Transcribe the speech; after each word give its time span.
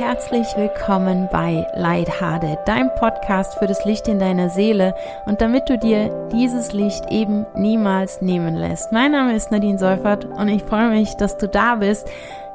herzlich 0.00 0.46
willkommen 0.56 1.28
bei 1.30 1.66
Leithade, 1.74 2.56
deinem 2.64 2.88
Podcast 2.94 3.58
für 3.58 3.66
das 3.66 3.84
Licht 3.84 4.08
in 4.08 4.18
deiner 4.18 4.48
Seele 4.48 4.94
und 5.26 5.42
damit 5.42 5.68
du 5.68 5.76
dir 5.76 6.08
dieses 6.32 6.72
Licht 6.72 7.10
eben 7.10 7.44
niemals 7.54 8.22
nehmen 8.22 8.54
lässt. 8.54 8.92
Mein 8.92 9.12
Name 9.12 9.36
ist 9.36 9.50
Nadine 9.50 9.78
Seufert 9.78 10.24
und 10.24 10.48
ich 10.48 10.62
freue 10.62 10.88
mich, 10.88 11.16
dass 11.16 11.36
du 11.36 11.48
da 11.48 11.74
bist. 11.74 12.08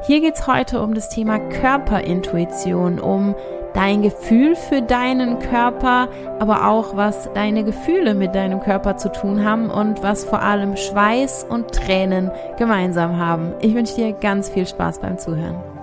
Hier 0.07 0.21
geht's 0.21 0.47
heute 0.47 0.81
um 0.81 0.95
das 0.95 1.09
Thema 1.09 1.37
Körperintuition, 1.37 2.99
um 2.99 3.35
dein 3.75 4.01
Gefühl 4.01 4.55
für 4.55 4.81
deinen 4.81 5.37
Körper, 5.37 6.09
aber 6.39 6.67
auch 6.67 6.95
was 6.97 7.31
deine 7.35 7.63
Gefühle 7.63 8.15
mit 8.15 8.33
deinem 8.33 8.59
Körper 8.59 8.97
zu 8.97 9.11
tun 9.11 9.45
haben 9.45 9.69
und 9.69 10.01
was 10.01 10.25
vor 10.25 10.41
allem 10.41 10.75
Schweiß 10.75 11.45
und 11.47 11.71
Tränen 11.71 12.31
gemeinsam 12.57 13.19
haben. 13.19 13.53
Ich 13.61 13.75
wünsche 13.75 13.93
dir 13.93 14.13
ganz 14.13 14.49
viel 14.49 14.65
Spaß 14.65 14.97
beim 14.97 15.19
Zuhören. 15.19 15.74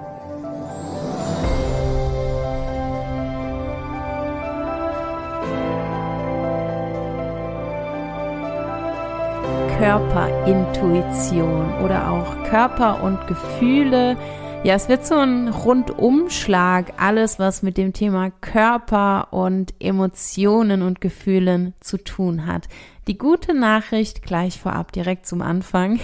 Körperintuition 9.83 11.83
oder 11.83 12.13
auch 12.13 12.45
Körper 12.45 13.03
und 13.03 13.27
Gefühle. 13.27 14.17
Ja, 14.63 14.77
es 14.77 14.89
wird 14.89 15.05
so 15.05 15.17
ein 15.17 15.49
Rundumschlag, 15.49 16.93
alles, 16.99 17.41
was 17.41 17.65
mit 17.65 17.77
dem 17.77 17.93
Thema 17.93 18.31
Körper 18.31 19.33
und 19.33 19.75
Emotionen 19.81 20.83
und 20.83 21.01
Gefühlen 21.01 21.75
zu 21.81 21.97
tun 21.97 22.47
hat. 22.47 22.69
Die 23.09 23.19
gute 23.19 23.55
Nachricht 23.55 24.23
gleich 24.23 24.61
vorab, 24.61 24.93
direkt 24.93 25.27
zum 25.27 25.43
Anfang. 25.43 25.99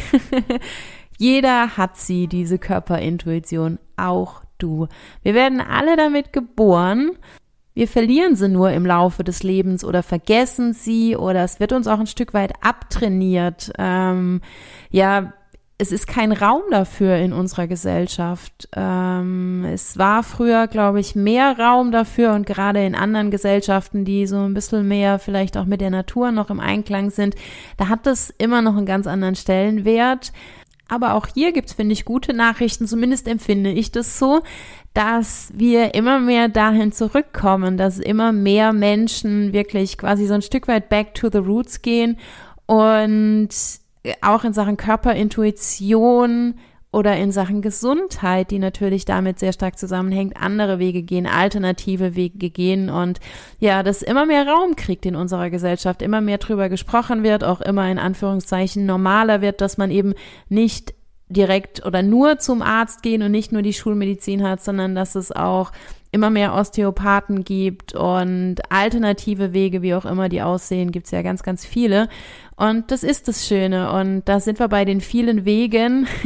Jeder 1.17 1.77
hat 1.77 1.97
sie, 1.97 2.27
diese 2.27 2.59
Körperintuition, 2.59 3.79
auch 3.97 4.43
du. 4.59 4.89
Wir 5.23 5.35
werden 5.35 5.61
alle 5.61 5.95
damit 5.95 6.33
geboren 6.33 7.13
wir 7.79 7.87
verlieren 7.87 8.35
sie 8.35 8.49
nur 8.49 8.73
im 8.73 8.85
Laufe 8.85 9.23
des 9.23 9.45
Lebens 9.45 9.85
oder 9.85 10.03
vergessen 10.03 10.73
sie 10.73 11.15
oder 11.15 11.45
es 11.45 11.61
wird 11.61 11.73
uns 11.73 11.87
auch 11.87 12.01
ein 12.01 12.09
Stück 12.09 12.35
weit 12.35 12.55
abtrainiert. 12.61 13.71
Ähm, 13.79 14.41
ja, 14.91 15.33
es 15.79 15.93
ist 15.93 16.09
kein 16.09 16.33
Raum 16.33 16.63
dafür 16.73 17.19
in 17.19 17.33
unserer 17.33 17.69
Gesellschaft. 17.69 18.69
Ähm, 18.75 19.65
es 19.73 19.97
war 19.97 20.25
früher, 20.25 20.67
glaube 20.67 20.99
ich, 20.99 21.15
mehr 21.15 21.57
Raum 21.57 21.93
dafür 21.93 22.33
und 22.33 22.47
gerade 22.47 22.85
in 22.85 22.97
anderen 22.97 23.31
Gesellschaften, 23.31 24.05
die 24.05 24.27
so 24.27 24.39
ein 24.39 24.55
bisschen 24.55 24.89
mehr 24.89 25.21
vielleicht 25.21 25.57
auch 25.57 25.67
mit 25.67 25.81
der 25.81 25.91
Natur 25.91 26.33
noch 26.33 26.51
im 26.51 26.59
Einklang 26.59 27.11
sind, 27.11 27.37
da 27.77 27.89
hat 27.89 28.09
es 28.09 28.35
immer 28.39 28.61
noch 28.61 28.77
einen 28.77 28.87
ganz 28.87 29.07
anderen 29.07 29.37
Stellenwert. 29.37 30.33
Aber 30.89 31.15
auch 31.15 31.27
hier 31.33 31.53
gibt's 31.53 31.75
finde 31.75 31.93
ich, 31.93 32.05
gute 32.05 32.33
Nachrichten, 32.33 32.87
zumindest 32.87 33.29
empfinde 33.29 33.71
ich 33.71 33.93
das 33.93 34.19
so, 34.19 34.41
dass 34.95 35.53
wir 35.55 35.95
immer 35.95 36.19
mehr 36.19 36.49
dahin 36.49 36.93
zurückkommen, 36.93 37.77
dass 37.77 37.99
immer 37.99 38.33
mehr 38.33 38.73
Menschen 38.73 39.53
wirklich 39.53 39.99
quasi 39.99 40.27
so 40.27 40.35
ein 40.35 40.43
Stück 40.43 40.67
weit 40.67 40.89
back 40.89 41.15
to 41.15 41.29
the 41.31 41.39
roots 41.39 41.83
gehen 41.83 42.19
und 42.67 43.51
auch 44.23 44.45
in 44.45 44.53
Sachen 44.53 44.77
Körperintuition 44.77 46.55
oder 46.91 47.17
in 47.17 47.33
Sachen 47.33 47.61
Gesundheit, 47.61 48.51
die 48.51 48.59
natürlich 48.59 49.05
damit 49.05 49.39
sehr 49.39 49.53
stark 49.53 49.79
zusammenhängt, 49.79 50.37
andere 50.37 50.79
Wege 50.79 51.03
gehen, 51.03 51.27
alternative 51.27 52.17
Wege 52.17 52.51
gehen 52.51 52.89
und 52.89 53.21
ja, 53.61 53.83
das 53.83 54.03
immer 54.03 54.25
mehr 54.25 54.47
Raum 54.47 54.75
kriegt 54.75 55.05
in 55.05 55.15
unserer 55.15 55.51
Gesellschaft, 55.51 56.01
immer 56.01 56.21
mehr 56.21 56.39
drüber 56.39 56.69
gesprochen 56.69 57.23
wird, 57.23 57.45
auch 57.45 57.61
immer 57.61 57.91
in 57.91 57.99
Anführungszeichen 57.99 58.87
normaler 58.87 59.43
wird, 59.43 59.61
dass 59.61 59.77
man 59.77 59.91
eben 59.91 60.15
nicht 60.49 60.95
direkt 61.29 61.85
oder 61.85 62.03
nur 62.03 62.39
zum 62.39 62.63
Arzt 62.63 63.03
gehen 63.03 63.23
und 63.23 63.33
nicht 63.33 63.53
nur 63.53 63.63
die 63.63 63.75
Schulmedizin 63.75 64.43
hat, 64.43 64.65
sondern 64.65 64.95
dass 64.95 65.15
es 65.15 65.31
auch 65.31 65.73
immer 66.11 66.31
mehr 66.31 66.55
Osteopathen 66.55 67.45
gibt 67.45 67.95
und 67.95 68.57
alternative 68.71 69.53
Wege, 69.53 69.83
wie 69.83 69.95
auch 69.95 70.05
immer 70.05 70.29
die 70.29 70.43
aussehen, 70.43 70.93
gibt 70.93 71.07
es 71.07 71.13
ja 71.13 71.23
ganz, 71.23 71.43
ganz 71.43 71.67
viele. 71.67 72.09
Und 72.57 72.91
das 72.91 73.03
ist 73.03 73.29
das 73.29 73.47
Schöne. 73.47 73.93
Und 73.93 74.23
da 74.25 74.41
sind 74.41 74.59
wir 74.59 74.69
bei 74.69 74.85
den 74.85 75.01
vielen 75.01 75.45
Wegen. 75.45 76.07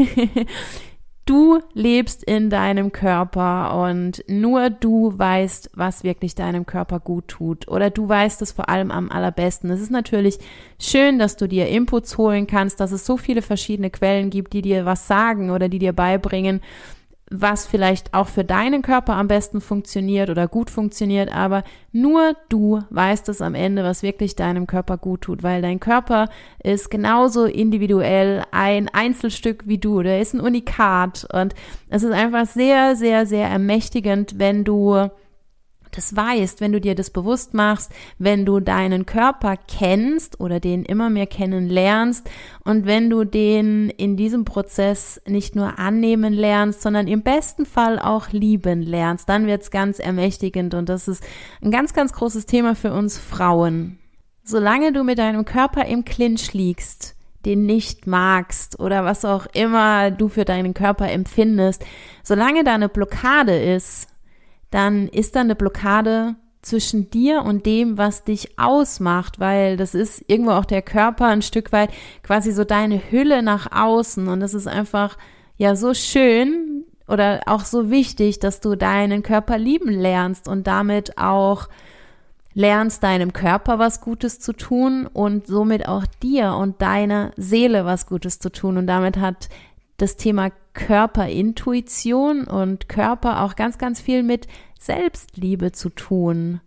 Du 1.25 1.61
lebst 1.73 2.25
in 2.25 2.51
deinem 2.51 2.91
Körper 2.91 3.81
und 3.81 4.25
nur 4.27 4.71
du 4.71 5.17
weißt, 5.17 5.71
was 5.75 6.03
wirklich 6.03 6.35
deinem 6.35 6.67
Körper 6.67 6.99
gut 6.99 7.29
tut. 7.29 7.69
Oder 7.69 7.91
du 7.91 8.09
weißt 8.09 8.43
es 8.43 8.51
vor 8.51 8.69
allem 8.69 8.91
am 8.91 9.09
allerbesten. 9.09 9.71
Es 9.71 9.81
ist 9.81 9.93
natürlich 9.93 10.41
schön, 10.81 11.21
dass 11.21 11.37
du 11.37 11.47
dir 11.47 11.69
Inputs 11.69 12.19
holen 12.19 12.49
kannst, 12.49 12.81
dass 12.81 12.91
es 12.91 13.07
so 13.07 13.17
viele 13.17 13.41
verschiedene 13.41 13.91
Quellen 13.91 14.31
gibt, 14.31 14.53
die 14.53 14.63
dir 14.63 14.85
was 14.85 15.07
sagen 15.07 15.51
oder 15.51 15.69
die 15.69 15.79
dir 15.79 15.93
beibringen 15.93 16.61
was 17.33 17.67
vielleicht 17.67 18.13
auch 18.15 18.29
für 18.29 18.45
deinen 18.45 18.83
Körper 18.83 19.15
am 19.15 19.29
besten 19.29 19.61
funktioniert 19.61 20.31
oder 20.31 20.49
gut 20.49 20.71
funktioniert, 20.71 21.35
aber 21.35 21.65
nur 21.91 22.37
du 22.49 22.81
weißt 22.91 23.29
es 23.29 23.41
am 23.41 23.55
Ende, 23.55 23.83
was 23.85 24.03
wirklich 24.03 24.37
deinem 24.37 24.67
Körper 24.67 24.99
gut 24.99 25.23
tut, 25.23 25.43
weil 25.43 25.63
dein 25.63 25.81
Körper 25.81 26.29
ist 26.63 26.91
genauso 26.91 27.47
individuell 27.47 28.43
ein 28.51 28.89
Einzelstück 28.89 29.67
wie 29.67 29.79
du, 29.79 30.03
der 30.03 30.21
ist 30.21 30.35
ein 30.35 30.41
Unikat 30.41 31.27
und 31.33 31.55
es 31.89 32.03
ist 32.03 32.13
einfach 32.13 32.47
sehr, 32.47 32.97
sehr, 32.97 33.27
sehr 33.27 33.49
ermächtigend, 33.49 34.39
wenn 34.39 34.65
du 34.65 35.09
das 35.93 36.17
weißt, 36.17 36.61
wenn 36.61 36.73
du 36.73 36.81
dir 36.81 36.95
das 36.95 37.11
bewusst 37.11 37.55
machst, 37.55 37.93
wenn 38.19 38.45
du 38.45 38.61
deinen 38.61 39.07
Körper 39.07 39.57
kennst 39.57 40.41
oder 40.41 40.59
den 40.59 40.85
immer 40.85 41.11
mehr 41.11 41.27
kennenlernst 41.27 42.29
und 42.65 42.87
wenn 42.87 43.11
du 43.11 43.25
den 43.25 43.91
in 43.91 44.17
diesem 44.17 44.45
Prozess 44.45 45.21
nicht 45.27 45.55
nur 45.55 45.79
annehmen 45.79 46.33
lernst, 46.33 46.83
sondern 46.83 47.07
im 47.07 47.23
besten 47.23 47.67
Fall 47.67 47.99
auch 47.99 48.31
lieben 48.31 48.83
lernst, 48.83 49.29
dann 49.29 49.47
wird's 49.47 49.71
ganz 49.71 49.99
ermächtigend 49.99 50.75
und 50.75 50.89
das 50.89 51.09
ist 51.09 51.23
ein 51.63 51.71
ganz, 51.71 51.93
ganz 51.93 52.13
großes 52.13 52.47
Thema 52.47 52.75
für 52.75 52.93
uns 52.93 53.19
Frauen. 53.19 53.99
Solange 54.45 54.93
du 54.93 55.05
mit 55.05 55.19
deinem 55.19 55.45
Körper 55.45 55.85
im 55.85 56.05
Clinch 56.05 56.53
liegst, 56.53 57.15
den 57.45 57.67
nicht 57.67 58.07
magst 58.07 58.81
oder 58.81 59.05
was 59.05 59.25
auch 59.25 59.47
immer 59.53 60.11
du 60.11 60.29
für 60.29 60.45
deinen 60.45 60.75
Körper 60.75 61.11
empfindest, 61.11 61.85
solange 62.23 62.65
da 62.65 62.75
eine 62.75 62.89
Blockade 62.89 63.57
ist, 63.61 64.09
dann 64.73 65.07
ist 65.09 65.37
da 65.37 65.41
eine 65.41 65.55
Blockade 65.55 66.35
zwischen 66.63 67.11
dir 67.11 67.43
und 67.43 67.67
dem, 67.67 67.99
was 67.99 68.25
dich 68.25 68.59
ausmacht, 68.59 69.39
weil 69.39 69.77
das 69.77 69.95
ist 69.95 70.25
irgendwo 70.29 70.53
auch 70.53 70.65
der 70.65 70.83
Körper 70.83 71.27
ein 71.27 71.43
Stück 71.43 71.73
weit 71.73 71.91
quasi 72.23 72.53
so 72.53 72.65
deine 72.65 73.11
Hülle 73.11 73.43
nach 73.43 73.71
außen. 73.73 74.29
Und 74.29 74.41
das 74.41 74.55
ist 74.55 74.69
einfach 74.69 75.19
ja 75.59 75.77
so 75.77 75.93
schön 75.93 76.85
oder 77.09 77.43
auch 77.47 77.65
so 77.65 77.91
wichtig, 77.91 78.39
dass 78.39 78.61
du 78.61 78.77
deinen 78.77 79.23
Körper 79.23 79.59
lieben 79.59 79.91
lernst 79.91 80.49
und 80.49 80.67
damit 80.67 81.19
auch 81.19 81.69
lernst 82.55 83.03
deinem 83.03 83.33
Körper 83.33 83.79
was 83.79 84.01
Gutes 84.01 84.39
zu 84.39 84.53
tun 84.53 85.09
und 85.13 85.47
somit 85.47 85.89
auch 85.89 86.05
dir 86.23 86.55
und 86.55 86.81
deiner 86.81 87.33
Seele 87.37 87.85
was 87.85 88.07
Gutes 88.07 88.39
zu 88.39 88.51
tun. 88.51 88.77
Und 88.77 88.87
damit 88.87 89.17
hat 89.17 89.49
das 90.03 90.17
Thema 90.17 90.51
Körperintuition 90.75 92.45
und 92.45 92.89
Körper 92.89 93.43
auch 93.43 93.55
ganz, 93.55 93.79
ganz 93.79 94.01
viel 94.01 94.25
mit 94.25 94.49
Selbstliebe 94.81 95.71
zu 95.71 95.91
tun. 95.91 96.61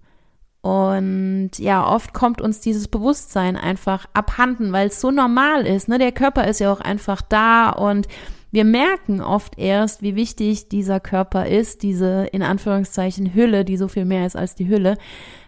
Und 0.62 1.52
ja, 1.58 1.86
oft 1.86 2.14
kommt 2.14 2.42
uns 2.42 2.62
dieses 2.62 2.88
Bewusstsein 2.88 3.58
einfach 3.58 4.06
abhanden, 4.14 4.72
weil 4.72 4.88
es 4.88 5.02
so 5.02 5.12
normal 5.12 5.68
ist. 5.68 5.90
Ne? 5.90 6.00
Der 6.00 6.14
Körper 6.14 6.48
ist 6.48 6.60
ja 6.60 6.72
auch 6.72 6.80
einfach 6.80 7.22
da 7.22 7.70
und 7.70 8.08
wir 8.52 8.64
merken 8.64 9.20
oft 9.20 9.60
erst, 9.60 10.02
wie 10.02 10.16
wichtig 10.16 10.70
dieser 10.70 11.02
Körper 11.02 11.46
ist, 11.46 11.84
diese 11.84 12.28
in 12.32 12.42
Anführungszeichen 12.42 13.34
Hülle, 13.34 13.66
die 13.66 13.76
so 13.76 13.90
viel 13.90 14.06
mehr 14.06 14.26
ist 14.26 14.38
als 14.38 14.56
die 14.56 14.70
Hülle. 14.70 14.98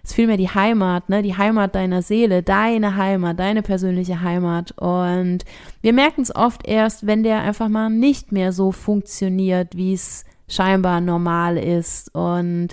Ist 0.07 0.13
vielmehr 0.13 0.37
die 0.37 0.47
Heimat, 0.47 1.09
ne, 1.09 1.21
die 1.21 1.35
Heimat 1.35 1.75
deiner 1.75 2.01
Seele, 2.01 2.41
deine 2.41 2.95
Heimat, 2.95 3.37
deine 3.37 3.61
persönliche 3.61 4.21
Heimat. 4.21 4.71
Und 4.77 5.39
wir 5.81 5.91
merken 5.91 6.21
es 6.21 6.33
oft 6.33 6.65
erst, 6.65 7.05
wenn 7.05 7.23
der 7.23 7.41
einfach 7.41 7.67
mal 7.67 7.89
nicht 7.89 8.31
mehr 8.31 8.53
so 8.53 8.71
funktioniert, 8.71 9.75
wie 9.75 9.91
es 9.91 10.23
scheinbar 10.47 11.01
normal 11.01 11.57
ist. 11.57 12.15
Und 12.15 12.69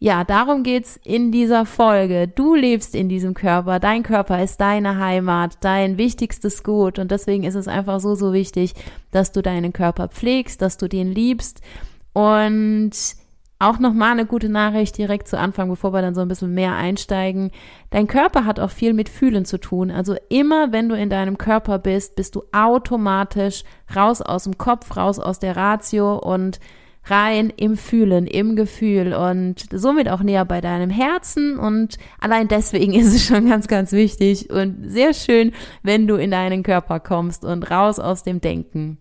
ja, 0.00 0.22
darum 0.22 0.64
geht's 0.64 1.00
in 1.02 1.32
dieser 1.32 1.64
Folge. 1.64 2.28
Du 2.28 2.54
lebst 2.54 2.94
in 2.94 3.08
diesem 3.08 3.32
Körper, 3.32 3.80
dein 3.80 4.02
Körper 4.02 4.44
ist 4.44 4.60
deine 4.60 4.98
Heimat, 4.98 5.56
dein 5.62 5.96
wichtigstes 5.96 6.62
Gut 6.62 6.98
und 6.98 7.10
deswegen 7.10 7.44
ist 7.44 7.54
es 7.54 7.68
einfach 7.68 8.00
so, 8.00 8.14
so 8.14 8.34
wichtig, 8.34 8.74
dass 9.12 9.32
du 9.32 9.40
deinen 9.40 9.72
Körper 9.72 10.08
pflegst, 10.08 10.60
dass 10.60 10.76
du 10.76 10.90
den 10.90 11.10
liebst 11.10 11.62
und 12.12 12.92
auch 13.58 13.78
nochmal 13.78 14.12
eine 14.12 14.26
gute 14.26 14.48
Nachricht 14.48 14.96
direkt 14.98 15.26
zu 15.26 15.38
Anfang, 15.38 15.68
bevor 15.68 15.92
wir 15.92 16.02
dann 16.02 16.14
so 16.14 16.20
ein 16.20 16.28
bisschen 16.28 16.54
mehr 16.54 16.76
einsteigen. 16.76 17.50
Dein 17.90 18.06
Körper 18.06 18.44
hat 18.44 18.60
auch 18.60 18.70
viel 18.70 18.92
mit 18.92 19.08
Fühlen 19.08 19.44
zu 19.44 19.58
tun. 19.58 19.90
Also 19.90 20.14
immer, 20.28 20.72
wenn 20.72 20.88
du 20.88 20.94
in 20.94 21.10
deinem 21.10 21.38
Körper 21.38 21.78
bist, 21.78 22.14
bist 22.14 22.36
du 22.36 22.44
automatisch 22.52 23.64
raus 23.94 24.22
aus 24.22 24.44
dem 24.44 24.58
Kopf, 24.58 24.96
raus 24.96 25.18
aus 25.18 25.40
der 25.40 25.56
Ratio 25.56 26.18
und 26.18 26.60
rein 27.10 27.52
im 27.56 27.76
Fühlen, 27.76 28.26
im 28.26 28.54
Gefühl 28.54 29.14
und 29.14 29.64
somit 29.72 30.08
auch 30.08 30.22
näher 30.22 30.44
bei 30.44 30.60
deinem 30.60 30.90
Herzen 30.90 31.58
und 31.58 31.96
allein 32.20 32.48
deswegen 32.48 32.92
ist 32.94 33.14
es 33.14 33.24
schon 33.24 33.48
ganz, 33.48 33.66
ganz 33.66 33.92
wichtig 33.92 34.50
und 34.50 34.90
sehr 34.90 35.14
schön, 35.14 35.52
wenn 35.82 36.06
du 36.06 36.16
in 36.16 36.30
deinen 36.30 36.62
Körper 36.62 37.00
kommst 37.00 37.44
und 37.44 37.70
raus 37.70 37.98
aus 37.98 38.22
dem 38.22 38.40
Denken. 38.40 38.98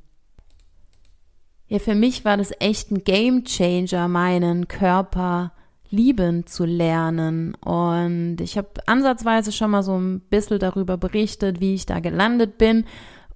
Ja, 1.67 1.79
für 1.79 1.95
mich 1.95 2.23
war 2.23 2.37
das 2.37 2.51
echt 2.59 2.91
ein 2.91 3.03
Game 3.03 3.43
Changer, 3.43 4.07
meinen 4.07 4.67
Körper 4.67 5.51
lieben 5.89 6.45
zu 6.45 6.65
lernen. 6.65 7.55
Und 7.55 8.37
ich 8.39 8.57
habe 8.57 8.69
ansatzweise 8.85 9.51
schon 9.51 9.71
mal 9.71 9.83
so 9.83 9.97
ein 9.97 10.21
bisschen 10.21 10.59
darüber 10.59 10.97
berichtet, 10.97 11.59
wie 11.59 11.73
ich 11.73 11.85
da 11.85 11.99
gelandet 11.99 12.57
bin 12.57 12.85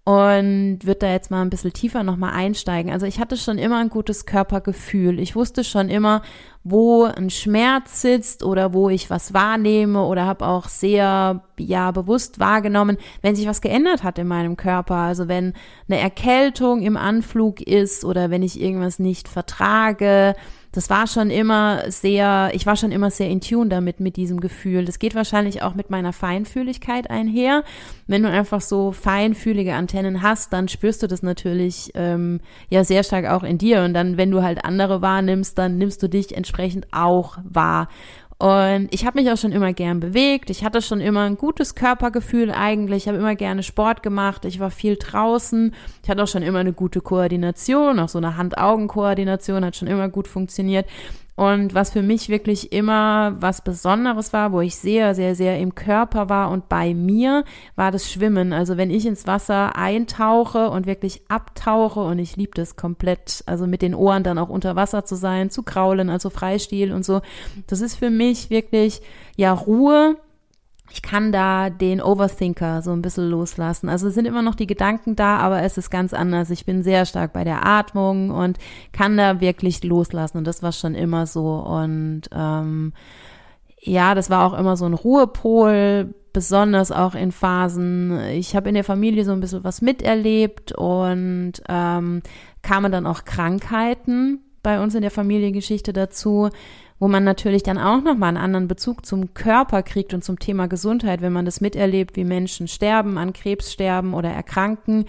und 0.04 0.80
würde 0.82 1.00
da 1.00 1.12
jetzt 1.12 1.30
mal 1.30 1.44
ein 1.44 1.52
bisschen 1.52 1.74
tiefer 1.74 2.02
nochmal 2.02 2.34
einsteigen. 2.34 2.92
Also 2.92 3.06
ich 3.06 3.20
hatte 3.20 3.38
schon 3.38 3.60
immer 3.60 3.78
ein 3.78 3.90
gutes 3.90 4.26
Körpergefühl. 4.26 5.20
Ich 5.20 5.36
wusste 5.36 5.64
schon 5.64 5.90
immer, 5.90 6.24
wo 6.64 7.04
ein 7.04 7.30
Schmerz 7.30 8.02
sitzt 8.02 8.44
oder 8.44 8.74
wo 8.74 8.90
ich 8.90 9.12
was 9.12 9.34
wahrnehme 9.34 10.04
oder 10.04 10.26
habe 10.26 10.48
auch 10.48 10.70
sehr 10.70 11.44
ja 11.60 11.92
bewusst 11.92 12.40
wahrgenommen, 12.40 12.98
wenn 13.22 13.36
sich 13.36 13.48
was 13.48 13.62
geändert 13.62 14.04
hat 14.04 14.18
in 14.18 14.28
meinem 14.28 14.58
Körper. 14.58 14.96
Also 14.96 15.28
wenn 15.28 15.54
eine 15.88 16.00
Erkältung 16.00 16.82
im 16.82 16.98
Anflug 16.98 17.62
ist 17.62 18.04
oder 18.04 18.32
wenn 18.32 18.42
ich 18.42 18.60
irgendwas 18.60 18.98
nicht 18.98 19.28
vertrage 19.28 20.34
das 20.72 20.90
war 20.90 21.08
schon 21.08 21.30
immer 21.30 21.92
sehr, 21.92 22.52
ich 22.54 22.66
war 22.66 22.76
schon 22.76 22.92
immer 22.92 23.12
sehr 23.12 23.30
in 23.30 23.42
Tune 23.42 23.70
damit, 23.70 24.00
mit 24.00 24.16
diesem 24.16 24.40
Gefühl. 24.40 24.86
Das 24.86 25.00
geht 25.00 25.16
wahrscheinlich 25.16 25.62
auch 25.64 25.76
mit 25.76 25.90
meiner 25.90 26.14
Feinfühligkeit 26.14 27.10
einher. 27.10 27.64
Wenn 28.08 28.24
du 28.24 28.30
einfach 28.30 28.62
so 28.62 28.92
feinfühlige 28.92 29.74
Antennen 29.74 30.22
hast, 30.22 30.54
dann 30.54 30.70
spürst 30.70 31.04
du 31.04 31.08
das 31.08 31.24
natürlich 31.24 31.92
ähm, 31.96 32.40
ja 32.70 32.84
sehr 32.84 33.04
stark 33.04 33.26
auch 33.26 33.44
in 33.44 33.58
dir. 33.58 33.84
Und 33.84 33.94
dann, 33.94 34.18
wenn 34.18 34.32
du 34.32 34.42
halt 34.44 34.64
andere 34.64 35.02
wahrnimmst, 35.02 35.58
dann 35.58 35.78
nimmst 35.78 36.02
du 36.04 36.08
dich 36.08 36.36
entsprechend 36.36 36.88
auch 36.92 37.38
wahr. 37.44 37.90
Und 38.42 38.88
ich 38.90 39.06
habe 39.06 39.22
mich 39.22 39.32
auch 39.32 39.38
schon 39.38 39.52
immer 39.52 39.72
gern 39.72 40.00
bewegt. 40.00 40.50
Ich 40.50 40.64
hatte 40.64 40.82
schon 40.82 41.00
immer 41.00 41.22
ein 41.22 41.38
gutes 41.38 41.76
Körpergefühl 41.76 42.50
eigentlich. 42.50 43.04
Ich 43.04 43.08
habe 43.08 43.20
immer 43.20 43.36
gerne 43.36 43.62
Sport 43.62 44.02
gemacht. 44.02 44.46
Ich 44.46 44.60
war 44.60 44.72
viel 44.72 44.96
draußen. 44.96 45.76
Ich 46.02 46.10
hatte 46.10 46.24
auch 46.24 46.28
schon 46.28 46.42
immer 46.42 46.58
eine 46.58 46.74
gute 46.74 47.02
Koordination. 47.02 48.00
Auch 48.00 48.10
so 48.10 48.18
eine 48.18 48.38
Hand-Augen-Koordination 48.38 49.64
hat 49.64 49.76
schon 49.76 49.88
immer 49.88 50.10
gut 50.10 50.28
funktioniert. 50.28 50.88
Und 51.36 51.74
was 51.74 51.92
für 51.92 52.02
mich 52.02 52.30
wirklich 52.30 52.72
immer 52.74 53.36
was 53.40 53.64
Besonderes 53.64 54.34
war, 54.34 54.52
wo 54.52 54.62
ich 54.62 54.76
sehr, 54.76 55.16
sehr, 55.16 55.34
sehr 55.34 55.60
im 55.60 55.74
Körper 55.76 56.30
war 56.30 56.52
und 56.52 56.70
bei 56.70 56.94
mir, 56.94 57.46
war 57.76 57.92
das 57.92 58.12
Schwimmen. 58.12 58.54
Also 58.54 58.78
wenn 58.78 58.92
ich 58.92 59.06
ins 59.06 59.28
Wasser 59.28 59.76
eintauche 59.76 60.70
und 60.70 60.86
wirklich 60.86 61.22
abtauche 61.30 62.02
und 62.02 62.20
ich 62.20 62.36
liebe 62.36 62.52
das 62.54 62.76
komplett, 62.76 63.44
also 63.48 63.66
mit 63.66 63.82
den 63.82 63.96
Ohren 63.96 64.24
dann 64.24 64.38
auch 64.38 64.50
unter 64.50 64.76
Wasser 64.76 65.06
zu 65.06 65.16
sein, 65.16 65.50
zu 65.50 65.64
kraulen, 65.64 66.10
also 66.10 66.30
Freistil 66.30 66.92
und 66.92 67.06
so. 67.06 67.22
Das 67.68 67.82
ist 67.82 67.96
für 67.96 68.10
mich 68.10 68.50
wirklich, 68.50 69.02
ja, 69.38 69.54
Ruhe 69.54 70.18
ich 70.94 71.02
kann 71.02 71.32
da 71.32 71.70
den 71.70 72.02
Overthinker 72.02 72.82
so 72.82 72.92
ein 72.92 73.02
bisschen 73.02 73.30
loslassen. 73.30 73.88
Also 73.88 74.08
es 74.08 74.14
sind 74.14 74.26
immer 74.26 74.42
noch 74.42 74.56
die 74.56 74.68
Gedanken 74.68 75.16
da, 75.16 75.38
aber 75.38 75.62
es 75.64 75.78
ist 75.78 75.90
ganz 75.90 76.14
anders. 76.14 76.50
Ich 76.50 76.66
bin 76.66 76.84
sehr 76.84 77.06
stark 77.06 77.32
bei 77.32 77.44
der 77.44 77.66
Atmung 77.66 78.30
und 78.30 78.58
kann 78.92 79.16
da 79.16 79.40
wirklich 79.40 79.84
loslassen. 79.84 80.38
Und 80.38 80.48
das 80.48 80.62
war 80.62 80.74
schon 80.74 80.96
immer 80.96 81.28
so. 81.28 81.56
Und 81.56 82.24
ähm, 82.34 82.94
ja, 83.80 84.16
das 84.16 84.30
war 84.30 84.46
auch 84.46 84.58
immer 84.58 84.76
so 84.76 84.86
ein 84.86 84.94
Ruhepol, 84.94 86.14
besonders 86.34 86.92
auch 86.92 87.16
in 87.16 87.32
Phasen. 87.32 88.20
Ich 88.32 88.56
habe 88.56 88.70
in 88.70 88.76
der 88.76 88.84
Familie 88.84 89.24
so 89.24 89.32
ein 89.32 89.40
bisschen 89.40 89.64
was 89.64 89.82
miterlebt 89.82 90.74
und 90.74 91.54
ähm, 91.70 92.22
kamen 92.62 92.92
dann 92.92 93.06
auch 93.06 93.24
Krankheiten 93.24 94.42
bei 94.62 94.82
uns 94.82 94.94
in 94.94 95.02
der 95.02 95.12
Familiengeschichte 95.12 95.94
dazu 95.94 96.50
wo 97.02 97.08
man 97.08 97.24
natürlich 97.24 97.64
dann 97.64 97.80
auch 97.80 98.02
nochmal 98.04 98.30
einen 98.30 98.38
anderen 98.38 98.68
Bezug 98.68 99.08
zum 99.08 99.34
Körper 99.34 99.82
kriegt 99.82 100.14
und 100.14 100.24
zum 100.24 100.38
Thema 100.38 100.68
Gesundheit, 100.68 101.22
wenn 101.22 101.34
man 101.34 101.46
das 101.46 101.60
miterlebt, 101.60 102.16
wie 102.16 102.24
Menschen 102.24 102.68
sterben, 102.68 103.18
an 103.18 103.34
Krebs 103.34 103.74
sterben 103.74 104.14
oder 104.14 104.30
erkranken 104.30 105.06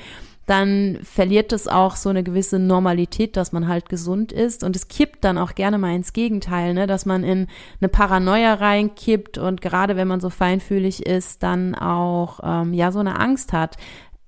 dann 0.46 0.98
verliert 1.04 1.52
es 1.52 1.68
auch 1.68 1.94
so 1.94 2.08
eine 2.08 2.24
gewisse 2.24 2.58
Normalität, 2.58 3.36
dass 3.36 3.52
man 3.52 3.68
halt 3.68 3.88
gesund 3.88 4.32
ist. 4.32 4.64
Und 4.64 4.74
es 4.74 4.88
kippt 4.88 5.22
dann 5.24 5.38
auch 5.38 5.54
gerne 5.54 5.78
mal 5.78 5.94
ins 5.94 6.12
Gegenteil, 6.12 6.74
ne? 6.74 6.88
dass 6.88 7.06
man 7.06 7.22
in 7.22 7.46
eine 7.80 7.88
Paranoia 7.88 8.54
reinkippt 8.54 9.38
und 9.38 9.60
gerade 9.60 9.94
wenn 9.94 10.08
man 10.08 10.20
so 10.20 10.30
feinfühlig 10.30 11.06
ist, 11.06 11.44
dann 11.44 11.76
auch 11.76 12.40
ähm, 12.42 12.74
ja 12.74 12.90
so 12.90 12.98
eine 12.98 13.20
Angst 13.20 13.52
hat. 13.52 13.76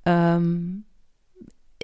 Ähm, 0.07 0.85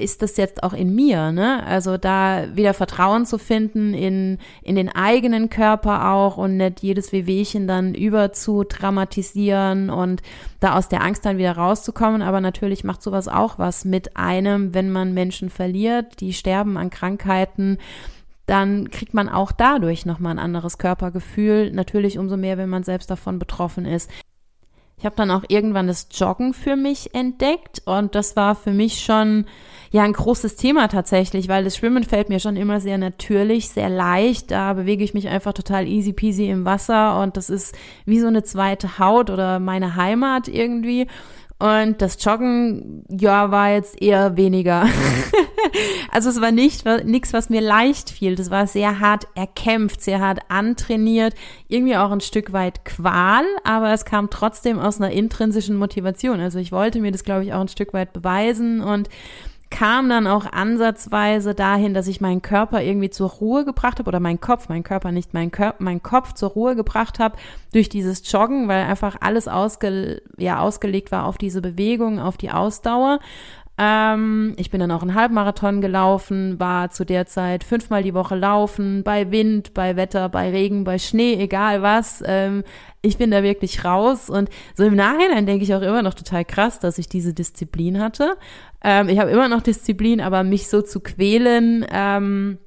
ist 0.01 0.23
das 0.23 0.37
jetzt 0.37 0.63
auch 0.63 0.73
in 0.73 0.95
mir, 0.95 1.33
ne? 1.33 1.65
Also 1.65 1.97
da 1.97 2.47
wieder 2.55 2.75
Vertrauen 2.75 3.27
zu 3.27 3.39
finden 3.39 3.95
in, 3.95 4.39
in 4.63 4.77
den 4.77 4.89
eigenen 4.89 5.51
Körper 5.51 6.11
auch 6.13 6.37
und 6.37 6.57
nicht 6.57 6.83
jedes 6.83 7.13
Wehwehchen 7.13 7.69
dann 7.69 7.95
über 7.95 8.33
zu 8.33 8.65
dramatisieren 8.65 9.91
und 9.91 10.23
da 10.59 10.77
aus 10.77 10.89
der 10.89 11.03
Angst 11.03 11.25
dann 11.25 11.39
wieder 11.39 11.53
rauszukommen. 11.53 12.23
Aber 12.23 12.41
natürlich 12.41 12.85
macht 12.85 13.03
sowas 13.03 13.29
auch 13.29 13.59
was 13.59 13.85
mit 13.85 14.17
einem, 14.17 14.75
wenn 14.75 14.91
man 14.91 15.15
Menschen 15.15 15.51
verliert, 15.51 16.21
die 16.21 16.33
sterben 16.33 16.77
an 16.77 16.91
Krankheiten 16.91 17.79
dann 18.47 18.91
kriegt 18.91 19.15
man 19.15 19.29
auch 19.29 19.53
dadurch 19.53 20.07
nochmal 20.07 20.33
ein 20.33 20.41
anderes 20.41 20.77
Körpergefühl. 20.77 21.71
Natürlich 21.71 22.19
umso 22.19 22.37
mehr, 22.37 22.59
wenn 22.59 22.69
man 22.69 22.83
selbst 22.83 23.09
davon 23.09 23.39
betroffen 23.39 23.87
ist. 23.87 24.11
Ich 25.01 25.07
habe 25.07 25.17
dann 25.17 25.31
auch 25.31 25.45
irgendwann 25.49 25.87
das 25.87 26.09
Joggen 26.11 26.53
für 26.53 26.77
mich 26.77 27.15
entdeckt 27.15 27.81
und 27.87 28.15
das 28.15 28.37
war 28.37 28.55
für 28.55 28.73
mich 28.73 29.01
schon 29.01 29.47
ja 29.91 30.03
ein 30.03 30.13
großes 30.13 30.57
Thema 30.57 30.89
tatsächlich, 30.89 31.49
weil 31.49 31.65
das 31.65 31.77
Schwimmen 31.77 32.05
fällt 32.05 32.29
mir 32.29 32.41
schon 32.41 32.57
immer 32.57 32.81
sehr 32.81 32.99
natürlich, 32.99 33.71
sehr 33.71 33.89
leicht. 33.89 34.51
Da 34.51 34.73
bewege 34.75 35.05
ich 35.05 35.15
mich 35.15 35.29
einfach 35.29 35.53
total 35.53 35.87
easy 35.87 36.13
peasy 36.13 36.49
im 36.49 36.65
Wasser 36.65 37.21
und 37.21 37.37
das 37.37 37.51
ist 37.51 37.77
wie 38.05 38.21
so 38.21 38.29
eine 38.29 38.45
zweite 38.45 38.99
Haut 38.99 39.31
oder 39.31 39.59
meine 39.59 39.97
Heimat 39.97 40.49
irgendwie. 40.49 41.07
Und 41.61 42.01
das 42.01 42.25
Joggen, 42.25 43.05
ja, 43.11 43.51
war 43.51 43.73
jetzt 43.73 44.01
eher 44.01 44.39
weniger. 44.39 44.89
also 46.11 46.31
es 46.31 46.41
war 46.41 46.53
nicht 46.53 46.87
nichts, 47.05 47.35
was 47.35 47.51
mir 47.51 47.61
leicht 47.61 48.09
fiel. 48.09 48.35
Das 48.35 48.51
war 48.51 48.67
sehr 48.67 48.99
hart 48.99 49.29
erkämpft, 49.35 50.01
sehr 50.01 50.21
hart 50.21 50.39
antrainiert, 50.49 51.35
irgendwie 51.69 51.99
auch 51.99 52.13
ein 52.13 52.23
Stück 52.23 52.55
weit 52.55 52.87
Qual, 52.87 53.45
aber 53.63 53.93
es 53.93 54.07
kam 54.07 54.31
trotzdem 54.31 54.79
aus 54.79 55.03
einer 55.03 55.11
intrinsischen 55.11 55.77
Motivation. 55.77 56.41
Also 56.41 56.59
ich 56.59 56.73
wollte 56.73 56.99
mir 56.99 57.13
das, 57.13 57.25
glaube 57.25 57.45
ich, 57.45 57.53
auch 57.53 57.61
ein 57.61 57.69
Stück 57.69 57.93
weit 57.93 58.15
beweisen 58.15 58.81
und 58.81 59.11
kam 59.71 60.09
dann 60.09 60.27
auch 60.27 60.47
ansatzweise 60.51 61.55
dahin, 61.55 61.95
dass 61.95 62.09
ich 62.09 62.21
meinen 62.21 62.43
Körper 62.43 62.83
irgendwie 62.83 63.11
zur 63.11 63.31
Ruhe 63.31 63.65
gebracht 63.65 63.99
habe 63.99 64.09
oder 64.09 64.21
meinen 64.21 64.41
Kopf, 64.41 64.69
mein 64.69 64.83
Körper 64.83 65.13
nicht, 65.13 65.33
mein, 65.33 65.51
Körper, 65.51 65.77
mein 65.79 66.03
Kopf 66.03 66.35
zur 66.35 66.51
Ruhe 66.51 66.75
gebracht 66.75 67.19
habe 67.19 67.37
durch 67.73 67.89
dieses 67.89 68.31
Joggen, 68.31 68.69
weil 68.69 68.85
einfach 68.85 69.17
alles 69.21 69.49
ausge, 69.49 70.23
ja, 70.37 70.61
ausgelegt 70.61 71.13
war 71.13 71.25
auf 71.25 71.39
diese 71.39 71.63
Bewegung, 71.63 72.19
auf 72.19 72.37
die 72.37 72.51
Ausdauer. 72.51 73.21
Ähm, 73.83 74.53
ich 74.59 74.71
bin 74.71 74.79
dann 74.79 74.91
auch 74.91 75.01
einen 75.01 75.15
Halbmarathon 75.15 75.81
gelaufen, 75.81 76.61
war 76.61 76.91
zu 76.91 77.07
der 77.07 77.25
Zeit 77.25 77.65
fünfmal 77.65 78.03
die 78.03 78.13
Woche 78.13 78.37
laufen, 78.37 79.03
bei 79.03 79.31
Wind, 79.31 79.73
bei 79.73 79.97
Wetter, 79.97 80.29
bei 80.29 80.51
Regen, 80.51 80.85
bei 80.85 80.99
Schnee, 80.99 81.37
egal 81.41 81.81
was. 81.81 82.23
Ähm, 82.27 82.63
ich 83.01 83.17
bin 83.17 83.31
da 83.31 83.43
wirklich 83.43 83.83
raus 83.83 84.29
und 84.29 84.51
so 84.75 84.85
im 84.85 84.97
Nachhinein 84.97 85.47
denke 85.47 85.65
ich 85.65 85.75
auch 85.75 85.81
immer 85.81 86.03
noch 86.03 86.13
total 86.13 86.45
krass, 86.45 86.79
dass 86.79 86.99
ich 86.99 87.09
diese 87.09 87.33
Disziplin 87.33 88.01
hatte. 88.01 88.37
Ähm, 88.85 89.09
ich 89.09 89.19
habe 89.19 89.31
immer 89.31 89.49
noch 89.49 89.63
Disziplin, 89.63 90.21
aber 90.21 90.45
mich 90.45 90.69
so 90.69 90.83
zu 90.83 91.01
quälen, 91.01 91.87
ähm, 91.91 92.59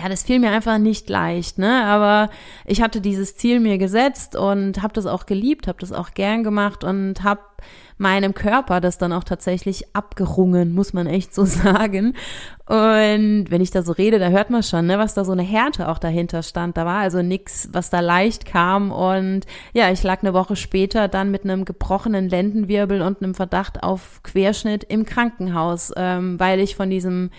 ja, 0.00 0.08
das 0.08 0.22
fiel 0.22 0.38
mir 0.38 0.50
einfach 0.50 0.78
nicht 0.78 1.08
leicht, 1.08 1.58
ne? 1.58 1.84
Aber 1.84 2.30
ich 2.64 2.80
hatte 2.82 3.00
dieses 3.00 3.36
Ziel 3.36 3.60
mir 3.60 3.78
gesetzt 3.78 4.36
und 4.36 4.82
habe 4.82 4.94
das 4.94 5.06
auch 5.06 5.26
geliebt, 5.26 5.66
habe 5.66 5.78
das 5.80 5.92
auch 5.92 6.12
gern 6.12 6.44
gemacht 6.44 6.84
und 6.84 7.22
habe 7.24 7.40
meinem 7.96 8.32
Körper 8.32 8.80
das 8.80 8.98
dann 8.98 9.12
auch 9.12 9.24
tatsächlich 9.24 9.84
abgerungen, 9.94 10.72
muss 10.72 10.92
man 10.92 11.06
echt 11.06 11.34
so 11.34 11.44
sagen. 11.44 12.14
Und 12.66 13.46
wenn 13.50 13.60
ich 13.60 13.70
da 13.70 13.82
so 13.82 13.92
rede, 13.92 14.18
da 14.18 14.28
hört 14.28 14.50
man 14.50 14.62
schon, 14.62 14.86
ne, 14.86 14.98
was 14.98 15.14
da 15.14 15.24
so 15.24 15.32
eine 15.32 15.42
Härte 15.42 15.88
auch 15.88 15.98
dahinter 15.98 16.42
stand. 16.42 16.76
Da 16.76 16.84
war 16.86 16.98
also 16.98 17.22
nix, 17.22 17.68
was 17.72 17.90
da 17.90 18.00
leicht 18.00 18.44
kam. 18.44 18.92
Und 18.92 19.46
ja, 19.72 19.90
ich 19.90 20.02
lag 20.02 20.22
eine 20.22 20.34
Woche 20.34 20.54
später 20.54 21.08
dann 21.08 21.30
mit 21.30 21.44
einem 21.44 21.64
gebrochenen 21.64 22.28
Lendenwirbel 22.28 23.02
und 23.02 23.22
einem 23.22 23.34
Verdacht 23.34 23.82
auf 23.82 24.22
Querschnitt 24.22 24.84
im 24.84 25.04
Krankenhaus, 25.04 25.92
ähm, 25.96 26.38
weil 26.38 26.60
ich 26.60 26.76
von 26.76 26.90
diesem 26.90 27.30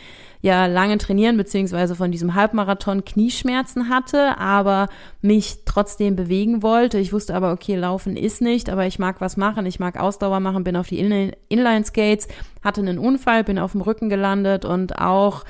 ja 0.41 0.67
lange 0.67 0.97
trainieren 0.97 1.37
beziehungsweise 1.37 1.95
von 1.95 2.11
diesem 2.11 2.33
Halbmarathon 2.35 3.03
Knieschmerzen 3.03 3.89
hatte, 3.89 4.37
aber 4.37 4.87
mich 5.21 5.59
trotzdem 5.65 6.15
bewegen 6.15 6.63
wollte. 6.63 6.97
Ich 6.97 7.11
wusste 7.11 7.35
aber, 7.35 7.51
okay, 7.51 7.75
laufen 7.75 8.15
ist 8.15 8.41
nicht, 8.41 8.69
aber 8.69 8.85
ich 8.85 8.99
mag 8.99 9.19
was 9.19 9.37
machen, 9.37 9.65
ich 9.65 9.79
mag 9.79 9.99
Ausdauer 9.99 10.39
machen, 10.39 10.63
bin 10.63 10.75
auf 10.75 10.87
die 10.87 10.99
Inline 10.99 11.85
Skates, 11.85 12.27
hatte 12.63 12.81
einen 12.81 12.99
Unfall, 12.99 13.43
bin 13.43 13.59
auf 13.59 13.73
dem 13.73 13.81
Rücken 13.81 14.09
gelandet 14.09 14.65
und 14.65 14.97
auch 14.97 15.43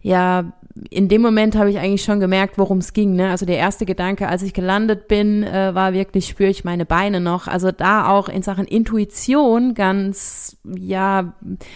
ja, 0.00 0.52
in 0.90 1.08
dem 1.08 1.22
Moment 1.22 1.54
habe 1.54 1.70
ich 1.70 1.78
eigentlich 1.78 2.02
schon 2.02 2.18
gemerkt, 2.18 2.58
worum 2.58 2.78
es 2.78 2.92
ging. 2.92 3.14
Ne? 3.14 3.30
Also 3.30 3.46
der 3.46 3.58
erste 3.58 3.86
Gedanke, 3.86 4.28
als 4.28 4.42
ich 4.42 4.52
gelandet 4.52 5.06
bin, 5.06 5.44
äh, 5.44 5.72
war 5.72 5.92
wirklich, 5.92 6.26
spüre 6.26 6.50
ich 6.50 6.64
meine 6.64 6.84
Beine 6.84 7.20
noch. 7.20 7.46
Also 7.46 7.70
da 7.70 8.08
auch 8.08 8.28
in 8.28 8.42
Sachen 8.42 8.66
Intuition 8.66 9.74
ganz, 9.74 10.56
ja, 10.64 11.34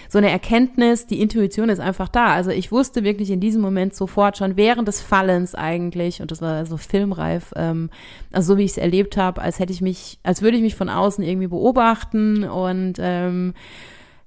so 0.08 0.18
eine 0.18 0.30
Erkenntnis, 0.30 1.06
die 1.06 1.20
Intuition 1.20 1.68
ist 1.68 1.78
einfach 1.78 2.08
da. 2.08 2.26
Also 2.26 2.50
ich 2.50 2.72
wusste 2.72 3.04
wirklich 3.04 3.30
in 3.30 3.38
diesem 3.38 3.62
Moment 3.62 3.94
sofort 3.94 4.36
schon 4.36 4.56
während 4.56 4.88
des 4.88 5.00
Fallens 5.00 5.54
eigentlich, 5.54 6.20
und 6.20 6.32
das 6.32 6.42
war 6.42 6.66
so 6.66 6.76
filmreif, 6.76 7.52
ähm, 7.54 7.90
also 8.32 8.54
so 8.54 8.58
wie 8.58 8.64
ich 8.64 8.72
es 8.72 8.78
erlebt 8.78 9.16
habe, 9.16 9.40
als 9.40 9.60
hätte 9.60 9.72
ich 9.72 9.80
mich, 9.80 10.18
als 10.24 10.42
würde 10.42 10.56
ich 10.56 10.62
mich 10.62 10.74
von 10.74 10.88
außen 10.88 11.22
irgendwie 11.22 11.46
beobachten 11.46 12.42
und 12.42 12.94
ähm, 12.98 13.54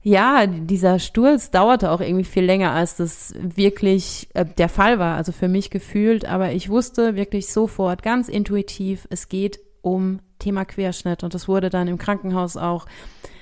ja, 0.04 0.48
dieser 0.48 1.00
Sturz 1.00 1.52
dauerte 1.52 1.92
auch 1.92 2.02
irgendwie 2.02 2.24
viel 2.24 2.44
länger, 2.44 2.72
als 2.72 2.96
das 2.96 3.34
wirklich 3.40 4.30
äh, 4.34 4.46
der 4.46 4.70
Fall 4.70 4.98
war, 4.98 5.16
also 5.16 5.32
für 5.32 5.48
mich 5.48 5.70
gefühlt. 5.70 6.26
Aber 6.26 6.52
ich 6.52 6.70
wusste 6.70 7.16
wirklich 7.16 7.48
sofort, 7.52 8.02
ganz 8.02 8.28
intuitiv, 8.28 9.08
es 9.12 9.30
geht 9.30 9.60
um 9.82 10.20
Thema 10.40 10.66
Querschnitt. 10.66 11.24
Und 11.24 11.34
das 11.34 11.48
wurde 11.48 11.70
dann 11.70 11.88
im 11.88 12.00
Krankenhaus 12.00 12.58
auch, 12.58 12.88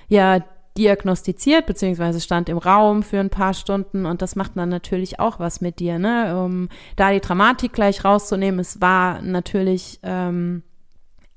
ja, 0.09 0.39
diagnostiziert, 0.77 1.65
beziehungsweise 1.65 2.21
stand 2.21 2.47
im 2.47 2.57
Raum 2.57 3.03
für 3.03 3.19
ein 3.19 3.29
paar 3.29 3.53
Stunden 3.53 4.05
und 4.05 4.21
das 4.21 4.35
macht 4.35 4.55
dann 4.55 4.69
natürlich 4.69 5.19
auch 5.19 5.39
was 5.39 5.61
mit 5.61 5.79
dir, 5.79 5.99
ne? 5.99 6.41
Um 6.41 6.69
da 6.95 7.11
die 7.11 7.19
Dramatik 7.19 7.73
gleich 7.73 8.05
rauszunehmen, 8.05 8.59
es 8.59 8.79
war 8.79 9.21
natürlich 9.21 9.99
ähm, 10.03 10.63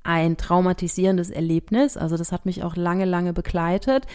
ein 0.04 0.36
traumatisierendes 0.36 1.30
Erlebnis. 1.30 1.96
Also 1.96 2.16
das 2.16 2.32
hat 2.32 2.46
mich 2.46 2.62
auch 2.62 2.76
lange, 2.76 3.04
lange 3.04 3.32
begleitet, 3.32 4.06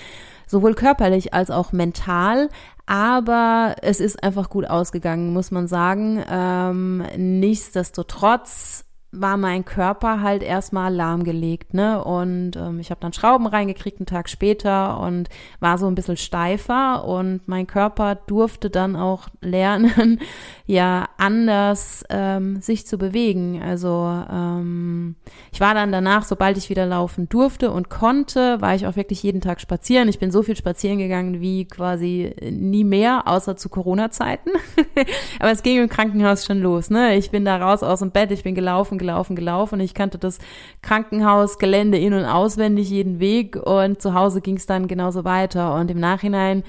sowohl 0.48 0.74
körperlich 0.74 1.34
als 1.34 1.52
auch 1.52 1.72
mental. 1.72 2.50
Aber 2.86 3.76
es 3.82 4.00
ist 4.00 4.24
einfach 4.24 4.50
gut 4.50 4.66
ausgegangen, 4.66 5.34
muss 5.34 5.52
man 5.52 5.68
sagen. 5.68 6.24
Ähm, 6.30 7.04
nichtsdestotrotz 7.18 8.87
war 9.12 9.38
mein 9.38 9.64
Körper 9.64 10.22
halt 10.22 10.44
erstmal 10.44 10.94
lahmgelegt, 10.94 11.74
ne? 11.74 12.04
Und 12.04 12.58
ähm, 12.58 12.80
ich 12.80 12.90
habe 12.92 13.00
dann 13.00 13.14
Schrauben 13.14 13.48
reingekriegt 13.48 14.00
einen 14.00 14.06
Tag 14.06 14.28
später 14.28 15.00
und 15.00 15.30
war 15.62 15.78
so 15.78 15.88
ein 15.88 15.96
bisschen 15.96 16.18
steifer 16.18 17.06
und 17.06 17.48
mein 17.48 17.68
Körper 17.68 18.16
durfte 18.16 18.70
dann 18.70 18.98
auch 18.98 19.30
lernen, 19.42 20.20
ja, 20.66 21.08
anders 21.18 22.04
ähm, 22.10 22.62
sich 22.62 22.86
zu 22.86 22.98
bewegen. 22.98 23.62
Also 23.64 23.90
ähm, 24.30 25.16
ich 25.54 25.62
war 25.62 25.74
dann 25.74 25.94
danach, 25.94 26.26
sobald 26.26 26.58
ich 26.58 26.70
wieder 26.70 26.86
laufen 26.86 27.30
durfte 27.30 27.72
und 27.72 27.90
konnte, 27.90 28.60
war 28.60 28.76
ich 28.76 28.88
auch 28.88 28.98
wirklich 28.98 29.24
jeden 29.24 29.40
Tag 29.40 29.62
spazieren. 29.62 30.10
Ich 30.10 30.20
bin 30.20 30.32
so 30.32 30.44
viel 30.44 30.58
spazieren 30.58 30.98
gegangen 30.98 31.40
wie 31.40 31.66
quasi 31.66 32.36
nie 32.42 32.84
mehr, 32.84 33.24
außer 33.26 33.56
zu 33.56 33.70
Corona-Zeiten. 33.70 34.52
Aber 35.40 35.52
es 35.52 35.64
ging 35.64 35.82
im 35.82 35.88
Krankenhaus 35.88 36.46
schon 36.46 36.60
los, 36.60 36.90
ne? 36.90 37.16
Ich 37.16 37.32
bin 37.32 37.46
da 37.46 37.56
raus 37.56 37.84
aus 37.84 38.00
dem 38.00 38.12
Bett, 38.12 38.32
ich 38.32 38.44
bin 38.44 38.54
gelaufen 38.54 38.97
gelaufen, 38.98 39.36
gelaufen, 39.36 39.58
gelaufen. 39.58 39.80
Ich 39.80 39.94
kannte 39.94 40.18
das 40.18 40.40
Krankenhausgelände 40.82 41.98
in- 41.98 42.14
und 42.14 42.26
auswendig, 42.26 42.90
jeden 42.90 43.20
Weg. 43.20 43.56
Und 43.56 44.02
zu 44.02 44.14
Hause 44.14 44.42
ging 44.42 44.58
es 44.58 44.66
dann 44.66 44.88
genauso 44.88 45.24
weiter. 45.24 45.74
Und 45.76 45.90
im 45.92 46.00
Nachhinein 46.00 46.64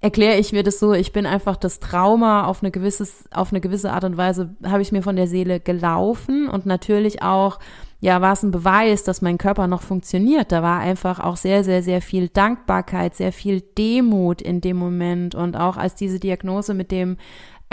erkläre 0.00 0.38
ich 0.38 0.52
mir 0.52 0.62
das 0.62 0.78
so, 0.78 0.92
ich 0.92 1.12
bin 1.12 1.26
einfach 1.26 1.56
das 1.56 1.78
Trauma 1.78 2.46
auf 2.46 2.62
eine 2.62 2.70
gewisses, 2.70 3.24
auf 3.32 3.52
eine 3.52 3.60
gewisse 3.60 3.92
Art 3.92 4.04
und 4.04 4.16
Weise 4.16 4.54
habe 4.64 4.82
ich 4.82 4.90
mir 4.90 5.02
von 5.02 5.16
der 5.16 5.28
Seele 5.28 5.60
gelaufen 5.60 6.48
und 6.48 6.66
natürlich 6.66 7.22
auch, 7.22 7.60
ja, 8.00 8.20
war 8.20 8.32
es 8.32 8.42
ein 8.42 8.50
Beweis, 8.50 9.04
dass 9.04 9.22
mein 9.22 9.38
Körper 9.38 9.68
noch 9.68 9.82
funktioniert. 9.82 10.50
Da 10.50 10.60
war 10.60 10.80
einfach 10.80 11.20
auch 11.20 11.36
sehr, 11.36 11.62
sehr, 11.62 11.84
sehr 11.84 12.02
viel 12.02 12.28
Dankbarkeit, 12.28 13.14
sehr 13.14 13.32
viel 13.32 13.60
Demut 13.78 14.42
in 14.42 14.60
dem 14.60 14.76
Moment 14.76 15.36
und 15.36 15.56
auch 15.56 15.76
als 15.76 15.94
diese 15.94 16.18
Diagnose 16.18 16.74
mit 16.74 16.90
dem 16.90 17.16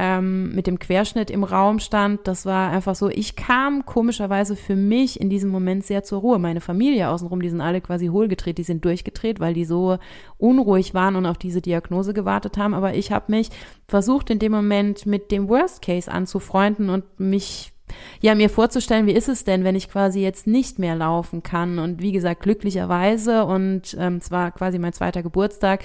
ähm, 0.02 0.56
mit 0.56 0.66
dem 0.66 0.80
Querschnitt 0.80 1.30
im 1.30 1.44
Raum 1.44 1.80
stand, 1.80 2.26
das 2.26 2.46
war 2.46 2.72
einfach 2.72 2.96
so, 2.96 3.10
ich 3.10 3.36
kam 3.36 3.86
komischerweise 3.86 4.56
für 4.56 4.78
mich 4.78 5.20
in 5.20 5.30
diesem 5.30 5.50
Moment 5.50 5.86
sehr 5.86 6.04
zur 6.04 6.22
Ruhe. 6.22 6.40
Meine 6.40 6.62
Familie 6.62 7.10
außenrum, 7.10 7.42
die 7.42 7.50
sind 7.50 7.60
alle 7.60 7.82
quasi 7.82 8.08
hohlgedreht, 8.08 8.58
die 8.58 8.64
sind 8.64 8.86
durchgedreht, 8.86 9.42
weil 9.42 9.54
die 9.54 9.66
so 9.66 9.98
unruhig 10.38 10.94
waren 10.94 11.18
und 11.18 11.26
auf 11.26 11.38
diese 11.38 11.60
Diagnose 11.60 12.14
gewartet 12.14 12.58
haben. 12.58 12.74
Aber 12.74 12.94
ich 12.94 13.12
habe 13.12 13.26
mich 13.28 13.50
versucht, 13.90 14.30
in 14.30 14.40
dem 14.40 14.54
Moment 14.54 15.06
mit 15.06 15.32
dem 15.32 15.50
Worst 15.50 15.82
Case 15.82 16.10
anzufreunden 16.10 16.90
und 16.90 17.04
mich 17.20 17.74
ja, 18.22 18.36
mir 18.36 18.50
vorzustellen, 18.50 19.08
wie 19.08 19.14
ist 19.14 19.28
es 19.28 19.44
denn, 19.44 19.64
wenn 19.64 19.76
ich 19.76 19.90
quasi 19.90 20.22
jetzt 20.22 20.48
nicht 20.48 20.80
mehr 20.80 20.96
laufen 20.96 21.44
kann? 21.44 21.80
Und 21.80 22.02
wie 22.02 22.12
gesagt, 22.12 22.44
glücklicherweise 22.44 23.44
und 23.46 23.98
ähm, 24.00 24.18
es 24.18 24.30
quasi 24.30 24.80
mein 24.80 24.94
zweiter 24.94 25.24
Geburtstag, 25.24 25.84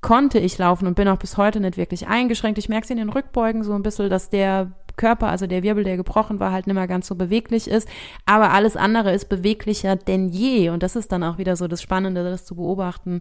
konnte 0.00 0.38
ich 0.38 0.56
laufen 0.58 0.86
und 0.86 0.94
bin 0.94 1.08
auch 1.08 1.18
bis 1.18 1.36
heute 1.36 1.60
nicht 1.60 1.76
wirklich 1.76 2.08
eingeschränkt. 2.08 2.58
Ich 2.58 2.68
merke 2.68 2.84
es 2.84 2.90
in 2.90 2.96
den 2.96 3.10
Rückbeugen 3.10 3.64
so 3.64 3.74
ein 3.74 3.82
bisschen, 3.82 4.08
dass 4.08 4.30
der 4.30 4.72
Körper, 4.96 5.28
also 5.28 5.46
der 5.46 5.62
Wirbel, 5.62 5.84
der 5.84 5.96
gebrochen 5.96 6.40
war, 6.40 6.52
halt 6.52 6.66
nicht 6.66 6.74
mehr 6.74 6.86
ganz 6.86 7.06
so 7.06 7.14
beweglich 7.14 7.68
ist. 7.68 7.88
Aber 8.26 8.52
alles 8.52 8.76
andere 8.76 9.12
ist 9.12 9.28
beweglicher 9.28 9.96
denn 9.96 10.28
je. 10.28 10.70
Und 10.70 10.82
das 10.82 10.96
ist 10.96 11.12
dann 11.12 11.22
auch 11.22 11.38
wieder 11.38 11.56
so 11.56 11.68
das 11.68 11.82
Spannende, 11.82 12.24
das 12.24 12.44
zu 12.44 12.54
beobachten, 12.54 13.20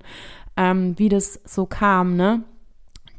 ähm, 0.57 0.97
wie 0.97 1.09
das 1.09 1.39
so 1.45 1.65
kam, 1.65 2.15
ne? 2.15 2.43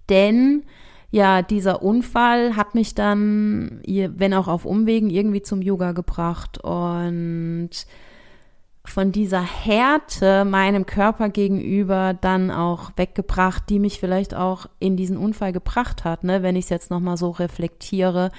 Denn 0.09 0.65
ja, 1.13 1.43
dieser 1.43 1.83
Unfall 1.83 2.57
hat 2.57 2.75
mich 2.75 2.95
dann, 2.95 3.81
wenn 3.85 4.35
auch 4.35 4.49
auf 4.49 4.65
Umwegen, 4.65 5.11
irgendwie 5.11 5.43
zum 5.43 5.61
Yoga 5.61 5.93
gebracht 5.93 6.59
und 6.63 7.71
von 8.85 9.13
dieser 9.13 9.43
Härte 9.43 10.45
meinem 10.45 10.87
Körper 10.87 11.29
gegenüber 11.29 12.15
dann 12.19 12.51
auch 12.51 12.93
weggebracht, 12.97 13.65
die 13.69 13.79
mich 13.79 14.01
vielleicht 14.01 14.35
auch 14.35 14.67
in 14.79 14.97
diesen 14.97 15.17
Unfall 15.17 15.53
gebracht 15.53 16.05
hat, 16.05 16.25
ne, 16.25 16.43
wenn 16.43 16.57
ich 16.57 16.65
es 16.65 16.71
jetzt 16.71 16.91
nochmal 16.91 17.17
so 17.17 17.31
reflektiere. 17.31 18.31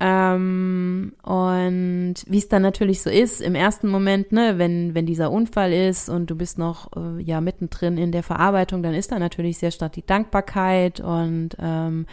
Ähm, 0.00 1.12
und 1.22 2.14
wie 2.26 2.38
es 2.38 2.48
dann 2.48 2.62
natürlich 2.62 3.02
so 3.02 3.10
ist, 3.10 3.40
im 3.40 3.54
ersten 3.54 3.88
Moment, 3.88 4.32
ne, 4.32 4.54
wenn, 4.58 4.94
wenn 4.94 5.06
dieser 5.06 5.30
Unfall 5.30 5.72
ist 5.72 6.08
und 6.08 6.28
du 6.28 6.34
bist 6.34 6.58
noch 6.58 6.90
äh, 6.96 7.22
ja 7.22 7.40
mittendrin 7.40 7.98
in 7.98 8.10
der 8.10 8.24
Verarbeitung, 8.24 8.82
dann 8.82 8.94
ist 8.94 9.12
da 9.12 9.20
natürlich 9.20 9.58
sehr 9.58 9.70
stark 9.70 9.92
die 9.92 10.04
Dankbarkeit 10.04 10.98
und 10.98 11.50
ähm, 11.60 12.06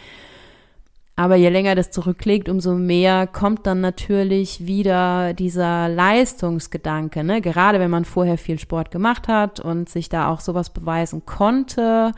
aber 1.20 1.36
je 1.36 1.50
länger 1.50 1.76
das 1.76 1.92
zurücklegt, 1.92 2.48
umso 2.48 2.76
mehr 2.76 3.28
kommt 3.28 3.68
dann 3.68 3.82
natürlich 3.82 4.66
wieder 4.66 5.34
dieser 5.34 5.90
Leistungsgedanke. 5.90 7.26
Ne? 7.26 7.42
Gerade 7.42 7.78
wenn 7.82 7.92
man 7.92 8.06
vorher 8.06 8.38
viel 8.38 8.58
Sport 8.58 8.90
gemacht 8.90 9.28
hat 9.28 9.60
und 9.60 9.90
sich 9.90 10.08
da 10.08 10.30
auch 10.30 10.40
sowas 10.40 10.70
beweisen 10.70 11.26
konnte, 11.26 12.14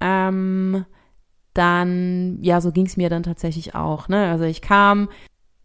ähm, 0.00 0.86
dann, 1.52 2.38
ja, 2.40 2.62
so 2.62 2.72
ging 2.72 2.86
es 2.86 2.96
mir 2.96 3.10
dann 3.10 3.24
tatsächlich 3.24 3.74
auch. 3.74 4.08
Ne? 4.08 4.26
Also 4.30 4.44
ich 4.44 4.62
kam 4.62 5.10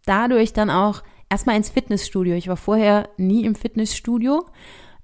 dadurch 0.04 0.52
dann 0.52 0.68
auch 0.68 1.02
erstmal 1.30 1.56
ins 1.56 1.70
Fitnessstudio. 1.70 2.34
Ich 2.34 2.48
war 2.48 2.58
vorher 2.58 3.08
nie 3.16 3.46
im 3.46 3.54
Fitnessstudio 3.54 4.44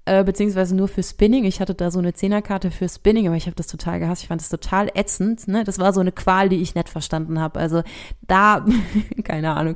äh, 0.09 0.23
beziehungsweise 0.23 0.75
nur 0.75 0.87
für 0.87 1.03
Spinning. 1.03 1.43
Ich 1.43 1.61
hatte 1.61 1.75
da 1.75 1.91
so 1.91 1.99
eine 1.99 2.13
Zehnerkarte 2.13 2.71
für 2.71 2.89
Spinning, 2.89 3.27
aber 3.27 3.35
ich 3.35 3.45
habe 3.45 3.55
das 3.55 3.67
total 3.67 3.99
gehasst. 3.99 4.23
Ich 4.23 4.27
fand 4.27 4.41
das 4.41 4.49
total 4.49 4.89
ätzend. 4.95 5.47
Ne? 5.47 5.63
Das 5.63 5.77
war 5.77 5.93
so 5.93 5.99
eine 5.99 6.11
Qual, 6.11 6.49
die 6.49 6.61
ich 6.63 6.73
nicht 6.73 6.89
verstanden 6.89 7.39
habe. 7.39 7.59
Also 7.59 7.83
da, 8.27 8.65
keine 9.23 9.55
Ahnung, 9.55 9.75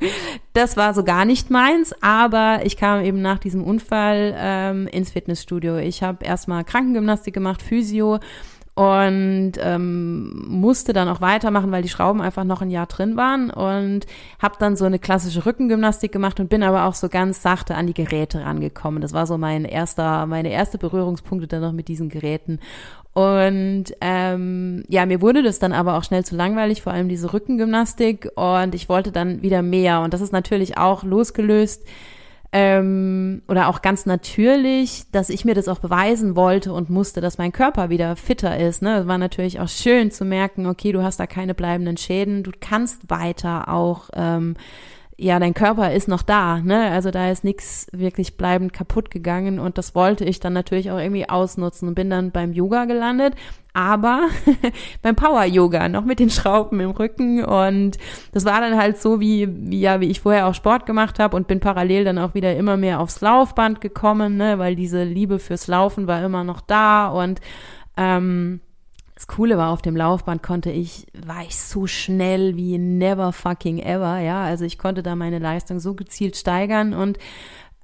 das 0.54 0.76
war 0.76 0.96
so 0.96 1.04
gar 1.04 1.26
nicht 1.26 1.52
meins. 1.52 1.94
Aber 2.02 2.62
ich 2.64 2.78
kam 2.78 3.04
eben 3.04 3.22
nach 3.22 3.38
diesem 3.38 3.64
Unfall 3.64 4.34
ähm, 4.36 4.88
ins 4.88 5.12
Fitnessstudio. 5.12 5.78
Ich 5.78 6.02
habe 6.02 6.26
erstmal 6.26 6.64
Krankengymnastik 6.64 7.36
gemacht, 7.36 7.62
Physio 7.62 8.20
und 8.76 9.54
ähm, 9.60 10.46
musste 10.48 10.94
dann 10.94 11.08
auch 11.08 11.22
weitermachen, 11.22 11.72
weil 11.72 11.84
die 11.84 11.90
Schrauben 11.90 12.22
einfach 12.22 12.44
noch 12.44 12.62
ein 12.62 12.72
Jahr 12.72 12.88
drin 12.88 13.16
waren 13.16 13.52
und 13.52 14.08
habe 14.40 14.56
dann 14.58 14.76
so 14.76 14.86
eine 14.86 14.98
klassische 14.98 15.46
Rückengymnastik 15.46 16.12
gemacht 16.12 16.40
und 16.40 16.50
bin 16.50 16.64
aber 16.64 16.86
auch 16.86 16.96
so 16.96 17.08
ganz 17.08 17.44
sachte 17.44 17.76
an 17.76 17.86
die 17.86 17.94
Geräte 17.94 18.44
rangekommen. 18.44 19.02
Das 19.02 19.14
war 19.14 19.28
so 19.28 19.38
mein 19.38 19.66
erster, 19.66 20.26
meine 20.26 20.52
erste 20.52 20.80
Berührungspunkte 20.80 21.48
dann 21.48 21.62
noch 21.62 21.72
mit 21.72 21.88
diesen 21.88 22.10
Geräten. 22.10 22.60
Und 23.14 23.86
ähm, 24.02 24.84
ja, 24.88 25.06
mir 25.06 25.22
wurde 25.22 25.44
das 25.44 25.60
dann 25.60 25.72
aber 25.72 25.96
auch 25.96 26.04
schnell 26.04 26.26
zu 26.26 26.36
langweilig, 26.36 26.82
vor 26.82 26.94
allem 26.94 27.10
diese 27.10 27.32
Rückengymnastik 27.32 28.32
und 28.34 28.74
ich 28.74 28.90
wollte 28.90 29.12
dann 29.12 29.44
wieder 29.44 29.62
mehr 29.62 30.02
und 30.02 30.16
das 30.16 30.22
ist 30.22 30.34
natürlich 30.34 30.80
auch 30.80 31.04
losgelöst 31.04 31.84
ähm, 32.56 33.42
oder 33.48 33.68
auch 33.68 33.82
ganz 33.82 34.06
natürlich, 34.06 35.10
dass 35.12 35.32
ich 35.32 35.44
mir 35.44 35.56
das 35.56 35.68
auch 35.68 35.80
beweisen 35.80 36.36
wollte 36.36 36.72
und 36.72 36.88
musste, 36.88 37.20
dass 37.20 37.40
mein 37.40 37.52
Körper 37.52 37.90
wieder 37.90 38.16
fitter 38.16 38.60
ist. 38.60 38.84
Ne? 38.84 39.00
Es 39.00 39.08
war 39.08 39.18
natürlich 39.18 39.60
auch 39.60 39.68
schön 39.68 40.12
zu 40.12 40.24
merken, 40.24 40.68
okay, 40.68 40.92
du 40.92 41.02
hast 41.02 41.20
da 41.20 41.26
keine 41.26 41.56
bleibenden 41.56 41.98
Schäden, 41.98 42.44
du 42.44 42.52
kannst 42.58 43.10
weiter 43.10 43.70
auch 43.70 44.12
ähm, 44.14 44.56
ja, 45.18 45.40
dein 45.40 45.54
Körper 45.54 45.92
ist 45.92 46.08
noch 46.08 46.24
da, 46.24 46.60
ne? 46.60 46.90
Also 46.92 47.12
da 47.12 47.30
ist 47.30 47.44
nichts 47.44 47.88
wirklich 47.92 48.36
bleibend 48.36 48.74
kaputt 48.74 49.12
gegangen 49.12 49.60
und 49.60 49.78
das 49.78 49.94
wollte 49.94 50.26
ich 50.26 50.40
dann 50.40 50.54
natürlich 50.54 50.90
auch 50.90 50.98
irgendwie 50.98 51.30
ausnutzen 51.30 51.88
und 51.88 51.96
bin 51.96 52.10
dann 52.10 52.32
beim 52.32 52.52
Yoga 52.52 52.86
gelandet, 52.86 53.36
aber 53.74 54.28
beim 55.04 55.16
Power 55.16 55.44
Yoga 55.46 55.88
noch 55.88 56.04
mit 56.04 56.20
den 56.20 56.32
Schrauben 56.32 56.80
im 56.80 56.92
Rücken 56.92 57.46
und 57.46 57.98
das 58.32 58.46
war 58.46 58.60
dann 58.60 58.78
halt 58.78 59.00
so 59.00 59.20
wie, 59.20 59.48
wie 59.70 59.82
ja, 59.82 60.02
wie 60.02 60.10
ich 60.10 60.22
vorher 60.22 60.48
auch 60.48 60.56
Sport 60.56 60.88
gemacht 60.88 61.20
habe 61.20 61.38
und 61.38 61.48
bin 61.48 61.60
parallel 61.60 62.06
dann 62.06 62.18
auch 62.18 62.34
wieder 62.34 62.56
immer 62.56 62.76
mehr 62.76 63.00
aufs 63.00 63.22
Laufband 63.22 63.82
gekommen, 63.82 64.38
ne? 64.38 64.58
Weil 64.58 64.76
diese 64.76 65.04
Liebe 65.04 65.38
fürs 65.38 65.68
Laufen 65.68 66.08
war 66.08 66.24
immer 66.24 66.44
noch 66.44 66.62
da 66.62 67.08
und 67.10 67.40
ähm, 67.98 68.62
das 69.24 69.28
Coole 69.38 69.58
war, 69.58 69.70
auf 69.70 69.82
dem 69.82 69.96
Laufband 69.96 70.44
konnte 70.44 70.70
ich, 70.70 71.08
war 71.14 71.44
ich 71.44 71.58
so 71.58 71.88
schnell 71.88 72.58
wie 72.58 72.78
never 72.78 73.32
fucking 73.32 73.80
ever, 73.80 74.20
ja. 74.20 74.44
Also 74.44 74.66
ich 74.66 74.78
konnte 74.78 75.02
da 75.02 75.16
meine 75.16 75.40
Leistung 75.40 75.80
so 75.80 75.94
gezielt 75.94 76.36
steigern 76.36 76.94
und 76.94 77.18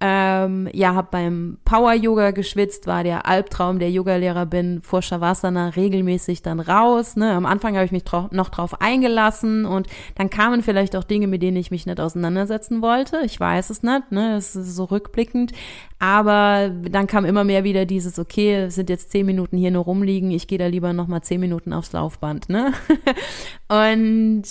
Ähm, 0.02 0.70
ja, 0.72 0.96
habe 0.96 1.10
beim 1.12 1.58
Power 1.66 1.94
Yoga 1.94 2.32
geschwitzt, 2.32 2.88
war 2.88 3.04
der 3.04 3.26
Albtraum 3.26 3.80
der 3.80 3.92
Yogalehrer 3.92 4.46
bin 4.46 4.82
vor 4.82 5.02
Shavasana 5.02 5.70
regelmäßig 5.70 6.42
dann 6.42 6.62
raus. 6.62 7.18
Ne? 7.18 7.34
Am 7.34 7.46
Anfang 7.46 7.76
habe 7.76 7.84
ich 7.84 7.92
mich 7.92 8.04
noch 8.32 8.48
drauf 8.48 8.80
eingelassen 8.80 9.66
und 9.66 9.88
dann 10.16 10.30
kamen 10.30 10.64
vielleicht 10.64 10.96
auch 10.96 11.04
Dinge, 11.04 11.28
mit 11.28 11.42
denen 11.42 11.58
ich 11.58 11.70
mich 11.70 11.86
nicht 11.86 12.00
auseinandersetzen 12.00 12.82
wollte. 12.82 13.20
Ich 13.26 13.38
weiß 13.38 13.72
es 13.72 13.84
nicht, 13.84 14.12
ne? 14.12 14.38
Es 14.38 14.56
ist 14.56 14.74
so 14.74 14.86
rückblickend. 14.86 15.52
Aber 16.00 16.70
dann 16.70 17.08
kam 17.08 17.26
immer 17.26 17.44
mehr 17.44 17.66
wieder 17.66 17.86
dieses, 17.86 18.20
okay, 18.20 18.56
es 18.56 18.76
sind 18.76 18.90
jetzt 18.90 19.12
zehn 19.12 19.26
Minuten 19.26 19.58
hier 19.58 19.72
nur 19.72 19.84
rumliegen, 19.84 20.32
ich 20.32 20.48
gehe 20.48 20.58
da 20.58 20.68
lieber 20.68 20.94
nochmal 20.94 21.24
zehn 21.24 21.42
Minuten 21.42 21.74
aufs 21.74 21.92
Laufband, 21.92 22.48
ne? 22.48 22.72
und 23.68 24.44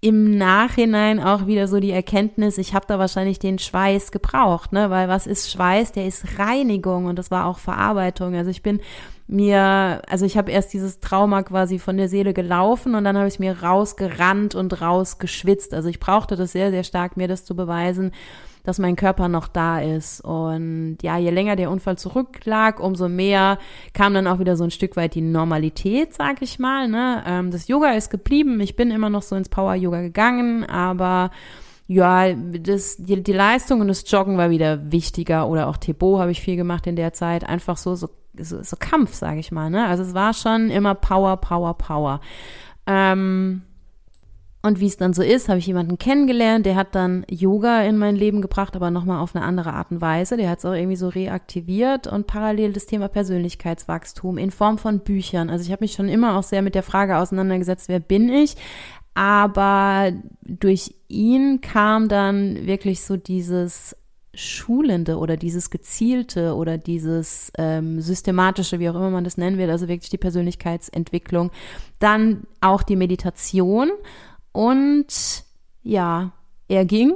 im 0.00 0.38
Nachhinein 0.38 1.20
auch 1.20 1.46
wieder 1.46 1.66
so 1.66 1.80
die 1.80 1.90
Erkenntnis, 1.90 2.56
ich 2.58 2.72
habe 2.72 2.86
da 2.86 2.98
wahrscheinlich 2.98 3.40
den 3.40 3.58
Schweiß 3.58 4.12
gebraucht, 4.12 4.72
ne? 4.72 4.90
Weil 4.90 5.08
was 5.08 5.26
ist 5.26 5.50
Schweiß? 5.50 5.92
Der 5.92 6.06
ist 6.06 6.38
Reinigung 6.38 7.06
und 7.06 7.18
das 7.18 7.32
war 7.32 7.46
auch 7.46 7.58
Verarbeitung. 7.58 8.36
Also 8.36 8.50
ich 8.50 8.62
bin 8.62 8.80
mir, 9.26 10.02
also 10.08 10.24
ich 10.24 10.38
habe 10.38 10.52
erst 10.52 10.72
dieses 10.72 11.00
Trauma 11.00 11.42
quasi 11.42 11.78
von 11.80 11.96
der 11.96 12.08
Seele 12.08 12.32
gelaufen 12.32 12.94
und 12.94 13.04
dann 13.04 13.18
habe 13.18 13.28
ich 13.28 13.40
mir 13.40 13.60
rausgerannt 13.62 14.54
und 14.54 14.80
rausgeschwitzt. 14.80 15.74
Also 15.74 15.88
ich 15.88 15.98
brauchte 15.98 16.36
das 16.36 16.52
sehr, 16.52 16.70
sehr 16.70 16.84
stark, 16.84 17.16
mir 17.16 17.28
das 17.28 17.44
zu 17.44 17.56
beweisen 17.56 18.12
dass 18.68 18.78
mein 18.78 18.96
Körper 18.96 19.28
noch 19.28 19.48
da 19.48 19.80
ist. 19.80 20.20
Und 20.20 20.98
ja, 21.00 21.16
je 21.16 21.30
länger 21.30 21.56
der 21.56 21.70
Unfall 21.70 21.96
zurücklag, 21.96 22.80
umso 22.80 23.08
mehr 23.08 23.58
kam 23.94 24.12
dann 24.12 24.26
auch 24.26 24.38
wieder 24.40 24.56
so 24.56 24.64
ein 24.64 24.70
Stück 24.70 24.94
weit 24.94 25.14
die 25.14 25.22
Normalität, 25.22 26.12
sag 26.12 26.42
ich 26.42 26.58
mal. 26.58 26.86
Ne? 26.86 27.24
Ähm, 27.26 27.50
das 27.50 27.66
Yoga 27.66 27.92
ist 27.92 28.10
geblieben. 28.10 28.60
Ich 28.60 28.76
bin 28.76 28.90
immer 28.90 29.08
noch 29.08 29.22
so 29.22 29.36
ins 29.36 29.48
Power-Yoga 29.48 30.02
gegangen, 30.02 30.64
aber 30.64 31.30
ja, 31.86 32.34
das, 32.34 32.98
die, 32.98 33.22
die 33.22 33.32
Leistung 33.32 33.80
und 33.80 33.88
das 33.88 34.04
Joggen 34.10 34.36
war 34.36 34.50
wieder 34.50 34.92
wichtiger 34.92 35.48
oder 35.48 35.68
auch 35.68 35.78
Tebo 35.78 36.18
habe 36.18 36.30
ich 36.30 36.42
viel 36.42 36.56
gemacht 36.56 36.86
in 36.86 36.96
der 36.96 37.14
Zeit. 37.14 37.48
Einfach 37.48 37.78
so, 37.78 37.94
so, 37.94 38.10
so, 38.38 38.62
so 38.62 38.76
Kampf, 38.78 39.14
sage 39.14 39.40
ich 39.40 39.50
mal. 39.50 39.70
Ne? 39.70 39.86
Also 39.86 40.02
es 40.02 40.12
war 40.12 40.34
schon 40.34 40.68
immer 40.68 40.94
Power, 40.94 41.38
Power, 41.38 41.72
Power. 41.72 42.20
Ähm, 42.86 43.62
und 44.60 44.80
wie 44.80 44.86
es 44.86 44.96
dann 44.96 45.12
so 45.12 45.22
ist, 45.22 45.48
habe 45.48 45.60
ich 45.60 45.66
jemanden 45.68 45.98
kennengelernt, 45.98 46.66
der 46.66 46.74
hat 46.74 46.94
dann 46.96 47.24
Yoga 47.30 47.82
in 47.82 47.96
mein 47.96 48.16
Leben 48.16 48.42
gebracht, 48.42 48.74
aber 48.74 48.90
nochmal 48.90 49.20
auf 49.20 49.36
eine 49.36 49.44
andere 49.44 49.72
Art 49.72 49.92
und 49.92 50.00
Weise. 50.00 50.36
Der 50.36 50.50
hat 50.50 50.58
es 50.58 50.64
auch 50.64 50.72
irgendwie 50.72 50.96
so 50.96 51.08
reaktiviert 51.08 52.08
und 52.08 52.26
parallel 52.26 52.72
das 52.72 52.86
Thema 52.86 53.06
Persönlichkeitswachstum 53.06 54.36
in 54.36 54.50
Form 54.50 54.78
von 54.78 55.00
Büchern. 55.00 55.48
Also 55.48 55.64
ich 55.64 55.70
habe 55.70 55.84
mich 55.84 55.92
schon 55.92 56.08
immer 56.08 56.36
auch 56.36 56.42
sehr 56.42 56.62
mit 56.62 56.74
der 56.74 56.82
Frage 56.82 57.18
auseinandergesetzt, 57.18 57.88
wer 57.88 58.00
bin 58.00 58.28
ich? 58.30 58.56
Aber 59.14 60.12
durch 60.42 60.94
ihn 61.06 61.60
kam 61.60 62.08
dann 62.08 62.66
wirklich 62.66 63.02
so 63.02 63.16
dieses 63.16 63.96
Schulende 64.34 65.18
oder 65.18 65.36
dieses 65.36 65.70
Gezielte 65.70 66.54
oder 66.54 66.78
dieses 66.78 67.50
ähm, 67.58 68.00
Systematische, 68.00 68.78
wie 68.78 68.88
auch 68.88 68.94
immer 68.94 69.10
man 69.10 69.24
das 69.24 69.36
nennen 69.36 69.58
will, 69.58 69.70
also 69.70 69.88
wirklich 69.88 70.10
die 70.10 70.18
Persönlichkeitsentwicklung. 70.18 71.50
Dann 71.98 72.42
auch 72.60 72.82
die 72.82 72.96
Meditation 72.96 73.90
und 74.58 75.06
ja, 75.84 76.32
er 76.66 76.84
ging. 76.84 77.14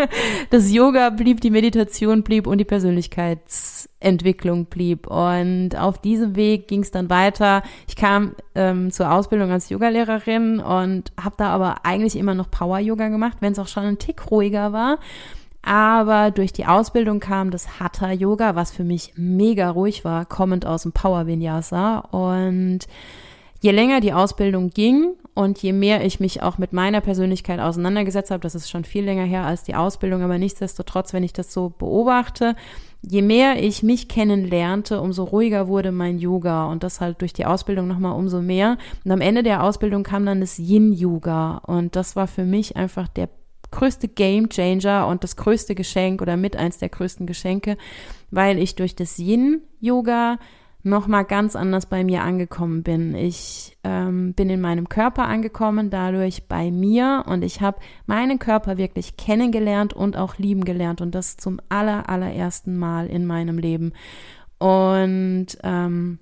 das 0.50 0.72
Yoga 0.72 1.10
blieb, 1.10 1.40
die 1.40 1.50
Meditation 1.50 2.24
blieb 2.24 2.48
und 2.48 2.58
die 2.58 2.64
Persönlichkeitsentwicklung 2.64 4.64
blieb. 4.64 5.06
Und 5.06 5.78
auf 5.78 6.00
diesem 6.00 6.34
Weg 6.34 6.66
ging 6.66 6.80
es 6.80 6.90
dann 6.90 7.08
weiter. 7.08 7.62
Ich 7.86 7.94
kam 7.94 8.34
ähm, 8.56 8.90
zur 8.90 9.12
Ausbildung 9.12 9.52
als 9.52 9.68
Yogalehrerin 9.68 10.58
und 10.58 11.12
habe 11.16 11.36
da 11.38 11.50
aber 11.50 11.86
eigentlich 11.86 12.16
immer 12.16 12.34
noch 12.34 12.50
Power-Yoga 12.50 13.06
gemacht, 13.06 13.36
wenn 13.38 13.52
es 13.52 13.60
auch 13.60 13.68
schon 13.68 13.84
ein 13.84 13.98
Tick 13.98 14.28
ruhiger 14.28 14.72
war. 14.72 14.98
Aber 15.62 16.32
durch 16.32 16.52
die 16.52 16.66
Ausbildung 16.66 17.20
kam 17.20 17.52
das 17.52 17.78
Hatha 17.78 18.10
Yoga, 18.10 18.56
was 18.56 18.72
für 18.72 18.82
mich 18.82 19.12
mega 19.14 19.70
ruhig 19.70 20.04
war, 20.04 20.24
kommend 20.24 20.66
aus 20.66 20.82
dem 20.82 20.90
Power 20.90 21.28
Vinyasa. 21.28 21.98
Und 21.98 22.88
je 23.60 23.70
länger 23.70 24.00
die 24.00 24.12
Ausbildung 24.12 24.70
ging 24.70 25.12
und 25.34 25.62
je 25.62 25.72
mehr 25.72 26.04
ich 26.04 26.18
mich 26.18 26.42
auch 26.42 26.58
mit 26.58 26.72
meiner 26.72 27.00
Persönlichkeit 27.00 27.60
auseinandergesetzt 27.60 28.30
habe, 28.30 28.40
das 28.40 28.54
ist 28.54 28.70
schon 28.70 28.84
viel 28.84 29.04
länger 29.04 29.24
her 29.24 29.44
als 29.44 29.62
die 29.62 29.74
Ausbildung, 29.74 30.22
aber 30.22 30.38
nichtsdestotrotz, 30.38 31.12
wenn 31.12 31.22
ich 31.22 31.32
das 31.32 31.52
so 31.52 31.70
beobachte, 31.70 32.56
je 33.02 33.22
mehr 33.22 33.62
ich 33.62 33.82
mich 33.82 34.08
kennenlernte, 34.08 35.00
umso 35.00 35.24
ruhiger 35.24 35.68
wurde 35.68 35.92
mein 35.92 36.18
Yoga 36.18 36.66
und 36.66 36.82
das 36.82 37.00
halt 37.00 37.20
durch 37.20 37.32
die 37.32 37.46
Ausbildung 37.46 37.86
nochmal 37.86 38.18
umso 38.18 38.40
mehr. 38.40 38.76
Und 39.04 39.12
am 39.12 39.20
Ende 39.20 39.42
der 39.42 39.62
Ausbildung 39.62 40.02
kam 40.02 40.26
dann 40.26 40.40
das 40.40 40.58
Yin-Yoga 40.58 41.58
und 41.66 41.96
das 41.96 42.16
war 42.16 42.26
für 42.26 42.44
mich 42.44 42.76
einfach 42.76 43.08
der 43.08 43.28
größte 43.70 44.08
Game 44.08 44.48
Changer 44.48 45.06
und 45.06 45.22
das 45.22 45.36
größte 45.36 45.74
Geschenk 45.74 46.20
oder 46.20 46.36
mit 46.36 46.56
eins 46.56 46.78
der 46.78 46.88
größten 46.88 47.26
Geschenke, 47.26 47.76
weil 48.30 48.58
ich 48.58 48.74
durch 48.74 48.96
das 48.96 49.18
Yin-Yoga 49.18 50.38
nochmal 50.82 51.24
ganz 51.24 51.56
anders 51.56 51.86
bei 51.86 52.04
mir 52.04 52.22
angekommen 52.22 52.82
bin. 52.82 53.14
Ich 53.14 53.76
ähm, 53.84 54.34
bin 54.34 54.50
in 54.50 54.60
meinem 54.60 54.88
Körper 54.88 55.26
angekommen, 55.28 55.90
dadurch 55.90 56.48
bei 56.48 56.70
mir 56.70 57.24
und 57.26 57.42
ich 57.42 57.60
habe 57.60 57.80
meinen 58.06 58.38
Körper 58.38 58.78
wirklich 58.78 59.16
kennengelernt 59.16 59.92
und 59.92 60.16
auch 60.16 60.38
lieben 60.38 60.64
gelernt 60.64 61.00
und 61.00 61.14
das 61.14 61.36
zum 61.36 61.60
aller, 61.68 62.08
allerersten 62.08 62.76
Mal 62.76 63.06
in 63.06 63.26
meinem 63.26 63.58
Leben. 63.58 63.92
Und 64.58 65.46
ähm, 65.62 66.18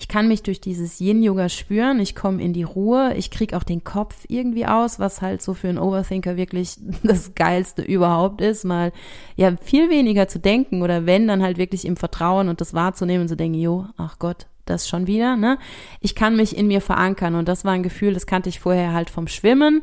ich 0.00 0.08
kann 0.08 0.28
mich 0.28 0.42
durch 0.42 0.62
dieses 0.62 0.98
Yin-Yoga 0.98 1.50
spüren, 1.50 2.00
ich 2.00 2.16
komme 2.16 2.42
in 2.42 2.54
die 2.54 2.62
Ruhe, 2.62 3.12
ich 3.16 3.30
kriege 3.30 3.54
auch 3.54 3.62
den 3.62 3.84
Kopf 3.84 4.24
irgendwie 4.28 4.64
aus, 4.64 4.98
was 4.98 5.20
halt 5.20 5.42
so 5.42 5.52
für 5.52 5.68
einen 5.68 5.78
Overthinker 5.78 6.38
wirklich 6.38 6.76
das 7.02 7.34
Geilste 7.34 7.82
überhaupt 7.82 8.40
ist, 8.40 8.64
mal 8.64 8.92
ja 9.36 9.54
viel 9.62 9.90
weniger 9.90 10.26
zu 10.26 10.38
denken 10.38 10.80
oder 10.80 11.04
wenn, 11.04 11.28
dann 11.28 11.42
halt 11.42 11.58
wirklich 11.58 11.84
im 11.84 11.98
Vertrauen 11.98 12.48
und 12.48 12.62
das 12.62 12.72
wahrzunehmen 12.72 13.22
und 13.22 13.28
zu 13.28 13.36
denken, 13.36 13.58
jo, 13.58 13.86
ach 13.98 14.18
Gott, 14.18 14.46
das 14.64 14.88
schon 14.88 15.06
wieder, 15.06 15.36
ne? 15.36 15.58
Ich 16.00 16.14
kann 16.14 16.34
mich 16.34 16.56
in 16.56 16.66
mir 16.66 16.80
verankern 16.80 17.34
und 17.34 17.46
das 17.46 17.66
war 17.66 17.72
ein 17.72 17.82
Gefühl, 17.82 18.14
das 18.14 18.26
kannte 18.26 18.48
ich 18.48 18.58
vorher 18.58 18.94
halt 18.94 19.10
vom 19.10 19.28
Schwimmen 19.28 19.82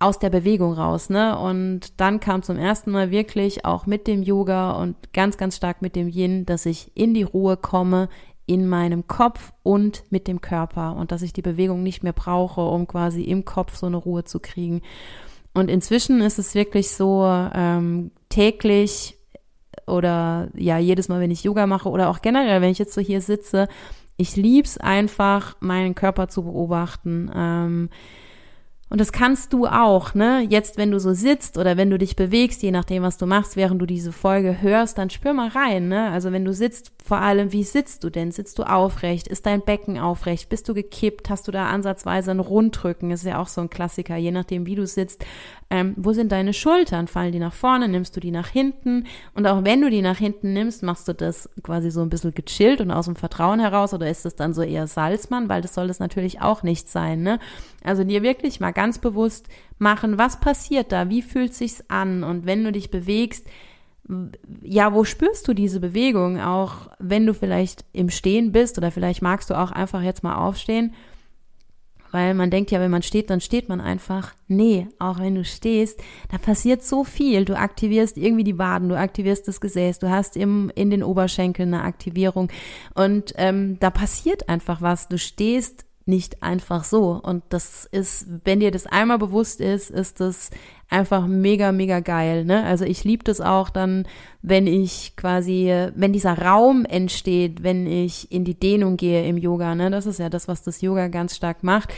aus 0.00 0.20
der 0.20 0.30
Bewegung 0.30 0.74
raus, 0.74 1.10
ne? 1.10 1.36
Und 1.36 2.00
dann 2.00 2.20
kam 2.20 2.42
zum 2.42 2.56
ersten 2.56 2.92
Mal 2.92 3.10
wirklich 3.10 3.64
auch 3.64 3.86
mit 3.86 4.06
dem 4.06 4.22
Yoga 4.22 4.72
und 4.72 5.12
ganz, 5.12 5.36
ganz 5.36 5.56
stark 5.56 5.82
mit 5.82 5.96
dem 5.96 6.08
Yin, 6.08 6.46
dass 6.46 6.66
ich 6.66 6.92
in 6.94 7.14
die 7.14 7.24
Ruhe 7.24 7.56
komme, 7.56 8.08
in 8.48 8.66
meinem 8.66 9.06
Kopf 9.06 9.52
und 9.62 10.02
mit 10.10 10.26
dem 10.26 10.40
Körper 10.40 10.96
und 10.96 11.12
dass 11.12 11.22
ich 11.22 11.34
die 11.34 11.42
Bewegung 11.42 11.82
nicht 11.82 12.02
mehr 12.02 12.14
brauche, 12.14 12.62
um 12.62 12.86
quasi 12.86 13.22
im 13.22 13.44
Kopf 13.44 13.76
so 13.76 13.86
eine 13.86 13.98
Ruhe 13.98 14.24
zu 14.24 14.40
kriegen. 14.40 14.80
Und 15.52 15.68
inzwischen 15.68 16.22
ist 16.22 16.38
es 16.38 16.54
wirklich 16.54 16.90
so 16.90 17.24
ähm, 17.26 18.10
täglich 18.30 19.18
oder 19.86 20.48
ja 20.54 20.78
jedes 20.78 21.08
Mal, 21.08 21.20
wenn 21.20 21.30
ich 21.30 21.44
Yoga 21.44 21.66
mache 21.66 21.90
oder 21.90 22.08
auch 22.08 22.22
generell, 22.22 22.62
wenn 22.62 22.70
ich 22.70 22.78
jetzt 22.78 22.94
so 22.94 23.02
hier 23.02 23.20
sitze, 23.20 23.68
ich 24.16 24.34
lieb's 24.34 24.78
einfach, 24.78 25.56
meinen 25.60 25.94
Körper 25.94 26.28
zu 26.28 26.42
beobachten. 26.42 27.30
Ähm, 27.34 27.90
und 28.90 29.00
das 29.00 29.12
kannst 29.12 29.52
du 29.52 29.66
auch, 29.66 30.14
ne? 30.14 30.46
Jetzt, 30.48 30.78
wenn 30.78 30.90
du 30.90 30.98
so 30.98 31.12
sitzt 31.12 31.58
oder 31.58 31.76
wenn 31.76 31.90
du 31.90 31.98
dich 31.98 32.16
bewegst, 32.16 32.62
je 32.62 32.70
nachdem, 32.70 33.02
was 33.02 33.18
du 33.18 33.26
machst, 33.26 33.56
während 33.56 33.82
du 33.82 33.86
diese 33.86 34.12
Folge 34.12 34.62
hörst, 34.62 34.96
dann 34.96 35.10
spür 35.10 35.34
mal 35.34 35.48
rein, 35.48 35.88
ne? 35.88 36.10
Also 36.10 36.32
wenn 36.32 36.44
du 36.44 36.54
sitzt, 36.54 36.92
vor 37.04 37.18
allem, 37.18 37.52
wie 37.52 37.64
sitzt 37.64 38.04
du 38.04 38.10
denn? 38.10 38.32
Sitzt 38.32 38.58
du 38.58 38.62
aufrecht? 38.62 39.28
Ist 39.28 39.46
dein 39.46 39.62
Becken 39.62 39.98
aufrecht? 39.98 40.48
Bist 40.48 40.68
du 40.68 40.74
gekippt? 40.74 41.28
Hast 41.28 41.48
du 41.48 41.52
da 41.52 41.68
ansatzweise 41.68 42.30
ein 42.30 42.40
Rundrücken? 42.40 43.10
ist 43.10 43.24
ja 43.24 43.40
auch 43.40 43.48
so 43.48 43.60
ein 43.60 43.70
Klassiker, 43.70 44.16
je 44.16 44.30
nachdem, 44.30 44.66
wie 44.66 44.74
du 44.74 44.86
sitzt. 44.86 45.24
Ähm, 45.70 45.94
wo 45.96 46.12
sind 46.14 46.32
deine 46.32 46.54
Schultern? 46.54 47.08
Fallen 47.08 47.32
die 47.32 47.38
nach 47.38 47.52
vorne? 47.52 47.88
Nimmst 47.88 48.16
du 48.16 48.20
die 48.20 48.30
nach 48.30 48.48
hinten? 48.48 49.04
Und 49.34 49.46
auch 49.46 49.64
wenn 49.64 49.82
du 49.82 49.90
die 49.90 50.00
nach 50.00 50.16
hinten 50.16 50.54
nimmst, 50.54 50.82
machst 50.82 51.08
du 51.08 51.12
das 51.12 51.50
quasi 51.62 51.90
so 51.90 52.00
ein 52.00 52.08
bisschen 52.08 52.34
gechillt 52.34 52.80
und 52.80 52.90
aus 52.90 53.04
dem 53.04 53.16
Vertrauen 53.16 53.60
heraus 53.60 53.92
oder 53.92 54.08
ist 54.08 54.24
das 54.24 54.34
dann 54.34 54.54
so 54.54 54.62
eher 54.62 54.86
Salzmann? 54.86 55.48
Weil 55.50 55.60
das 55.60 55.74
soll 55.74 55.88
das 55.88 55.98
natürlich 55.98 56.40
auch 56.40 56.62
nicht 56.62 56.88
sein, 56.88 57.22
ne? 57.22 57.38
Also 57.84 58.02
dir 58.02 58.22
wirklich 58.22 58.60
mal 58.60 58.72
ganz 58.78 58.98
bewusst 58.98 59.48
machen, 59.78 60.18
was 60.18 60.38
passiert 60.38 60.92
da? 60.92 61.10
Wie 61.10 61.20
fühlt 61.20 61.52
sich's 61.52 61.82
an? 61.88 62.22
Und 62.22 62.46
wenn 62.46 62.62
du 62.62 62.70
dich 62.70 62.92
bewegst, 62.92 63.44
ja, 64.62 64.94
wo 64.94 65.02
spürst 65.02 65.48
du 65.48 65.52
diese 65.52 65.80
Bewegung? 65.80 66.40
Auch 66.40 66.88
wenn 67.00 67.26
du 67.26 67.34
vielleicht 67.34 67.84
im 67.92 68.08
Stehen 68.08 68.52
bist 68.52 68.78
oder 68.78 68.92
vielleicht 68.92 69.20
magst 69.20 69.50
du 69.50 69.58
auch 69.58 69.72
einfach 69.72 70.00
jetzt 70.02 70.22
mal 70.22 70.36
aufstehen, 70.36 70.94
weil 72.12 72.34
man 72.34 72.52
denkt 72.52 72.70
ja, 72.70 72.78
wenn 72.78 72.92
man 72.92 73.02
steht, 73.02 73.30
dann 73.30 73.40
steht 73.40 73.68
man 73.68 73.80
einfach. 73.80 74.32
Nee, 74.46 74.86
auch 75.00 75.18
wenn 75.18 75.34
du 75.34 75.44
stehst, 75.44 76.00
da 76.30 76.38
passiert 76.38 76.84
so 76.84 77.02
viel. 77.02 77.44
Du 77.44 77.58
aktivierst 77.58 78.16
irgendwie 78.16 78.44
die 78.44 78.58
Waden, 78.58 78.88
du 78.88 78.96
aktivierst 78.96 79.48
das 79.48 79.60
Gesäß, 79.60 79.98
du 79.98 80.08
hast 80.08 80.36
im, 80.36 80.70
in 80.76 80.90
den 80.90 81.02
Oberschenkeln 81.02 81.74
eine 81.74 81.82
Aktivierung 81.82 82.48
und 82.94 83.34
ähm, 83.38 83.76
da 83.80 83.90
passiert 83.90 84.48
einfach 84.48 84.80
was. 84.80 85.08
Du 85.08 85.18
stehst 85.18 85.87
nicht 86.08 86.42
einfach 86.42 86.84
so. 86.84 87.20
Und 87.22 87.44
das 87.50 87.84
ist, 87.84 88.26
wenn 88.44 88.60
dir 88.60 88.70
das 88.70 88.86
einmal 88.86 89.18
bewusst 89.18 89.60
ist, 89.60 89.90
ist 89.90 90.20
das 90.20 90.50
einfach 90.88 91.26
mega, 91.26 91.70
mega 91.70 92.00
geil. 92.00 92.44
Ne? 92.44 92.64
Also 92.64 92.84
ich 92.84 93.04
liebe 93.04 93.22
das 93.22 93.40
auch 93.40 93.68
dann, 93.68 94.06
wenn 94.42 94.66
ich 94.66 95.14
quasi, 95.16 95.72
wenn 95.94 96.12
dieser 96.12 96.38
Raum 96.38 96.84
entsteht, 96.86 97.62
wenn 97.62 97.86
ich 97.86 98.32
in 98.32 98.44
die 98.44 98.58
Dehnung 98.58 98.96
gehe 98.96 99.26
im 99.28 99.36
Yoga. 99.36 99.74
Ne? 99.74 99.90
Das 99.90 100.06
ist 100.06 100.18
ja 100.18 100.30
das, 100.30 100.48
was 100.48 100.62
das 100.62 100.80
Yoga 100.80 101.08
ganz 101.08 101.36
stark 101.36 101.62
macht. 101.62 101.92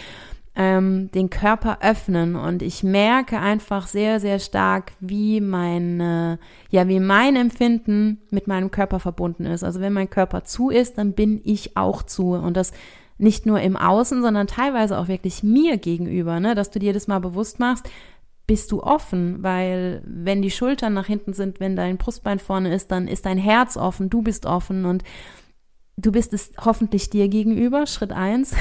ähm, 0.57 1.11
den 1.13 1.31
Körper 1.31 1.79
öffnen 1.81 2.35
und 2.35 2.63
ich 2.63 2.83
merke 2.83 3.39
einfach 3.39 3.87
sehr, 3.87 4.19
sehr 4.19 4.41
stark, 4.41 4.93
wie 4.99 5.41
mein, 5.41 6.39
ja, 6.71 6.89
wie 6.89 7.01
mein 7.01 7.37
Empfinden 7.37 8.21
mit 8.31 8.49
meinem 8.49 8.71
Körper 8.71 8.99
verbunden 8.99 9.47
ist. 9.47 9.63
Also 9.63 9.81
wenn 9.81 9.93
mein 9.93 10.11
Körper 10.11 10.45
zu 10.45 10.71
ist, 10.71 10.99
dann 10.99 11.13
bin 11.13 11.41
ich 11.45 11.77
auch 11.77 12.03
zu 12.03 12.33
und 12.33 12.57
das 12.57 12.73
nicht 13.21 13.47
nur 13.47 13.61
im 13.61 13.77
Außen, 13.77 14.23
sondern 14.23 14.47
teilweise 14.47 14.99
auch 14.99 15.09
wirklich 15.09 15.43
mir 15.43 15.77
gegenüber, 15.77 16.41
ne, 16.41 16.55
dass 16.55 16.71
du 16.71 16.79
dir 16.79 16.93
das 16.93 17.07
mal 17.07 17.21
bewusst 17.21 17.61
machst, 17.61 17.89
bist 18.47 18.73
du 18.73 18.83
offen, 18.83 19.43
weil 19.43 20.03
wenn 20.05 20.43
die 20.43 20.51
Schultern 20.51 20.95
nach 20.95 21.07
hinten 21.07 21.35
sind, 21.35 21.61
wenn 21.61 21.77
dein 21.77 21.99
Brustbein 21.99 22.41
vorne 22.41 22.75
ist, 22.75 22.91
dann 22.91 23.07
ist 23.07 23.27
dein 23.27 23.39
Herz 23.39 23.77
offen, 23.77 24.11
du 24.11 24.23
bist 24.23 24.45
offen 24.45 24.87
und 24.87 25.05
du 25.97 26.13
bist 26.13 26.33
es 26.33 26.51
hoffentlich 26.59 27.11
dir 27.11 27.29
gegenüber, 27.29 27.87
Schritt 27.87 28.13
eins. 28.13 28.55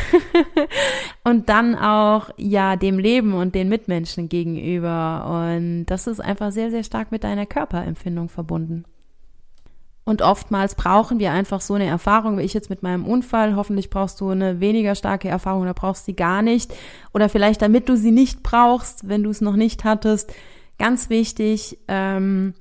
und 1.23 1.49
dann 1.49 1.75
auch, 1.75 2.29
ja, 2.37 2.75
dem 2.75 2.99
Leben 2.99 3.33
und 3.33 3.55
den 3.55 3.69
Mitmenschen 3.69 4.29
gegenüber. 4.29 5.49
Und 5.49 5.85
das 5.85 6.07
ist 6.07 6.19
einfach 6.19 6.51
sehr, 6.51 6.69
sehr 6.69 6.83
stark 6.83 7.11
mit 7.11 7.23
deiner 7.23 7.45
Körperempfindung 7.45 8.29
verbunden. 8.29 8.85
Und 10.09 10.23
oftmals 10.23 10.73
brauchen 10.73 11.19
wir 11.19 11.31
einfach 11.31 11.61
so 11.61 11.75
eine 11.75 11.85
Erfahrung, 11.85 12.39
wie 12.39 12.41
ich 12.41 12.55
jetzt 12.55 12.71
mit 12.71 12.81
meinem 12.81 13.05
Unfall. 13.05 13.55
Hoffentlich 13.55 13.91
brauchst 13.91 14.19
du 14.19 14.29
eine 14.29 14.59
weniger 14.59 14.95
starke 14.95 15.29
Erfahrung 15.29 15.61
oder 15.61 15.75
brauchst 15.75 16.05
sie 16.05 16.15
gar 16.15 16.41
nicht. 16.41 16.73
Oder 17.13 17.29
vielleicht 17.29 17.61
damit 17.61 17.87
du 17.89 17.95
sie 17.95 18.09
nicht 18.09 18.41
brauchst, 18.41 19.07
wenn 19.07 19.21
du 19.21 19.29
es 19.29 19.39
noch 19.39 19.55
nicht 19.55 19.83
hattest. 19.83 20.33
Ganz 20.79 21.11
wichtig, 21.11 21.77
ähm, 21.87 22.55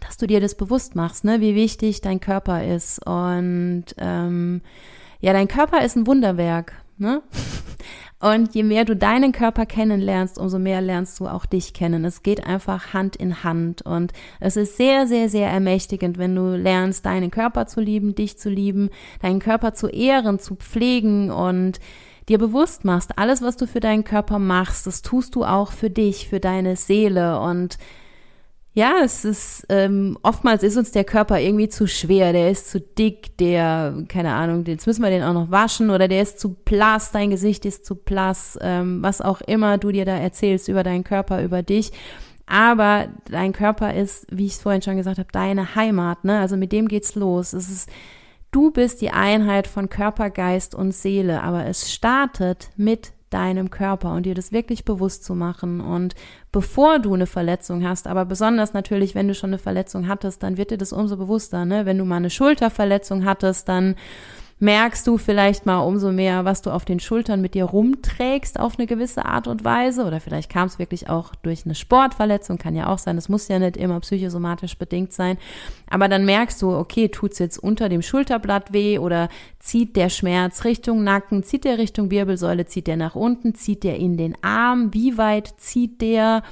dass 0.00 0.18
du 0.18 0.26
dir 0.26 0.42
das 0.42 0.54
bewusst 0.54 0.94
machst, 0.94 1.24
ne, 1.24 1.40
wie 1.40 1.54
wichtig 1.54 2.02
dein 2.02 2.20
Körper 2.20 2.62
ist. 2.62 2.98
Und 3.06 3.86
ähm, 3.96 4.60
ja, 5.20 5.32
dein 5.32 5.48
Körper 5.48 5.82
ist 5.82 5.96
ein 5.96 6.06
Wunderwerk. 6.06 6.74
Ne? 6.98 7.22
Und 8.22 8.54
je 8.54 8.62
mehr 8.62 8.84
du 8.84 8.94
deinen 8.94 9.32
Körper 9.32 9.66
kennenlernst, 9.66 10.38
umso 10.38 10.60
mehr 10.60 10.80
lernst 10.80 11.18
du 11.18 11.26
auch 11.26 11.44
dich 11.44 11.74
kennen. 11.74 12.04
Es 12.04 12.22
geht 12.22 12.46
einfach 12.46 12.94
Hand 12.94 13.16
in 13.16 13.42
Hand. 13.42 13.82
Und 13.82 14.12
es 14.38 14.56
ist 14.56 14.76
sehr, 14.76 15.08
sehr, 15.08 15.28
sehr 15.28 15.50
ermächtigend, 15.50 16.18
wenn 16.18 16.36
du 16.36 16.56
lernst, 16.56 17.04
deinen 17.04 17.32
Körper 17.32 17.66
zu 17.66 17.80
lieben, 17.80 18.14
dich 18.14 18.38
zu 18.38 18.48
lieben, 18.48 18.90
deinen 19.22 19.40
Körper 19.40 19.74
zu 19.74 19.88
ehren, 19.88 20.38
zu 20.38 20.54
pflegen 20.54 21.32
und 21.32 21.80
dir 22.28 22.38
bewusst 22.38 22.84
machst, 22.84 23.18
alles, 23.18 23.42
was 23.42 23.56
du 23.56 23.66
für 23.66 23.80
deinen 23.80 24.04
Körper 24.04 24.38
machst, 24.38 24.86
das 24.86 25.02
tust 25.02 25.34
du 25.34 25.44
auch 25.44 25.72
für 25.72 25.90
dich, 25.90 26.28
für 26.28 26.38
deine 26.38 26.76
Seele 26.76 27.40
und 27.40 27.76
ja, 28.74 29.00
es 29.04 29.24
ist 29.26 29.66
ähm, 29.68 30.16
oftmals 30.22 30.62
ist 30.62 30.78
uns 30.78 30.92
der 30.92 31.04
Körper 31.04 31.38
irgendwie 31.38 31.68
zu 31.68 31.86
schwer, 31.86 32.32
der 32.32 32.50
ist 32.50 32.70
zu 32.70 32.80
dick, 32.80 33.36
der, 33.36 34.04
keine 34.08 34.32
Ahnung, 34.32 34.64
jetzt 34.64 34.86
müssen 34.86 35.02
wir 35.02 35.10
den 35.10 35.22
auch 35.22 35.34
noch 35.34 35.50
waschen 35.50 35.90
oder 35.90 36.08
der 36.08 36.22
ist 36.22 36.40
zu 36.40 36.54
blass, 36.54 37.12
dein 37.12 37.28
Gesicht 37.28 37.66
ist 37.66 37.84
zu 37.84 37.96
blass, 37.96 38.58
ähm, 38.62 39.02
was 39.02 39.20
auch 39.20 39.42
immer 39.42 39.76
du 39.76 39.92
dir 39.92 40.06
da 40.06 40.16
erzählst 40.16 40.68
über 40.68 40.82
deinen 40.82 41.04
Körper, 41.04 41.42
über 41.42 41.62
dich. 41.62 41.92
Aber 42.46 43.08
dein 43.30 43.52
Körper 43.52 43.94
ist, 43.94 44.26
wie 44.30 44.46
ich 44.46 44.52
es 44.52 44.62
vorhin 44.62 44.82
schon 44.82 44.96
gesagt 44.96 45.18
habe, 45.18 45.28
deine 45.32 45.74
Heimat, 45.74 46.24
ne? 46.24 46.40
Also 46.40 46.56
mit 46.56 46.72
dem 46.72 46.88
geht's 46.88 47.14
los. 47.14 47.52
Es 47.52 47.70
ist, 47.70 47.90
du 48.50 48.70
bist 48.70 49.00
die 49.00 49.10
Einheit 49.10 49.66
von 49.66 49.88
Körper, 49.90 50.30
Geist 50.30 50.74
und 50.74 50.92
Seele, 50.92 51.42
aber 51.42 51.66
es 51.66 51.92
startet 51.92 52.70
mit 52.76 53.12
deinem 53.32 53.70
Körper 53.70 54.12
und 54.12 54.24
dir 54.24 54.34
das 54.34 54.52
wirklich 54.52 54.84
bewusst 54.84 55.24
zu 55.24 55.34
machen. 55.34 55.80
Und 55.80 56.14
bevor 56.50 56.98
du 56.98 57.14
eine 57.14 57.26
Verletzung 57.26 57.86
hast, 57.86 58.06
aber 58.06 58.24
besonders 58.24 58.72
natürlich, 58.72 59.14
wenn 59.14 59.28
du 59.28 59.34
schon 59.34 59.50
eine 59.50 59.58
Verletzung 59.58 60.08
hattest, 60.08 60.42
dann 60.42 60.56
wird 60.56 60.70
dir 60.70 60.78
das 60.78 60.92
umso 60.92 61.16
bewusster. 61.16 61.64
Ne? 61.64 61.86
Wenn 61.86 61.98
du 61.98 62.04
mal 62.04 62.16
eine 62.16 62.30
Schulterverletzung 62.30 63.24
hattest, 63.24 63.68
dann 63.68 63.96
merkst 64.62 65.04
du 65.08 65.18
vielleicht 65.18 65.66
mal 65.66 65.80
umso 65.80 66.12
mehr, 66.12 66.44
was 66.44 66.62
du 66.62 66.70
auf 66.70 66.84
den 66.84 67.00
Schultern 67.00 67.40
mit 67.40 67.54
dir 67.54 67.64
rumträgst 67.64 68.60
auf 68.60 68.78
eine 68.78 68.86
gewisse 68.86 69.24
Art 69.24 69.48
und 69.48 69.64
Weise. 69.64 70.04
Oder 70.04 70.20
vielleicht 70.20 70.50
kam 70.50 70.68
es 70.68 70.78
wirklich 70.78 71.08
auch 71.08 71.34
durch 71.34 71.64
eine 71.64 71.74
Sportverletzung, 71.74 72.58
kann 72.58 72.76
ja 72.76 72.86
auch 72.86 72.98
sein. 72.98 73.16
Das 73.16 73.28
muss 73.28 73.48
ja 73.48 73.58
nicht 73.58 73.76
immer 73.76 73.98
psychosomatisch 73.98 74.78
bedingt 74.78 75.12
sein. 75.12 75.36
Aber 75.90 76.08
dann 76.08 76.24
merkst 76.24 76.62
du, 76.62 76.70
okay, 76.76 77.08
tut's 77.08 77.40
jetzt 77.40 77.58
unter 77.58 77.88
dem 77.88 78.02
Schulterblatt 78.02 78.72
weh 78.72 78.98
oder 78.98 79.28
zieht 79.58 79.96
der 79.96 80.10
Schmerz 80.10 80.64
Richtung 80.64 81.02
Nacken, 81.02 81.42
zieht 81.42 81.64
der 81.64 81.78
Richtung 81.78 82.12
Wirbelsäule, 82.12 82.64
zieht 82.64 82.86
der 82.86 82.96
nach 82.96 83.16
unten, 83.16 83.56
zieht 83.56 83.82
der 83.82 83.96
in 83.96 84.16
den 84.16 84.36
Arm, 84.42 84.94
wie 84.94 85.18
weit 85.18 85.54
zieht 85.58 86.00
der? 86.00 86.44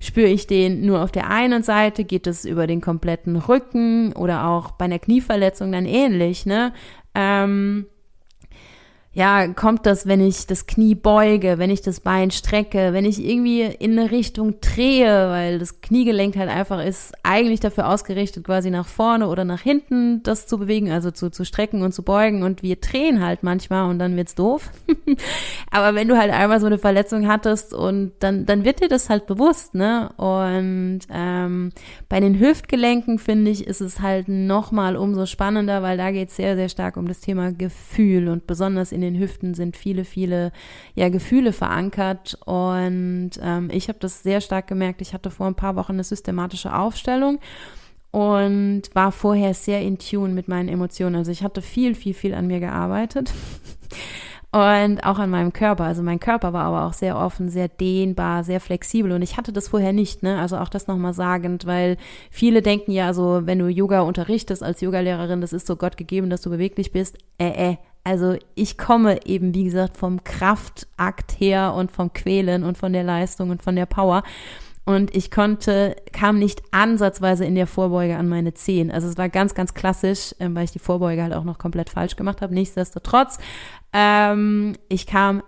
Spüre 0.00 0.26
ich 0.26 0.48
den 0.48 0.84
nur 0.84 1.00
auf 1.00 1.12
der 1.12 1.30
einen 1.30 1.62
Seite, 1.62 2.02
geht 2.02 2.26
es 2.26 2.44
über 2.44 2.66
den 2.66 2.80
kompletten 2.80 3.36
Rücken 3.36 4.12
oder 4.14 4.48
auch 4.48 4.72
bei 4.72 4.86
einer 4.86 4.98
Knieverletzung 4.98 5.70
dann 5.70 5.86
ähnlich, 5.86 6.44
ne? 6.44 6.72
Ähm, 7.14 7.86
ja, 9.14 9.46
kommt 9.48 9.84
das, 9.84 10.06
wenn 10.06 10.26
ich 10.26 10.46
das 10.46 10.66
Knie 10.66 10.94
beuge, 10.94 11.58
wenn 11.58 11.68
ich 11.68 11.82
das 11.82 12.00
Bein 12.00 12.30
strecke, 12.30 12.94
wenn 12.94 13.04
ich 13.04 13.22
irgendwie 13.22 13.60
in 13.60 13.98
eine 13.98 14.10
Richtung 14.10 14.54
drehe, 14.62 15.28
weil 15.28 15.58
das 15.58 15.82
Kniegelenk 15.82 16.34
halt 16.36 16.48
einfach 16.48 16.82
ist 16.82 17.12
eigentlich 17.22 17.60
dafür 17.60 17.90
ausgerichtet, 17.90 18.44
quasi 18.44 18.70
nach 18.70 18.86
vorne 18.86 19.28
oder 19.28 19.44
nach 19.44 19.60
hinten 19.60 20.22
das 20.22 20.46
zu 20.46 20.58
bewegen, 20.58 20.90
also 20.90 21.10
zu, 21.10 21.28
zu 21.28 21.44
strecken 21.44 21.82
und 21.82 21.92
zu 21.92 22.02
beugen 22.02 22.42
und 22.42 22.62
wir 22.62 22.76
drehen 22.76 23.22
halt 23.22 23.42
manchmal 23.42 23.90
und 23.90 23.98
dann 23.98 24.16
wird's 24.16 24.34
doof. 24.34 24.70
Aber 25.70 25.94
wenn 25.94 26.08
du 26.08 26.16
halt 26.16 26.32
einmal 26.32 26.60
so 26.60 26.66
eine 26.66 26.78
Verletzung 26.78 27.28
hattest 27.28 27.74
und 27.74 28.12
dann, 28.20 28.46
dann 28.46 28.64
wird 28.64 28.80
dir 28.80 28.88
das 28.88 29.10
halt 29.10 29.26
bewusst, 29.26 29.74
ne? 29.74 30.10
Und 30.16 31.00
ähm, 31.10 31.72
bei 32.08 32.18
den 32.20 32.40
Hüftgelenken, 32.40 33.18
finde 33.18 33.50
ich, 33.50 33.66
ist 33.66 33.82
es 33.82 34.00
halt 34.00 34.28
nochmal 34.28 34.96
umso 34.96 35.26
spannender, 35.26 35.82
weil 35.82 35.98
da 35.98 36.10
geht's 36.12 36.36
sehr, 36.36 36.56
sehr 36.56 36.70
stark 36.70 36.96
um 36.96 37.08
das 37.08 37.20
Thema 37.20 37.52
Gefühl 37.52 38.28
und 38.28 38.46
besonders 38.46 38.90
in 38.90 39.01
den 39.02 39.18
Hüften 39.18 39.52
sind 39.52 39.76
viele, 39.76 40.04
viele 40.04 40.52
ja, 40.94 41.10
Gefühle 41.10 41.52
verankert. 41.52 42.38
Und 42.46 43.32
ähm, 43.42 43.68
ich 43.70 43.88
habe 43.88 43.98
das 44.00 44.22
sehr 44.22 44.40
stark 44.40 44.66
gemerkt. 44.66 45.02
Ich 45.02 45.12
hatte 45.12 45.30
vor 45.30 45.46
ein 45.46 45.54
paar 45.54 45.76
Wochen 45.76 45.92
eine 45.92 46.04
systematische 46.04 46.74
Aufstellung 46.74 47.38
und 48.10 48.82
war 48.94 49.12
vorher 49.12 49.54
sehr 49.54 49.82
in 49.82 49.98
Tune 49.98 50.32
mit 50.32 50.48
meinen 50.48 50.68
Emotionen. 50.68 51.16
Also 51.16 51.30
ich 51.30 51.42
hatte 51.42 51.62
viel, 51.62 51.94
viel, 51.94 52.14
viel 52.14 52.34
an 52.34 52.46
mir 52.46 52.60
gearbeitet. 52.60 53.32
und 54.52 55.02
auch 55.02 55.18
an 55.18 55.30
meinem 55.30 55.54
Körper. 55.54 55.84
Also 55.84 56.02
mein 56.02 56.20
Körper 56.20 56.52
war 56.52 56.64
aber 56.64 56.84
auch 56.84 56.92
sehr 56.92 57.16
offen, 57.16 57.48
sehr 57.48 57.68
dehnbar, 57.68 58.44
sehr 58.44 58.60
flexibel 58.60 59.12
und 59.12 59.22
ich 59.22 59.38
hatte 59.38 59.52
das 59.52 59.68
vorher 59.68 59.94
nicht, 59.94 60.22
ne? 60.22 60.38
Also 60.38 60.58
auch 60.58 60.68
das 60.68 60.86
nochmal 60.86 61.14
sagend, 61.14 61.64
weil 61.64 61.96
viele 62.30 62.60
denken 62.60 62.92
ja, 62.92 63.06
also 63.06 63.40
wenn 63.44 63.58
du 63.58 63.68
Yoga 63.68 64.02
unterrichtest 64.02 64.62
als 64.62 64.82
Yogalehrerin, 64.82 65.40
das 65.40 65.54
ist 65.54 65.66
so 65.66 65.76
Gott 65.76 65.96
gegeben, 65.96 66.28
dass 66.28 66.42
du 66.42 66.50
beweglich 66.50 66.92
bist. 66.92 67.16
Äh, 67.38 67.70
äh, 67.72 67.76
also 68.04 68.36
ich 68.54 68.78
komme 68.78 69.26
eben, 69.26 69.54
wie 69.54 69.64
gesagt, 69.64 69.96
vom 69.96 70.24
Kraftakt 70.24 71.38
her 71.38 71.74
und 71.74 71.92
vom 71.92 72.12
Quälen 72.12 72.64
und 72.64 72.76
von 72.76 72.92
der 72.92 73.04
Leistung 73.04 73.50
und 73.50 73.62
von 73.62 73.76
der 73.76 73.86
Power. 73.86 74.22
Und 74.84 75.14
ich 75.14 75.30
konnte, 75.30 75.94
kam 76.12 76.40
nicht 76.40 76.62
ansatzweise 76.72 77.44
in 77.44 77.54
der 77.54 77.68
Vorbeuge 77.68 78.16
an 78.16 78.28
meine 78.28 78.52
Zehen. 78.54 78.90
Also 78.90 79.06
es 79.06 79.16
war 79.16 79.28
ganz, 79.28 79.54
ganz 79.54 79.74
klassisch, 79.74 80.34
ähm, 80.40 80.56
weil 80.56 80.64
ich 80.64 80.72
die 80.72 80.80
Vorbeuge 80.80 81.22
halt 81.22 81.34
auch 81.34 81.44
noch 81.44 81.58
komplett 81.58 81.88
falsch 81.88 82.16
gemacht 82.16 82.40
habe. 82.42 82.52
Nichtsdestotrotz, 82.52 83.38
ähm, 83.92 84.74
ich 84.88 85.06
kam 85.06 85.42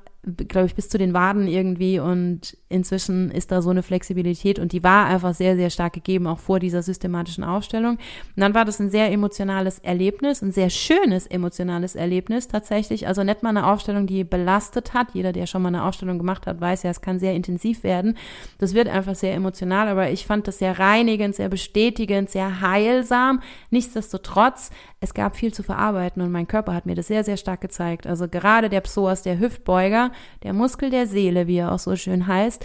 glaube 0.48 0.66
ich, 0.66 0.74
bis 0.74 0.88
zu 0.88 0.98
den 0.98 1.14
Waden 1.14 1.46
irgendwie 1.46 1.98
und 1.98 2.56
inzwischen 2.74 3.30
ist 3.30 3.52
da 3.52 3.62
so 3.62 3.70
eine 3.70 3.82
Flexibilität 3.82 4.58
und 4.58 4.72
die 4.72 4.82
war 4.82 5.06
einfach 5.06 5.32
sehr, 5.32 5.54
sehr 5.56 5.70
stark 5.70 5.92
gegeben, 5.92 6.26
auch 6.26 6.40
vor 6.40 6.58
dieser 6.58 6.82
systematischen 6.82 7.44
Aufstellung. 7.44 7.92
Und 7.92 8.40
dann 8.40 8.52
war 8.52 8.64
das 8.64 8.80
ein 8.80 8.90
sehr 8.90 9.12
emotionales 9.12 9.78
Erlebnis, 9.78 10.42
ein 10.42 10.50
sehr 10.50 10.70
schönes 10.70 11.26
emotionales 11.26 11.94
Erlebnis 11.94 12.48
tatsächlich. 12.48 13.06
Also 13.06 13.22
nicht 13.22 13.42
mal 13.44 13.50
eine 13.50 13.66
Aufstellung, 13.66 14.06
die 14.06 14.24
belastet 14.24 14.92
hat. 14.92 15.08
Jeder, 15.14 15.32
der 15.32 15.46
schon 15.46 15.62
mal 15.62 15.68
eine 15.68 15.84
Aufstellung 15.84 16.18
gemacht 16.18 16.46
hat, 16.46 16.60
weiß 16.60 16.82
ja, 16.82 16.90
es 16.90 17.00
kann 17.00 17.20
sehr 17.20 17.34
intensiv 17.34 17.84
werden. 17.84 18.16
Das 18.58 18.74
wird 18.74 18.88
einfach 18.88 19.14
sehr 19.14 19.34
emotional, 19.34 19.88
aber 19.88 20.10
ich 20.10 20.26
fand 20.26 20.48
das 20.48 20.58
sehr 20.58 20.78
reinigend, 20.78 21.37
sehr 21.37 21.48
bestätigend, 21.48 22.28
sehr 22.28 22.60
heilsam. 22.60 23.40
Nichtsdestotrotz, 23.70 24.70
es 25.00 25.14
gab 25.14 25.37
viel 25.37 25.54
zu 25.54 25.62
verarbeiten 25.62 26.22
und 26.22 26.32
mein 26.32 26.48
Körper 26.48 26.74
hat 26.74 26.87
mir 26.87 26.96
das 26.96 27.06
sehr, 27.06 27.22
sehr 27.22 27.37
stark 27.37 27.60
gezeigt. 27.60 28.06
Also 28.06 28.26
gerade 28.26 28.68
der 28.68 28.80
Psoas, 28.80 29.22
der 29.22 29.38
Hüftbeuger, 29.38 30.10
der 30.42 30.52
Muskel 30.54 30.90
der 30.90 31.06
Seele, 31.06 31.46
wie 31.46 31.58
er 31.58 31.72
auch 31.72 31.78
so 31.78 31.94
schön 31.94 32.26
heißt, 32.26 32.63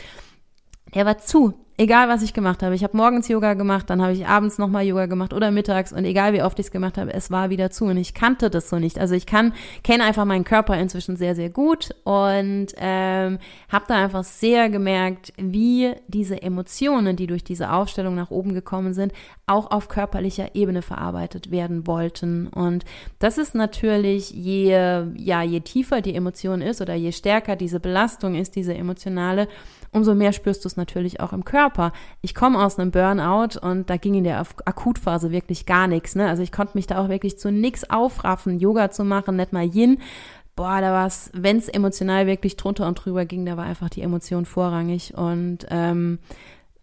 der 0.93 1.05
war 1.05 1.17
zu 1.17 1.53
egal 1.79 2.09
was 2.09 2.21
ich 2.21 2.33
gemacht 2.33 2.61
habe. 2.61 2.75
Ich 2.75 2.83
habe 2.83 2.95
morgens 2.95 3.29
Yoga 3.29 3.53
gemacht, 3.53 3.89
dann 3.89 4.01
habe 4.01 4.11
ich 4.11 4.27
abends 4.27 4.57
nochmal 4.57 4.85
Yoga 4.85 5.05
gemacht 5.05 5.33
oder 5.33 5.49
mittags 5.49 5.93
und 5.93 6.03
egal 6.03 6.33
wie 6.33 6.43
oft 6.43 6.59
ich 6.59 6.65
es 6.67 6.71
gemacht 6.71 6.97
habe, 6.97 7.13
es 7.13 7.31
war 7.31 7.49
wieder 7.49 7.71
zu 7.71 7.85
und 7.85 7.95
ich 7.95 8.13
kannte 8.13 8.49
das 8.49 8.69
so 8.69 8.79
nicht. 8.79 8.99
Also 8.99 9.15
ich 9.15 9.25
kann 9.25 9.53
kenne 9.81 10.03
einfach 10.03 10.25
meinen 10.25 10.43
Körper 10.43 10.77
inzwischen 10.77 11.15
sehr 11.15 11.35
sehr 11.35 11.49
gut 11.49 11.95
und 12.03 12.67
ähm, 12.77 13.39
habe 13.69 13.85
da 13.87 13.95
einfach 13.95 14.25
sehr 14.25 14.69
gemerkt, 14.69 15.31
wie 15.37 15.93
diese 16.09 16.41
Emotionen, 16.41 17.15
die 17.15 17.27
durch 17.27 17.45
diese 17.45 17.71
Aufstellung 17.71 18.13
nach 18.13 18.29
oben 18.29 18.53
gekommen 18.53 18.93
sind, 18.93 19.13
auch 19.47 19.71
auf 19.71 19.87
körperlicher 19.87 20.55
Ebene 20.55 20.81
verarbeitet 20.81 21.49
werden 21.49 21.87
wollten. 21.87 22.47
Und 22.47 22.83
das 23.19 23.37
ist 23.37 23.55
natürlich 23.55 24.31
je 24.31 25.05
ja 25.15 25.43
je 25.43 25.61
tiefer 25.61 26.01
die 26.01 26.13
Emotion 26.13 26.61
ist 26.61 26.81
oder 26.81 26.95
je 26.95 27.13
stärker 27.13 27.55
diese 27.55 27.79
Belastung 27.79 28.35
ist, 28.35 28.57
diese 28.57 28.73
emotionale 28.73 29.47
umso 29.91 30.15
mehr 30.15 30.33
spürst 30.33 30.63
du 30.63 30.67
es 30.67 30.77
natürlich 30.77 31.19
auch 31.19 31.33
im 31.33 31.45
Körper. 31.45 31.91
Ich 32.21 32.35
komme 32.35 32.63
aus 32.63 32.77
einem 32.77 32.91
Burnout 32.91 33.59
und 33.59 33.89
da 33.89 33.97
ging 33.97 34.13
in 34.15 34.23
der 34.23 34.39
Akutphase 34.65 35.31
wirklich 35.31 35.65
gar 35.65 35.87
nichts. 35.87 36.15
Ne? 36.15 36.27
Also 36.27 36.43
ich 36.43 36.51
konnte 36.51 36.77
mich 36.77 36.87
da 36.87 37.03
auch 37.03 37.09
wirklich 37.09 37.37
zu 37.39 37.51
nichts 37.51 37.89
aufraffen, 37.89 38.59
Yoga 38.59 38.91
zu 38.91 39.03
machen, 39.03 39.35
nicht 39.35 39.53
mal 39.53 39.65
Yin 39.65 39.99
boah, 40.59 40.81
da 40.81 40.91
war 40.91 41.07
es, 41.07 41.31
wenn 41.33 41.55
es 41.55 41.69
emotional 41.69 42.27
wirklich 42.27 42.57
drunter 42.57 42.85
und 42.85 42.95
drüber 42.95 43.23
ging, 43.23 43.45
da 43.45 43.55
war 43.55 43.63
einfach 43.63 43.89
die 43.89 44.01
Emotion 44.01 44.45
vorrangig. 44.45 45.13
Und 45.15 45.65
ähm, 45.69 46.19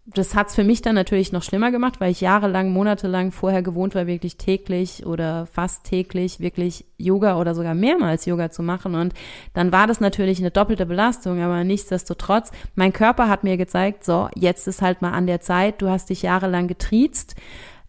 das 0.09 0.35
hat's 0.35 0.55
für 0.55 0.63
mich 0.63 0.81
dann 0.81 0.95
natürlich 0.95 1.33
noch 1.33 1.43
schlimmer 1.43 1.69
gemacht, 1.69 1.99
weil 1.99 2.11
ich 2.11 2.21
jahrelang, 2.21 2.71
monatelang 2.71 3.31
vorher 3.31 3.61
gewohnt 3.61 3.93
war, 3.93 4.07
wirklich 4.07 4.37
täglich 4.37 5.05
oder 5.05 5.47
fast 5.47 5.83
täglich 5.83 6.39
wirklich 6.39 6.85
Yoga 6.97 7.37
oder 7.37 7.53
sogar 7.53 7.75
mehrmals 7.75 8.25
Yoga 8.25 8.49
zu 8.49 8.63
machen. 8.63 8.95
Und 8.95 9.13
dann 9.53 9.73
war 9.73 9.85
das 9.85 9.99
natürlich 9.99 10.39
eine 10.39 10.49
doppelte 10.49 10.85
Belastung, 10.85 11.41
aber 11.41 11.65
nichtsdestotrotz, 11.65 12.51
mein 12.75 12.93
Körper 12.93 13.27
hat 13.27 13.43
mir 13.43 13.57
gezeigt, 13.57 14.05
so, 14.05 14.29
jetzt 14.33 14.67
ist 14.67 14.81
halt 14.81 15.01
mal 15.01 15.11
an 15.11 15.27
der 15.27 15.41
Zeit, 15.41 15.81
du 15.81 15.89
hast 15.89 16.09
dich 16.09 16.21
jahrelang 16.21 16.67
getriezt. 16.67 17.35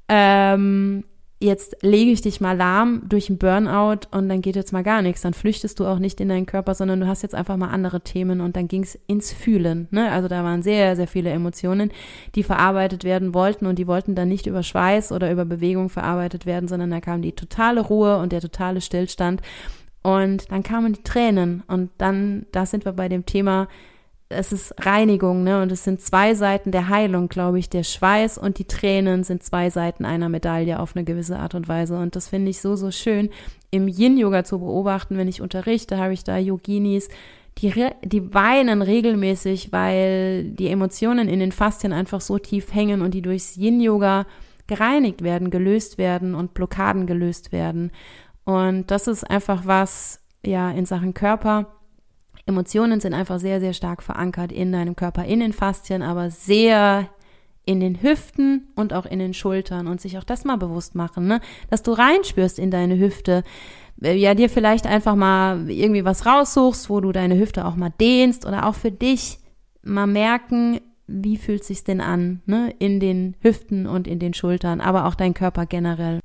Ähm, 0.08 1.04
jetzt 1.40 1.76
lege 1.82 2.10
ich 2.10 2.20
dich 2.20 2.40
mal 2.40 2.56
lahm 2.56 3.02
durch 3.08 3.28
einen 3.28 3.38
Burnout 3.38 4.08
und 4.10 4.28
dann 4.28 4.40
geht 4.40 4.56
jetzt 4.56 4.72
mal 4.72 4.82
gar 4.82 5.02
nichts. 5.02 5.22
Dann 5.22 5.34
flüchtest 5.34 5.78
du 5.78 5.86
auch 5.86 5.98
nicht 5.98 6.20
in 6.20 6.28
deinen 6.28 6.46
Körper, 6.46 6.74
sondern 6.74 7.00
du 7.00 7.06
hast 7.06 7.22
jetzt 7.22 7.34
einfach 7.34 7.56
mal 7.56 7.68
andere 7.68 8.00
Themen 8.00 8.40
und 8.40 8.56
dann 8.56 8.66
ging 8.66 8.82
es 8.82 8.98
ins 9.06 9.32
Fühlen. 9.32 9.86
Ne? 9.90 10.10
Also 10.10 10.26
da 10.26 10.42
waren 10.42 10.62
sehr, 10.62 10.96
sehr 10.96 11.06
viele 11.06 11.30
Emotionen, 11.30 11.92
die 12.34 12.42
verarbeitet 12.42 13.04
werden 13.04 13.34
wollten 13.34 13.66
und 13.66 13.78
die 13.78 13.86
wollten 13.86 14.16
dann 14.16 14.28
nicht 14.28 14.46
über 14.46 14.62
Schweiß 14.62 15.12
oder 15.12 15.30
über 15.30 15.44
Bewegung 15.44 15.90
verarbeitet 15.90 16.44
werden, 16.44 16.68
sondern 16.68 16.90
da 16.90 17.00
kam 17.00 17.22
die 17.22 17.32
totale 17.32 17.80
Ruhe 17.80 18.18
und 18.18 18.32
der 18.32 18.40
totale 18.40 18.80
Stillstand. 18.80 19.40
Und 20.02 20.50
dann 20.50 20.62
kamen 20.62 20.94
die 20.94 21.02
Tränen 21.02 21.62
und 21.68 21.90
dann, 21.98 22.46
da 22.50 22.66
sind 22.66 22.84
wir 22.84 22.92
bei 22.92 23.08
dem 23.08 23.26
Thema, 23.26 23.68
es 24.30 24.52
ist 24.52 24.74
Reinigung, 24.84 25.42
ne? 25.42 25.62
Und 25.62 25.72
es 25.72 25.84
sind 25.84 26.00
zwei 26.00 26.34
Seiten 26.34 26.70
der 26.70 26.88
Heilung, 26.88 27.28
glaube 27.28 27.58
ich. 27.58 27.70
Der 27.70 27.82
Schweiß 27.82 28.36
und 28.36 28.58
die 28.58 28.66
Tränen 28.66 29.24
sind 29.24 29.42
zwei 29.42 29.70
Seiten 29.70 30.04
einer 30.04 30.28
Medaille 30.28 30.80
auf 30.80 30.94
eine 30.94 31.04
gewisse 31.04 31.38
Art 31.38 31.54
und 31.54 31.68
Weise. 31.68 31.98
Und 31.98 32.14
das 32.14 32.28
finde 32.28 32.50
ich 32.50 32.60
so, 32.60 32.76
so 32.76 32.90
schön, 32.90 33.30
im 33.70 33.88
Yin-Yoga 33.88 34.44
zu 34.44 34.58
beobachten. 34.58 35.16
Wenn 35.16 35.28
ich 35.28 35.40
unterrichte, 35.40 35.96
habe 35.96 36.12
ich 36.12 36.24
da 36.24 36.36
Yoginis, 36.36 37.08
die, 37.58 37.72
die 38.04 38.34
weinen 38.34 38.82
regelmäßig, 38.82 39.72
weil 39.72 40.44
die 40.50 40.68
Emotionen 40.68 41.28
in 41.28 41.40
den 41.40 41.52
Faszien 41.52 41.94
einfach 41.94 42.20
so 42.20 42.38
tief 42.38 42.74
hängen 42.74 43.00
und 43.00 43.14
die 43.14 43.22
durchs 43.22 43.56
Yin-Yoga 43.56 44.26
gereinigt 44.66 45.22
werden, 45.22 45.50
gelöst 45.50 45.96
werden 45.96 46.34
und 46.34 46.52
Blockaden 46.52 47.06
gelöst 47.06 47.50
werden. 47.50 47.92
Und 48.44 48.90
das 48.90 49.08
ist 49.08 49.24
einfach 49.24 49.62
was, 49.64 50.20
ja, 50.44 50.70
in 50.70 50.84
Sachen 50.84 51.14
Körper 51.14 51.77
Emotionen 52.48 52.98
sind 53.00 53.12
einfach 53.12 53.38
sehr, 53.38 53.60
sehr 53.60 53.74
stark 53.74 54.02
verankert 54.02 54.52
in 54.52 54.72
deinem 54.72 54.96
Körper, 54.96 55.24
in 55.26 55.40
den 55.40 55.52
Faszien, 55.52 56.00
aber 56.02 56.30
sehr 56.30 57.08
in 57.66 57.80
den 57.80 58.00
Hüften 58.00 58.68
und 58.74 58.94
auch 58.94 59.04
in 59.04 59.18
den 59.18 59.34
Schultern 59.34 59.86
und 59.86 60.00
sich 60.00 60.16
auch 60.16 60.24
das 60.24 60.44
mal 60.44 60.56
bewusst 60.56 60.94
machen, 60.94 61.26
ne? 61.26 61.42
dass 61.68 61.82
du 61.82 61.92
reinspürst 61.92 62.58
in 62.58 62.70
deine 62.70 62.98
Hüfte, 62.98 63.44
äh, 64.02 64.14
ja, 64.14 64.34
dir 64.34 64.48
vielleicht 64.48 64.86
einfach 64.86 65.14
mal 65.14 65.68
irgendwie 65.68 66.06
was 66.06 66.24
raussuchst, 66.24 66.88
wo 66.88 67.00
du 67.00 67.12
deine 67.12 67.38
Hüfte 67.38 67.66
auch 67.66 67.76
mal 67.76 67.92
dehnst 68.00 68.46
oder 68.46 68.66
auch 68.66 68.74
für 68.74 68.90
dich 68.90 69.38
mal 69.82 70.06
merken, 70.06 70.80
wie 71.06 71.36
fühlt 71.36 71.64
sich's 71.64 71.84
denn 71.84 72.00
an, 72.00 72.40
ne? 72.46 72.72
in 72.78 72.98
den 72.98 73.36
Hüften 73.42 73.86
und 73.86 74.08
in 74.08 74.18
den 74.18 74.32
Schultern, 74.32 74.80
aber 74.80 75.04
auch 75.04 75.14
dein 75.14 75.34
Körper 75.34 75.66
generell. 75.66 76.20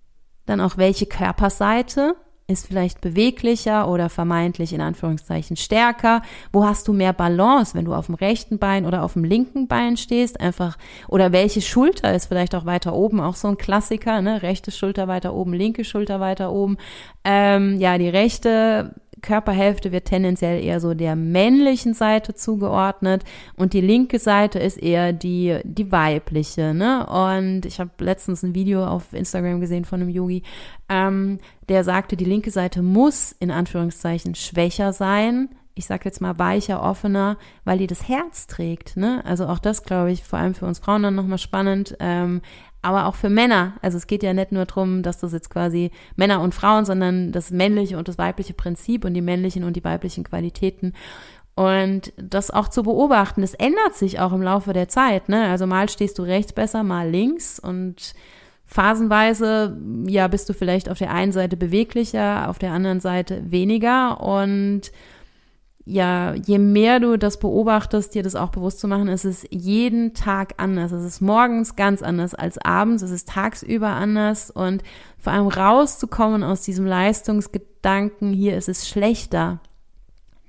Dann 0.45 0.61
auch 0.61 0.77
welche 0.77 1.05
Körperseite 1.05 2.15
ist 2.47 2.67
vielleicht 2.67 3.01
beweglicher 3.01 3.87
oder 3.87 4.09
vermeintlich 4.09 4.73
in 4.73 4.81
Anführungszeichen 4.81 5.55
stärker? 5.55 6.21
Wo 6.51 6.65
hast 6.65 6.87
du 6.87 6.93
mehr 6.93 7.13
Balance, 7.13 7.73
wenn 7.73 7.85
du 7.85 7.93
auf 7.93 8.07
dem 8.07 8.15
rechten 8.15 8.59
Bein 8.59 8.85
oder 8.85 9.03
auf 9.03 9.13
dem 9.13 9.23
linken 9.23 9.67
Bein 9.67 9.97
stehst? 9.97 10.39
Einfach, 10.41 10.77
oder 11.07 11.31
welche 11.31 11.61
Schulter 11.61 12.13
ist 12.13 12.25
vielleicht 12.25 12.55
auch 12.55 12.65
weiter 12.65 12.93
oben? 12.93 13.21
Auch 13.21 13.35
so 13.35 13.47
ein 13.47 13.57
Klassiker, 13.57 14.21
ne? 14.21 14.41
Rechte 14.41 14.71
Schulter 14.71 15.07
weiter 15.07 15.33
oben, 15.33 15.53
linke 15.53 15.85
Schulter 15.85 16.19
weiter 16.19 16.51
oben. 16.51 16.77
Ähm, 17.23 17.79
ja, 17.79 17.97
die 17.97 18.09
rechte 18.09 18.93
Körperhälfte 19.23 19.91
wird 19.91 20.05
tendenziell 20.05 20.63
eher 20.63 20.79
so 20.79 20.93
der 20.93 21.15
männlichen 21.15 21.95
Seite 21.95 22.35
zugeordnet 22.35 23.23
und 23.55 23.73
die 23.73 23.81
linke 23.81 24.19
Seite 24.19 24.59
ist 24.59 24.77
eher 24.77 25.13
die, 25.13 25.59
die 25.63 25.91
weibliche. 25.91 26.75
Ne? 26.75 27.07
Und 27.07 27.65
ich 27.65 27.79
habe 27.79 27.89
letztens 27.99 28.43
ein 28.43 28.53
Video 28.53 28.85
auf 28.85 29.13
Instagram 29.13 29.59
gesehen 29.59 29.85
von 29.85 30.01
einem 30.01 30.09
Yogi, 30.09 30.43
ähm, 30.89 31.39
der 31.69 31.83
sagte, 31.83 32.15
die 32.15 32.25
linke 32.25 32.51
Seite 32.51 32.83
muss 32.83 33.31
in 33.31 33.49
Anführungszeichen 33.49 34.35
schwächer 34.35 34.93
sein. 34.93 35.49
Ich 35.75 35.87
sage 35.87 36.03
jetzt 36.05 36.21
mal 36.21 36.37
weicher, 36.37 36.83
offener, 36.83 37.37
weil 37.63 37.79
die 37.79 37.87
das 37.87 38.07
Herz 38.07 38.45
trägt. 38.45 38.95
Ne? 38.95 39.23
Also 39.25 39.47
auch 39.47 39.57
das, 39.57 39.83
glaube 39.83 40.11
ich, 40.11 40.23
vor 40.23 40.37
allem 40.37 40.53
für 40.53 40.67
uns 40.67 40.77
Frauen 40.77 41.01
dann 41.01 41.15
nochmal 41.15 41.39
spannend. 41.39 41.95
Ähm, 41.99 42.41
aber 42.83 43.07
auch 43.07 43.15
für 43.15 43.29
Männer. 43.29 43.73
Also 43.81 43.97
es 43.97 44.05
geht 44.07 44.21
ja 44.21 44.33
nicht 44.33 44.51
nur 44.51 44.65
darum, 44.65 45.01
dass 45.01 45.17
das 45.17 45.33
jetzt 45.33 45.49
quasi 45.49 45.89
Männer 46.15 46.41
und 46.41 46.53
Frauen, 46.53 46.85
sondern 46.85 47.31
das 47.31 47.49
männliche 47.49 47.97
und 47.97 48.07
das 48.07 48.17
weibliche 48.17 48.53
Prinzip 48.53 49.05
und 49.05 49.13
die 49.13 49.21
männlichen 49.21 49.63
und 49.63 49.75
die 49.75 49.83
weiblichen 49.83 50.23
Qualitäten. 50.23 50.93
Und 51.55 52.13
das 52.17 52.51
auch 52.51 52.67
zu 52.67 52.83
beobachten, 52.83 53.41
das 53.41 53.53
ändert 53.53 53.95
sich 53.95 54.19
auch 54.19 54.33
im 54.33 54.41
Laufe 54.41 54.73
der 54.73 54.89
Zeit. 54.89 55.29
Ne? 55.29 55.49
Also 55.49 55.65
mal 55.65 55.87
stehst 55.87 56.19
du 56.19 56.23
rechts 56.23 56.51
besser, 56.51 56.83
mal 56.83 57.09
links 57.09 57.59
und 57.59 58.13
phasenweise, 58.65 59.77
ja, 60.07 60.27
bist 60.27 60.49
du 60.49 60.53
vielleicht 60.53 60.89
auf 60.89 60.97
der 60.97 61.11
einen 61.11 61.31
Seite 61.31 61.55
beweglicher, 61.55 62.49
auf 62.49 62.59
der 62.59 62.71
anderen 62.71 62.99
Seite 62.99 63.51
weniger 63.51 64.19
und 64.21 64.91
ja, 65.85 66.33
je 66.33 66.59
mehr 66.59 67.01
du 67.01 67.17
das 67.17 67.39
beobachtest, 67.39 68.15
dir 68.15 68.23
das 68.23 68.35
auch 68.35 68.49
bewusst 68.49 68.79
zu 68.79 68.87
machen, 68.87 69.09
ist 69.09 69.25
es 69.25 69.45
jeden 69.49 70.13
Tag 70.13 70.53
anders. 70.57 70.93
Es 70.93 71.03
ist 71.03 71.21
morgens 71.21 71.75
ganz 71.75 72.01
anders 72.01 72.33
als 72.33 72.57
abends, 72.57 73.03
es 73.03 73.11
ist 73.11 73.27
tagsüber 73.27 73.89
anders 73.89 74.49
und 74.49 74.81
vor 75.17 75.33
allem 75.33 75.47
rauszukommen 75.47 76.43
aus 76.43 76.61
diesem 76.61 76.85
Leistungsgedanken, 76.85 78.31
hier 78.31 78.57
ist 78.57 78.69
es 78.69 78.87
schlechter. 78.87 79.59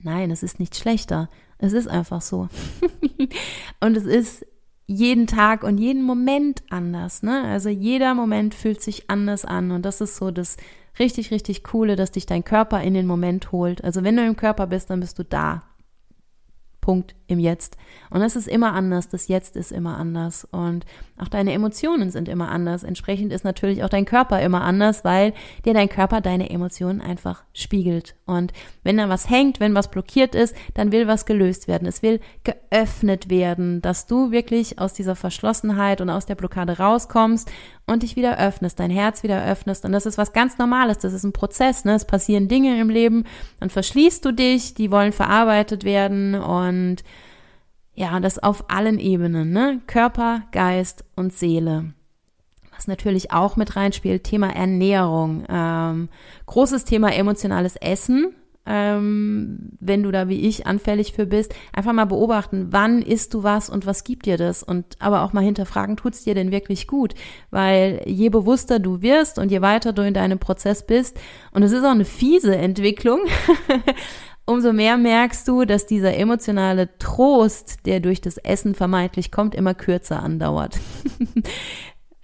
Nein, 0.00 0.30
es 0.30 0.42
ist 0.42 0.60
nicht 0.60 0.76
schlechter. 0.76 1.28
Es 1.58 1.72
ist 1.72 1.88
einfach 1.88 2.20
so. 2.20 2.48
und 3.80 3.96
es 3.96 4.04
ist 4.04 4.46
jeden 4.86 5.26
Tag 5.26 5.64
und 5.64 5.78
jeden 5.78 6.02
Moment 6.02 6.62
anders, 6.68 7.22
ne? 7.22 7.42
Also 7.44 7.70
jeder 7.70 8.14
Moment 8.14 8.54
fühlt 8.54 8.82
sich 8.82 9.08
anders 9.08 9.44
an 9.44 9.70
und 9.70 9.82
das 9.82 10.00
ist 10.00 10.16
so 10.16 10.30
das 10.30 10.58
richtig, 10.98 11.30
richtig 11.30 11.64
coole, 11.64 11.96
dass 11.96 12.12
dich 12.12 12.26
dein 12.26 12.44
Körper 12.44 12.82
in 12.82 12.94
den 12.94 13.06
Moment 13.06 13.52
holt. 13.52 13.82
Also 13.84 14.04
wenn 14.04 14.16
du 14.16 14.24
im 14.24 14.36
Körper 14.36 14.66
bist, 14.66 14.90
dann 14.90 15.00
bist 15.00 15.18
du 15.18 15.24
da. 15.24 15.62
Punkt 16.80 17.14
im 17.28 17.38
Jetzt. 17.38 17.78
Und 18.10 18.20
es 18.20 18.36
ist 18.36 18.46
immer 18.46 18.74
anders, 18.74 19.08
das 19.08 19.28
Jetzt 19.28 19.56
ist 19.56 19.72
immer 19.72 19.96
anders 19.96 20.44
und 20.50 20.84
auch 21.16 21.28
deine 21.28 21.52
Emotionen 21.52 22.10
sind 22.10 22.28
immer 22.28 22.50
anders. 22.50 22.82
Entsprechend 22.82 23.32
ist 23.32 23.44
natürlich 23.44 23.84
auch 23.84 23.88
dein 23.88 24.04
Körper 24.04 24.40
immer 24.40 24.62
anders, 24.62 25.04
weil 25.04 25.32
dir 25.64 25.72
dein 25.72 25.88
Körper 25.88 26.20
deine 26.20 26.50
Emotionen 26.50 27.00
einfach 27.00 27.44
spiegelt. 27.52 28.16
Und 28.26 28.52
wenn 28.82 28.96
da 28.96 29.08
was 29.08 29.30
hängt, 29.30 29.60
wenn 29.60 29.76
was 29.76 29.92
blockiert 29.92 30.34
ist, 30.34 30.56
dann 30.74 30.90
will 30.90 31.06
was 31.06 31.24
gelöst 31.24 31.68
werden. 31.68 31.86
Es 31.86 32.02
will 32.02 32.18
geöffnet 32.42 33.30
werden, 33.30 33.80
dass 33.80 34.06
du 34.06 34.32
wirklich 34.32 34.80
aus 34.80 34.92
dieser 34.92 35.14
Verschlossenheit 35.14 36.00
und 36.00 36.10
aus 36.10 36.26
der 36.26 36.34
Blockade 36.34 36.78
rauskommst 36.78 37.48
und 37.86 38.02
dich 38.02 38.16
wieder 38.16 38.38
öffnest, 38.38 38.80
dein 38.80 38.90
Herz 38.90 39.22
wieder 39.22 39.46
öffnest. 39.46 39.84
Und 39.84 39.92
das 39.92 40.06
ist 40.06 40.18
was 40.18 40.32
ganz 40.32 40.58
Normales. 40.58 40.98
Das 40.98 41.12
ist 41.12 41.22
ein 41.22 41.32
Prozess. 41.32 41.84
Ne? 41.84 41.94
Es 41.94 42.06
passieren 42.06 42.48
Dinge 42.48 42.80
im 42.80 42.90
Leben, 42.90 43.24
dann 43.60 43.70
verschließt 43.70 44.24
du 44.24 44.32
dich, 44.32 44.74
die 44.74 44.90
wollen 44.90 45.12
verarbeitet 45.12 45.84
werden 45.84 46.34
und 46.34 47.04
ja, 47.94 48.18
das 48.20 48.38
auf 48.38 48.70
allen 48.70 48.98
Ebenen, 48.98 49.50
ne? 49.50 49.80
Körper, 49.86 50.42
Geist 50.52 51.04
und 51.14 51.32
Seele. 51.32 51.94
Was 52.74 52.88
natürlich 52.88 53.30
auch 53.32 53.56
mit 53.56 53.76
reinspielt, 53.76 54.24
Thema 54.24 54.48
Ernährung. 54.54 55.44
Ähm, 55.48 56.08
großes 56.46 56.84
Thema 56.84 57.14
emotionales 57.14 57.76
Essen. 57.76 58.34
Ähm, 58.66 59.72
wenn 59.78 60.02
du 60.02 60.10
da 60.10 60.28
wie 60.28 60.40
ich 60.40 60.66
anfällig 60.66 61.12
für 61.12 61.26
bist, 61.26 61.54
einfach 61.74 61.92
mal 61.92 62.06
beobachten, 62.06 62.68
wann 62.70 63.02
isst 63.02 63.34
du 63.34 63.42
was 63.42 63.68
und 63.68 63.84
was 63.84 64.04
gibt 64.04 64.24
dir 64.24 64.38
das 64.38 64.62
und 64.62 64.96
aber 65.00 65.22
auch 65.22 65.34
mal 65.34 65.44
hinterfragen, 65.44 65.98
tut's 65.98 66.24
dir 66.24 66.34
denn 66.34 66.50
wirklich 66.50 66.86
gut? 66.86 67.14
Weil 67.50 68.00
je 68.06 68.30
bewusster 68.30 68.78
du 68.78 69.02
wirst 69.02 69.38
und 69.38 69.50
je 69.50 69.60
weiter 69.60 69.92
du 69.92 70.02
in 70.02 70.14
deinem 70.14 70.38
Prozess 70.38 70.86
bist, 70.86 71.20
und 71.52 71.62
es 71.62 71.72
ist 71.72 71.84
auch 71.84 71.90
eine 71.90 72.06
fiese 72.06 72.56
Entwicklung, 72.56 73.20
umso 74.46 74.72
mehr 74.72 74.96
merkst 74.96 75.46
du, 75.48 75.64
dass 75.64 75.86
dieser 75.86 76.16
emotionale 76.16 76.96
Trost, 76.98 77.86
der 77.86 78.00
durch 78.00 78.20
das 78.20 78.36
Essen 78.38 78.74
vermeintlich 78.74 79.30
kommt, 79.30 79.54
immer 79.54 79.74
kürzer 79.74 80.22
andauert. 80.22 80.78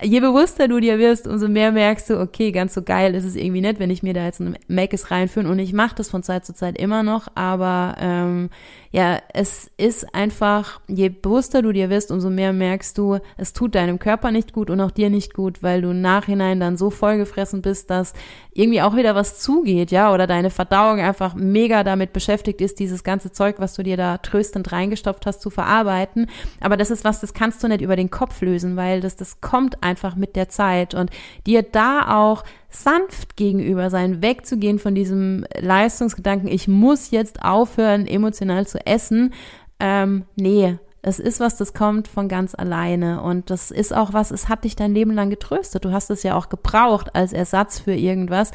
Je 0.02 0.20
bewusster 0.20 0.66
du 0.66 0.80
dir 0.80 0.98
wirst, 0.98 1.26
umso 1.26 1.46
mehr 1.46 1.72
merkst 1.72 2.08
du, 2.08 2.20
okay, 2.20 2.52
ganz 2.52 2.72
so 2.72 2.80
geil 2.80 3.14
ist 3.14 3.24
es 3.24 3.36
irgendwie 3.36 3.60
nicht, 3.60 3.78
wenn 3.78 3.90
ich 3.90 4.02
mir 4.02 4.14
da 4.14 4.24
jetzt 4.24 4.40
ein 4.40 4.56
Make-es 4.66 5.10
reinführen 5.10 5.46
und 5.46 5.58
ich 5.58 5.74
mache 5.74 5.94
das 5.94 6.08
von 6.08 6.22
Zeit 6.22 6.46
zu 6.46 6.54
Zeit 6.54 6.78
immer 6.78 7.02
noch, 7.02 7.28
aber 7.34 7.96
ähm, 8.00 8.48
ja, 8.92 9.20
es 9.32 9.70
ist 9.76 10.14
einfach, 10.16 10.80
je 10.88 11.10
bewusster 11.10 11.62
du 11.62 11.70
dir 11.70 11.90
wirst, 11.90 12.10
umso 12.10 12.28
mehr 12.28 12.52
merkst 12.52 12.98
du, 12.98 13.18
es 13.36 13.52
tut 13.52 13.76
deinem 13.76 14.00
Körper 14.00 14.32
nicht 14.32 14.52
gut 14.52 14.68
und 14.68 14.80
auch 14.80 14.90
dir 14.90 15.10
nicht 15.10 15.32
gut, 15.32 15.62
weil 15.62 15.82
du 15.82 15.90
im 15.90 16.00
Nachhinein 16.00 16.58
dann 16.58 16.76
so 16.76 16.90
vollgefressen 16.90 17.62
bist, 17.62 17.88
dass 17.88 18.14
irgendwie 18.52 18.82
auch 18.82 18.96
wieder 18.96 19.14
was 19.14 19.38
zugeht, 19.38 19.92
ja, 19.92 20.12
oder 20.12 20.26
deine 20.26 20.50
Verdauung 20.50 20.98
einfach 20.98 21.34
mega 21.34 21.84
damit 21.84 22.12
beschäftigt 22.12 22.60
ist, 22.60 22.80
dieses 22.80 23.04
ganze 23.04 23.30
Zeug, 23.30 23.56
was 23.58 23.74
du 23.74 23.84
dir 23.84 23.96
da 23.96 24.18
tröstend 24.18 24.72
reingestopft 24.72 25.24
hast, 25.24 25.40
zu 25.40 25.50
verarbeiten. 25.50 26.26
Aber 26.60 26.76
das 26.76 26.90
ist 26.90 27.04
was, 27.04 27.20
das 27.20 27.32
kannst 27.32 27.62
du 27.62 27.68
nicht 27.68 27.82
über 27.82 27.94
den 27.94 28.10
Kopf 28.10 28.40
lösen, 28.40 28.76
weil 28.76 29.00
das, 29.00 29.14
das 29.14 29.40
kommt 29.40 29.84
einfach 29.84 30.16
mit 30.16 30.34
der 30.34 30.48
Zeit 30.48 30.94
und 30.94 31.10
dir 31.46 31.62
da 31.62 32.18
auch 32.18 32.42
sanft 32.70 33.36
gegenüber 33.36 33.90
sein, 33.90 34.22
wegzugehen 34.22 34.78
von 34.78 34.94
diesem 34.94 35.44
Leistungsgedanken, 35.58 36.48
ich 36.48 36.68
muss 36.68 37.10
jetzt 37.10 37.42
aufhören, 37.42 38.06
emotional 38.06 38.66
zu 38.66 38.84
essen. 38.86 39.34
Ähm, 39.80 40.24
nee, 40.36 40.78
es 41.02 41.18
ist 41.18 41.40
was, 41.40 41.56
das 41.56 41.74
kommt 41.74 42.08
von 42.08 42.28
ganz 42.28 42.54
alleine. 42.54 43.22
Und 43.22 43.50
das 43.50 43.70
ist 43.70 43.94
auch 43.94 44.12
was, 44.12 44.30
es 44.30 44.48
hat 44.48 44.64
dich 44.64 44.76
dein 44.76 44.94
Leben 44.94 45.12
lang 45.12 45.30
getröstet. 45.30 45.84
Du 45.84 45.92
hast 45.92 46.10
es 46.10 46.22
ja 46.22 46.36
auch 46.36 46.48
gebraucht 46.48 47.14
als 47.14 47.32
Ersatz 47.32 47.80
für 47.80 47.94
irgendwas. 47.94 48.52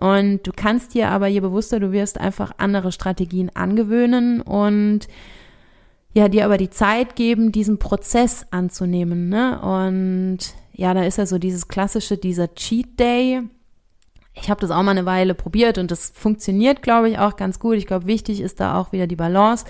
Und 0.00 0.46
du 0.46 0.52
kannst 0.54 0.94
dir 0.94 1.10
aber, 1.10 1.28
je 1.28 1.40
bewusster 1.40 1.78
du 1.78 1.92
wirst, 1.92 2.18
einfach 2.18 2.52
andere 2.58 2.90
Strategien 2.92 3.50
angewöhnen 3.54 4.40
und 4.40 5.06
ja, 6.14 6.28
dir 6.28 6.44
aber 6.44 6.58
die 6.58 6.70
Zeit 6.70 7.14
geben, 7.14 7.52
diesen 7.52 7.78
Prozess 7.78 8.46
anzunehmen. 8.50 9.28
Ne? 9.28 9.60
Und 9.60 10.38
ja, 10.72 10.94
da 10.94 11.04
ist 11.04 11.18
ja 11.18 11.26
so 11.26 11.38
dieses 11.38 11.68
klassische, 11.68 12.16
dieser 12.16 12.54
Cheat 12.54 12.98
Day. 12.98 13.42
Ich 14.34 14.48
habe 14.48 14.60
das 14.60 14.70
auch 14.70 14.82
mal 14.82 14.92
eine 14.92 15.04
Weile 15.04 15.34
probiert 15.34 15.76
und 15.76 15.90
das 15.90 16.10
funktioniert, 16.14 16.82
glaube 16.82 17.10
ich, 17.10 17.18
auch 17.18 17.36
ganz 17.36 17.58
gut. 17.58 17.76
Ich 17.76 17.86
glaube, 17.86 18.06
wichtig 18.06 18.40
ist 18.40 18.60
da 18.60 18.78
auch 18.78 18.92
wieder 18.92 19.06
die 19.06 19.16
Balance. 19.16 19.66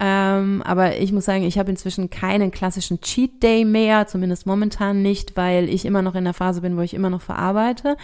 Ähm, 0.00 0.62
aber 0.64 0.98
ich 0.98 1.12
muss 1.12 1.24
sagen, 1.24 1.44
ich 1.44 1.58
habe 1.58 1.70
inzwischen 1.70 2.10
keinen 2.10 2.50
klassischen 2.50 3.00
Cheat 3.00 3.42
Day 3.42 3.64
mehr, 3.64 4.06
zumindest 4.06 4.46
momentan 4.46 5.02
nicht, 5.02 5.36
weil 5.36 5.68
ich 5.68 5.84
immer 5.84 6.02
noch 6.02 6.14
in 6.14 6.24
der 6.24 6.34
Phase 6.34 6.60
bin, 6.60 6.76
wo 6.76 6.80
ich 6.80 6.94
immer 6.94 7.10
noch 7.10 7.22
verarbeite. 7.22 7.96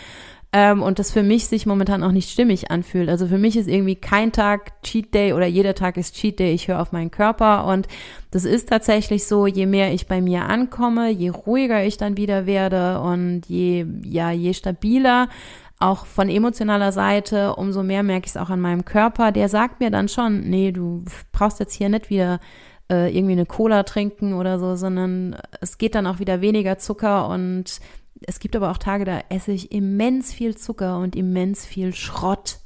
Ähm, 0.53 0.83
und 0.83 0.99
das 0.99 1.13
für 1.13 1.23
mich 1.23 1.47
sich 1.47 1.65
momentan 1.65 2.03
auch 2.03 2.11
nicht 2.11 2.29
stimmig 2.29 2.73
anfühlt. 2.73 3.09
Also 3.09 3.29
für 3.29 3.39
mich 3.39 3.57
ist 3.57 3.69
irgendwie 3.69 3.95
kein 3.95 4.33
Tag 4.33 4.83
Cheat 4.83 5.15
Day 5.15 5.33
oder 5.33 5.47
jeder 5.47 5.75
Tag 5.75 5.97
ist 5.97 6.17
Cheat 6.17 6.41
Day. 6.41 6.53
Ich 6.53 6.67
höre 6.67 6.81
auf 6.81 6.91
meinen 6.91 7.13
Körper 7.13 7.67
und 7.67 7.87
das 8.33 8.45
ist 8.45 8.69
tatsächlich 8.69 9.27
so, 9.27 9.47
je 9.47 9.67
mehr 9.67 9.93
ich 9.93 10.09
bei 10.09 10.21
mir 10.21 10.47
ankomme, 10.47 11.11
je 11.11 11.29
ruhiger 11.29 11.85
ich 11.85 11.99
dann 11.99 12.17
wieder 12.17 12.47
werde 12.47 13.01
und 13.01 13.43
je, 13.47 13.87
ja, 14.03 14.33
je 14.33 14.53
stabiler 14.53 15.29
auch 15.79 16.05
von 16.05 16.29
emotionaler 16.29 16.93
Seite, 16.93 17.55
umso 17.55 17.83
mehr 17.83 18.03
merke 18.03 18.27
ich 18.27 18.33
es 18.33 18.37
auch 18.37 18.51
an 18.51 18.61
meinem 18.61 18.85
Körper. 18.85 19.33
Der 19.33 19.49
sagt 19.49 19.81
mir 19.81 19.91
dann 19.91 20.09
schon, 20.09 20.51
nee, 20.51 20.73
du 20.73 21.05
brauchst 21.33 21.61
jetzt 21.61 21.75
hier 21.75 21.89
nicht 21.89 22.11
wieder 22.11 22.41
äh, 22.91 23.17
irgendwie 23.17 23.33
eine 23.33 23.47
Cola 23.47 23.85
trinken 23.85 24.35
oder 24.35 24.59
so, 24.59 24.75
sondern 24.77 25.37
es 25.61 25.79
geht 25.79 25.95
dann 25.95 26.07
auch 26.07 26.19
wieder 26.19 26.41
weniger 26.41 26.77
Zucker 26.77 27.29
und 27.29 27.81
es 28.27 28.39
gibt 28.39 28.57
aber 28.57 28.71
auch 28.71 28.79
Tage, 28.79 29.05
da 29.05 29.21
esse 29.29 29.53
ich 29.53 29.73
immens 29.73 30.33
viel 30.33 30.57
Zucker 30.57 30.99
und 30.99 31.17
immens 31.17 31.65
viel 31.67 31.95
Schrott. 31.95 32.59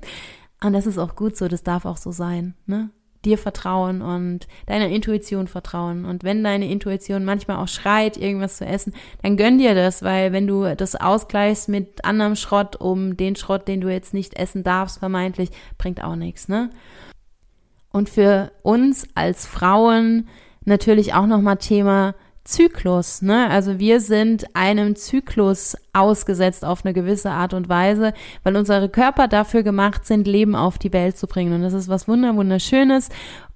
und 0.62 0.72
das 0.72 0.86
ist 0.86 0.98
auch 0.98 1.16
gut 1.16 1.36
so, 1.36 1.48
das 1.48 1.62
darf 1.62 1.84
auch 1.84 1.96
so 1.96 2.10
sein, 2.12 2.54
ne? 2.66 2.90
dir 3.24 3.38
vertrauen 3.38 4.02
und 4.02 4.46
deiner 4.66 4.88
Intuition 4.88 5.48
vertrauen. 5.48 6.04
Und 6.04 6.24
wenn 6.24 6.44
deine 6.44 6.70
Intuition 6.70 7.24
manchmal 7.24 7.56
auch 7.56 7.68
schreit, 7.68 8.16
irgendwas 8.16 8.58
zu 8.58 8.66
essen, 8.66 8.94
dann 9.22 9.36
gönn 9.36 9.58
dir 9.58 9.74
das, 9.74 10.02
weil 10.02 10.32
wenn 10.32 10.46
du 10.46 10.74
das 10.76 10.94
ausgleichst 10.94 11.68
mit 11.68 12.04
anderem 12.04 12.36
Schrott, 12.36 12.76
um 12.76 13.16
den 13.16 13.36
Schrott, 13.36 13.66
den 13.66 13.80
du 13.80 13.90
jetzt 13.90 14.14
nicht 14.14 14.34
essen 14.34 14.62
darfst, 14.62 14.98
vermeintlich, 14.98 15.50
bringt 15.78 16.02
auch 16.02 16.16
nichts, 16.16 16.48
ne? 16.48 16.70
Und 17.90 18.08
für 18.08 18.50
uns 18.62 19.06
als 19.14 19.46
Frauen 19.46 20.28
natürlich 20.64 21.14
auch 21.14 21.26
nochmal 21.26 21.58
Thema 21.58 22.14
Zyklus, 22.44 23.22
ne? 23.22 23.48
Also 23.48 23.78
wir 23.78 24.00
sind 24.00 24.44
einem 24.54 24.96
Zyklus 24.96 25.76
ausgesetzt 25.94 26.64
auf 26.64 26.84
eine 26.84 26.92
gewisse 26.92 27.30
Art 27.30 27.54
und 27.54 27.70
Weise, 27.70 28.12
weil 28.42 28.56
unsere 28.56 28.90
Körper 28.90 29.28
dafür 29.28 29.62
gemacht 29.62 30.04
sind, 30.04 30.26
Leben 30.26 30.54
auf 30.54 30.76
die 30.76 30.92
Welt 30.92 31.16
zu 31.16 31.26
bringen. 31.26 31.54
Und 31.54 31.62
das 31.62 31.72
ist 31.72 31.88
was 31.88 32.06
wunder 32.06 32.36
wunderschönes. 32.36 33.08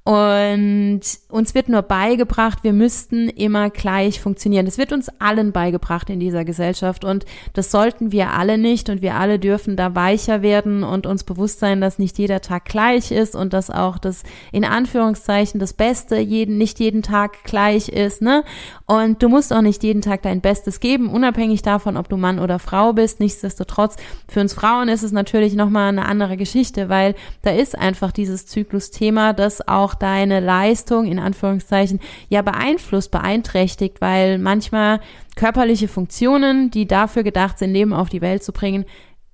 Und 0.09 1.03
uns 1.29 1.55
wird 1.55 1.69
nur 1.69 1.83
beigebracht, 1.83 2.65
wir 2.65 2.73
müssten 2.73 3.29
immer 3.29 3.69
gleich 3.69 4.23
funktionieren. 4.23 4.65
Das 4.65 4.79
wird 4.79 4.91
uns 4.91 5.11
allen 5.19 5.53
beigebracht 5.53 6.09
in 6.09 6.19
dieser 6.19 6.47
Gesellschaft 6.47 7.05
und 7.05 7.27
das 7.53 7.71
sollten 7.71 8.11
wir 8.11 8.31
alle 8.31 8.57
nicht 8.57 8.89
und 8.89 9.03
wir 9.03 9.17
alle 9.17 9.39
dürfen 9.39 9.77
da 9.77 9.95
weicher 9.95 10.41
werden 10.41 10.83
und 10.83 11.07
uns 11.07 11.25
bewusst 11.25 11.59
sein, 11.59 11.83
dass 11.83 11.99
nicht 11.99 12.17
jeder 12.17 12.41
Tag 12.41 12.65
gleich 12.65 13.11
ist 13.11 13.35
und 13.35 13.53
dass 13.53 13.69
auch 13.69 13.99
das 13.99 14.23
in 14.51 14.65
Anführungszeichen 14.65 15.61
das 15.61 15.75
Beste 15.75 16.17
jeden, 16.17 16.57
nicht 16.57 16.81
jeden 16.81 17.03
Tag 17.03 17.45
gleich 17.45 17.91
ist, 17.91 18.23
ne? 18.23 18.45
Und 18.91 19.23
du 19.23 19.29
musst 19.29 19.53
auch 19.53 19.61
nicht 19.61 19.83
jeden 19.83 20.01
Tag 20.01 20.23
dein 20.23 20.41
Bestes 20.41 20.81
geben, 20.81 21.11
unabhängig 21.11 21.61
davon, 21.61 21.99
ob 21.99 22.09
du 22.09 22.17
Mann 22.17 22.39
oder 22.39 22.59
Frau 22.59 22.95
bist. 22.95 23.21
Nichtsdestotrotz, 23.21 23.97
für 24.27 24.41
uns 24.41 24.55
Frauen 24.55 24.89
ist 24.89 25.03
es 25.03 25.13
natürlich 25.13 25.55
nochmal 25.55 25.91
eine 25.91 26.07
andere 26.07 26.39
Geschichte, 26.39 26.89
weil 26.89 27.15
da 27.43 27.51
ist 27.51 27.77
einfach 27.77 28.13
dieses 28.13 28.47
Zyklusthema, 28.47 29.35
das 29.35 29.69
auch 29.69 29.95
deine 29.95 30.41
Leistung 30.41 31.05
in 31.05 31.19
Anführungszeichen 31.19 32.01
ja 32.31 32.41
beeinflusst, 32.41 33.11
beeinträchtigt, 33.11 34.01
weil 34.01 34.39
manchmal 34.39 35.01
körperliche 35.37 35.87
Funktionen, 35.87 36.71
die 36.71 36.87
dafür 36.87 37.25
gedacht 37.25 37.59
sind, 37.59 37.75
Leben 37.75 37.93
auf 37.93 38.09
die 38.09 38.23
Welt 38.23 38.43
zu 38.43 38.53
bringen, 38.53 38.87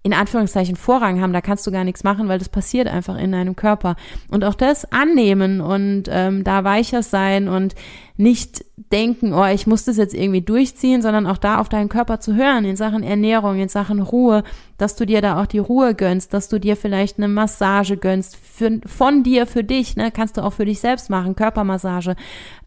in 0.04 0.12
Anführungszeichen 0.12 0.76
Vorrang 0.76 1.22
haben, 1.22 1.32
da 1.32 1.40
kannst 1.40 1.66
du 1.66 1.72
gar 1.72 1.82
nichts 1.82 2.04
machen, 2.04 2.28
weil 2.28 2.38
das 2.38 2.50
passiert 2.50 2.88
einfach 2.88 3.16
in 3.16 3.32
deinem 3.32 3.56
Körper. 3.56 3.96
Und 4.30 4.44
auch 4.44 4.54
das 4.54 4.92
annehmen 4.92 5.62
und 5.62 6.04
ähm, 6.10 6.44
da 6.44 6.62
weicher 6.62 7.02
sein 7.02 7.48
und 7.48 7.74
nicht 8.18 8.66
denken, 8.92 9.32
oh, 9.32 9.46
ich 9.46 9.66
muss 9.66 9.86
das 9.86 9.96
jetzt 9.96 10.12
irgendwie 10.12 10.42
durchziehen, 10.42 11.00
sondern 11.00 11.26
auch 11.26 11.38
da 11.38 11.58
auf 11.58 11.70
deinen 11.70 11.88
Körper 11.88 12.20
zu 12.20 12.34
hören, 12.34 12.66
in 12.66 12.76
Sachen 12.76 13.02
Ernährung, 13.02 13.58
in 13.58 13.70
Sachen 13.70 14.02
Ruhe, 14.02 14.44
dass 14.76 14.94
du 14.94 15.06
dir 15.06 15.22
da 15.22 15.40
auch 15.40 15.46
die 15.46 15.58
Ruhe 15.58 15.94
gönnst, 15.94 16.34
dass 16.34 16.50
du 16.50 16.60
dir 16.60 16.76
vielleicht 16.76 17.16
eine 17.16 17.28
Massage 17.28 17.96
gönnst, 17.96 18.36
für, 18.36 18.80
von 18.84 19.22
dir 19.22 19.46
für 19.46 19.64
dich, 19.64 19.96
ne, 19.96 20.10
kannst 20.10 20.36
du 20.36 20.42
auch 20.42 20.52
für 20.52 20.66
dich 20.66 20.80
selbst 20.80 21.08
machen, 21.08 21.34
Körpermassage. 21.34 22.14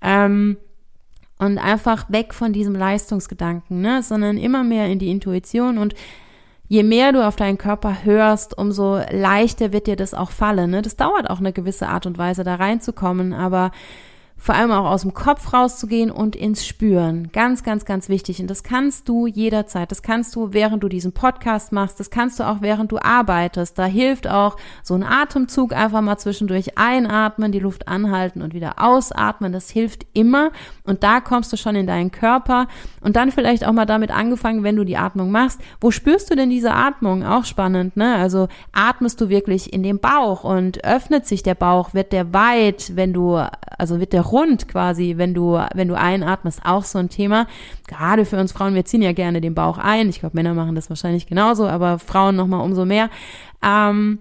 Ähm, 0.02 0.58
und 1.38 1.60
einfach 1.60 2.10
weg 2.10 2.34
von 2.34 2.52
diesem 2.52 2.74
Leistungsgedanken, 2.74 3.80
ne, 3.80 4.02
sondern 4.02 4.38
immer 4.38 4.64
mehr 4.64 4.88
in 4.88 4.98
die 4.98 5.12
Intuition 5.12 5.78
und 5.78 5.94
je 6.68 6.84
mehr 6.84 7.12
du 7.12 7.26
auf 7.26 7.36
deinen 7.36 7.58
Körper 7.58 8.04
hörst, 8.04 8.58
umso 8.58 9.00
leichter 9.12 9.74
wird 9.74 9.88
dir 9.88 9.96
das 9.96 10.14
auch 10.14 10.32
fallen. 10.32 10.72
Ne? 10.72 10.82
Das 10.82 10.96
dauert 10.96 11.30
auch 11.30 11.40
eine 11.40 11.54
gewisse 11.54 11.88
Art 11.88 12.06
und 12.06 12.18
Weise, 12.18 12.44
da 12.44 12.56
reinzukommen, 12.56 13.34
aber 13.34 13.72
vor 14.38 14.56
allem 14.56 14.72
auch 14.72 14.86
aus 14.86 15.02
dem 15.02 15.14
Kopf 15.14 15.52
rauszugehen 15.52 16.12
und 16.12 16.36
ins 16.36 16.66
Spüren. 16.66 17.30
Ganz, 17.34 17.64
ganz, 17.64 17.86
ganz 17.86 18.08
wichtig. 18.08 18.40
Und 18.40 18.48
das 18.48 18.64
kannst 18.64 19.10
du 19.10 19.26
jederzeit. 19.26 19.92
Das 19.92 20.04
kannst 20.04 20.36
du, 20.36 20.54
während 20.54 20.84
du 20.84 20.90
diesen 20.90 21.12
Podcast 21.12 21.72
machst. 21.72 22.00
Das 22.00 22.12
kannst 22.12 22.40
du 22.40 22.48
auch, 22.48 22.62
während 22.62 22.92
du 22.92 23.00
arbeitest. 23.00 23.78
Da 23.80 23.86
hilft 23.86 24.30
auch 24.30 24.56
so 24.84 24.94
ein 24.94 25.04
Atemzug 25.04 25.74
einfach 25.74 26.02
mal 26.02 26.18
zwischendurch 26.18 26.78
einatmen, 26.78 27.52
die 27.52 27.60
Luft 27.60 27.88
anhalten 27.88 28.42
und 28.44 28.54
wieder 28.54 28.76
ausatmen. 28.78 29.52
Das 29.52 29.72
hilft 29.72 30.06
immer. 30.14 30.52
Und 30.84 31.04
da 31.04 31.20
kommst 31.20 31.52
du 31.52 31.58
schon 31.58 31.76
in 31.76 31.88
deinen 31.88 32.12
Körper. 32.12 32.68
Und 33.02 33.16
dann 33.16 33.32
vielleicht 33.32 33.66
auch 33.66 33.74
mal 33.74 33.86
damit 33.86 34.12
angefangen, 34.12 34.64
wenn 34.64 34.76
du 34.76 34.84
die 34.84 34.98
Atmung 34.98 35.32
machst. 35.32 35.60
Wo 35.82 35.90
spürst 35.90 36.30
du 36.30 36.36
denn 36.36 36.50
diese 36.50 36.74
Atmung? 36.74 37.26
Auch 37.26 37.46
spannend, 37.46 37.98
ne? 37.98 38.16
Also 38.16 38.48
atmest 38.72 39.20
du 39.20 39.30
wirklich 39.30 39.74
in 39.74 39.82
den 39.82 40.00
Bauch 40.00 40.44
und 40.44 40.84
öffnet 40.86 41.26
sich 41.26 41.42
der 41.42 41.56
Bauch? 41.56 41.96
Wird 41.96 42.14
der 42.14 42.34
weit, 42.34 42.96
wenn 42.96 43.14
du, 43.14 43.38
also 43.78 44.00
wird 44.00 44.14
der 44.14 44.27
rund 44.32 44.68
quasi, 44.68 45.16
wenn 45.18 45.34
du, 45.34 45.60
wenn 45.74 45.88
du 45.88 45.98
einatmest, 45.98 46.62
auch 46.66 46.84
so 46.84 47.00
ein 47.00 47.10
Thema. 47.10 47.48
Gerade 47.88 48.26
für 48.26 48.38
uns 48.38 48.52
Frauen, 48.52 48.76
wir 48.76 48.86
ziehen 48.86 49.02
ja 49.02 49.14
gerne 49.14 49.42
den 49.42 49.56
Bauch 49.56 49.78
ein. 49.78 50.10
Ich 50.10 50.20
glaube, 50.20 50.36
Männer 50.36 50.54
machen 50.54 50.76
das 50.76 50.90
wahrscheinlich 50.90 51.28
genauso, 51.28 51.68
aber 51.68 52.00
Frauen 52.00 52.36
nochmal 52.36 52.62
umso 52.62 52.86
mehr. 52.86 53.10
Ähm, 53.64 54.20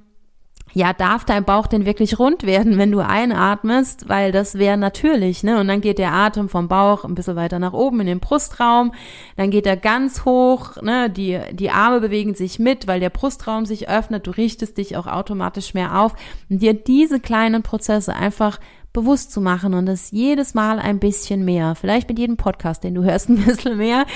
ja, 0.76 0.92
darf 0.92 1.24
dein 1.24 1.44
Bauch 1.44 1.68
denn 1.68 1.86
wirklich 1.86 2.18
rund 2.18 2.42
werden, 2.42 2.76
wenn 2.76 2.92
du 2.92 2.98
einatmest? 2.98 4.10
Weil 4.10 4.30
das 4.30 4.58
wäre 4.58 4.76
natürlich, 4.76 5.42
ne? 5.42 5.58
Und 5.58 5.68
dann 5.68 5.80
geht 5.80 5.96
der 5.96 6.12
Atem 6.12 6.50
vom 6.50 6.68
Bauch 6.68 7.04
ein 7.04 7.14
bisschen 7.14 7.34
weiter 7.34 7.58
nach 7.58 7.72
oben 7.72 8.00
in 8.00 8.06
den 8.06 8.20
Brustraum, 8.20 8.92
dann 9.38 9.50
geht 9.50 9.66
er 9.66 9.78
ganz 9.78 10.26
hoch, 10.26 10.76
ne? 10.82 11.08
Die, 11.08 11.40
die 11.52 11.70
Arme 11.70 12.00
bewegen 12.00 12.34
sich 12.34 12.58
mit, 12.58 12.86
weil 12.86 13.00
der 13.00 13.08
Brustraum 13.08 13.64
sich 13.64 13.88
öffnet, 13.88 14.26
du 14.26 14.32
richtest 14.32 14.76
dich 14.76 14.98
auch 14.98 15.06
automatisch 15.06 15.72
mehr 15.72 15.98
auf 15.98 16.14
und 16.50 16.60
dir 16.60 16.74
diese 16.74 17.20
kleinen 17.20 17.62
Prozesse 17.62 18.14
einfach 18.14 18.60
bewusst 18.96 19.30
zu 19.30 19.42
machen 19.42 19.74
und 19.74 19.88
es 19.88 20.10
jedes 20.10 20.54
Mal 20.54 20.78
ein 20.78 20.98
bisschen 20.98 21.44
mehr. 21.44 21.74
Vielleicht 21.74 22.08
mit 22.08 22.18
jedem 22.18 22.38
Podcast, 22.38 22.82
den 22.82 22.94
du 22.94 23.04
hörst, 23.04 23.28
ein 23.28 23.36
bisschen 23.36 23.76
mehr 23.76 24.06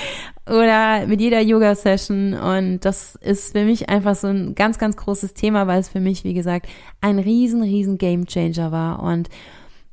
oder 0.47 1.05
mit 1.05 1.21
jeder 1.21 1.39
Yoga-Session. 1.39 2.33
Und 2.33 2.79
das 2.79 3.15
ist 3.17 3.51
für 3.51 3.63
mich 3.63 3.89
einfach 3.89 4.15
so 4.15 4.27
ein 4.27 4.55
ganz, 4.55 4.79
ganz 4.79 4.97
großes 4.97 5.35
Thema, 5.35 5.67
weil 5.67 5.79
es 5.79 5.89
für 5.89 5.99
mich, 5.99 6.23
wie 6.23 6.33
gesagt, 6.33 6.67
ein 6.99 7.19
riesen, 7.19 7.61
riesen 7.61 7.99
Game 7.99 8.25
Changer 8.25 8.71
war. 8.71 9.03
Und 9.03 9.29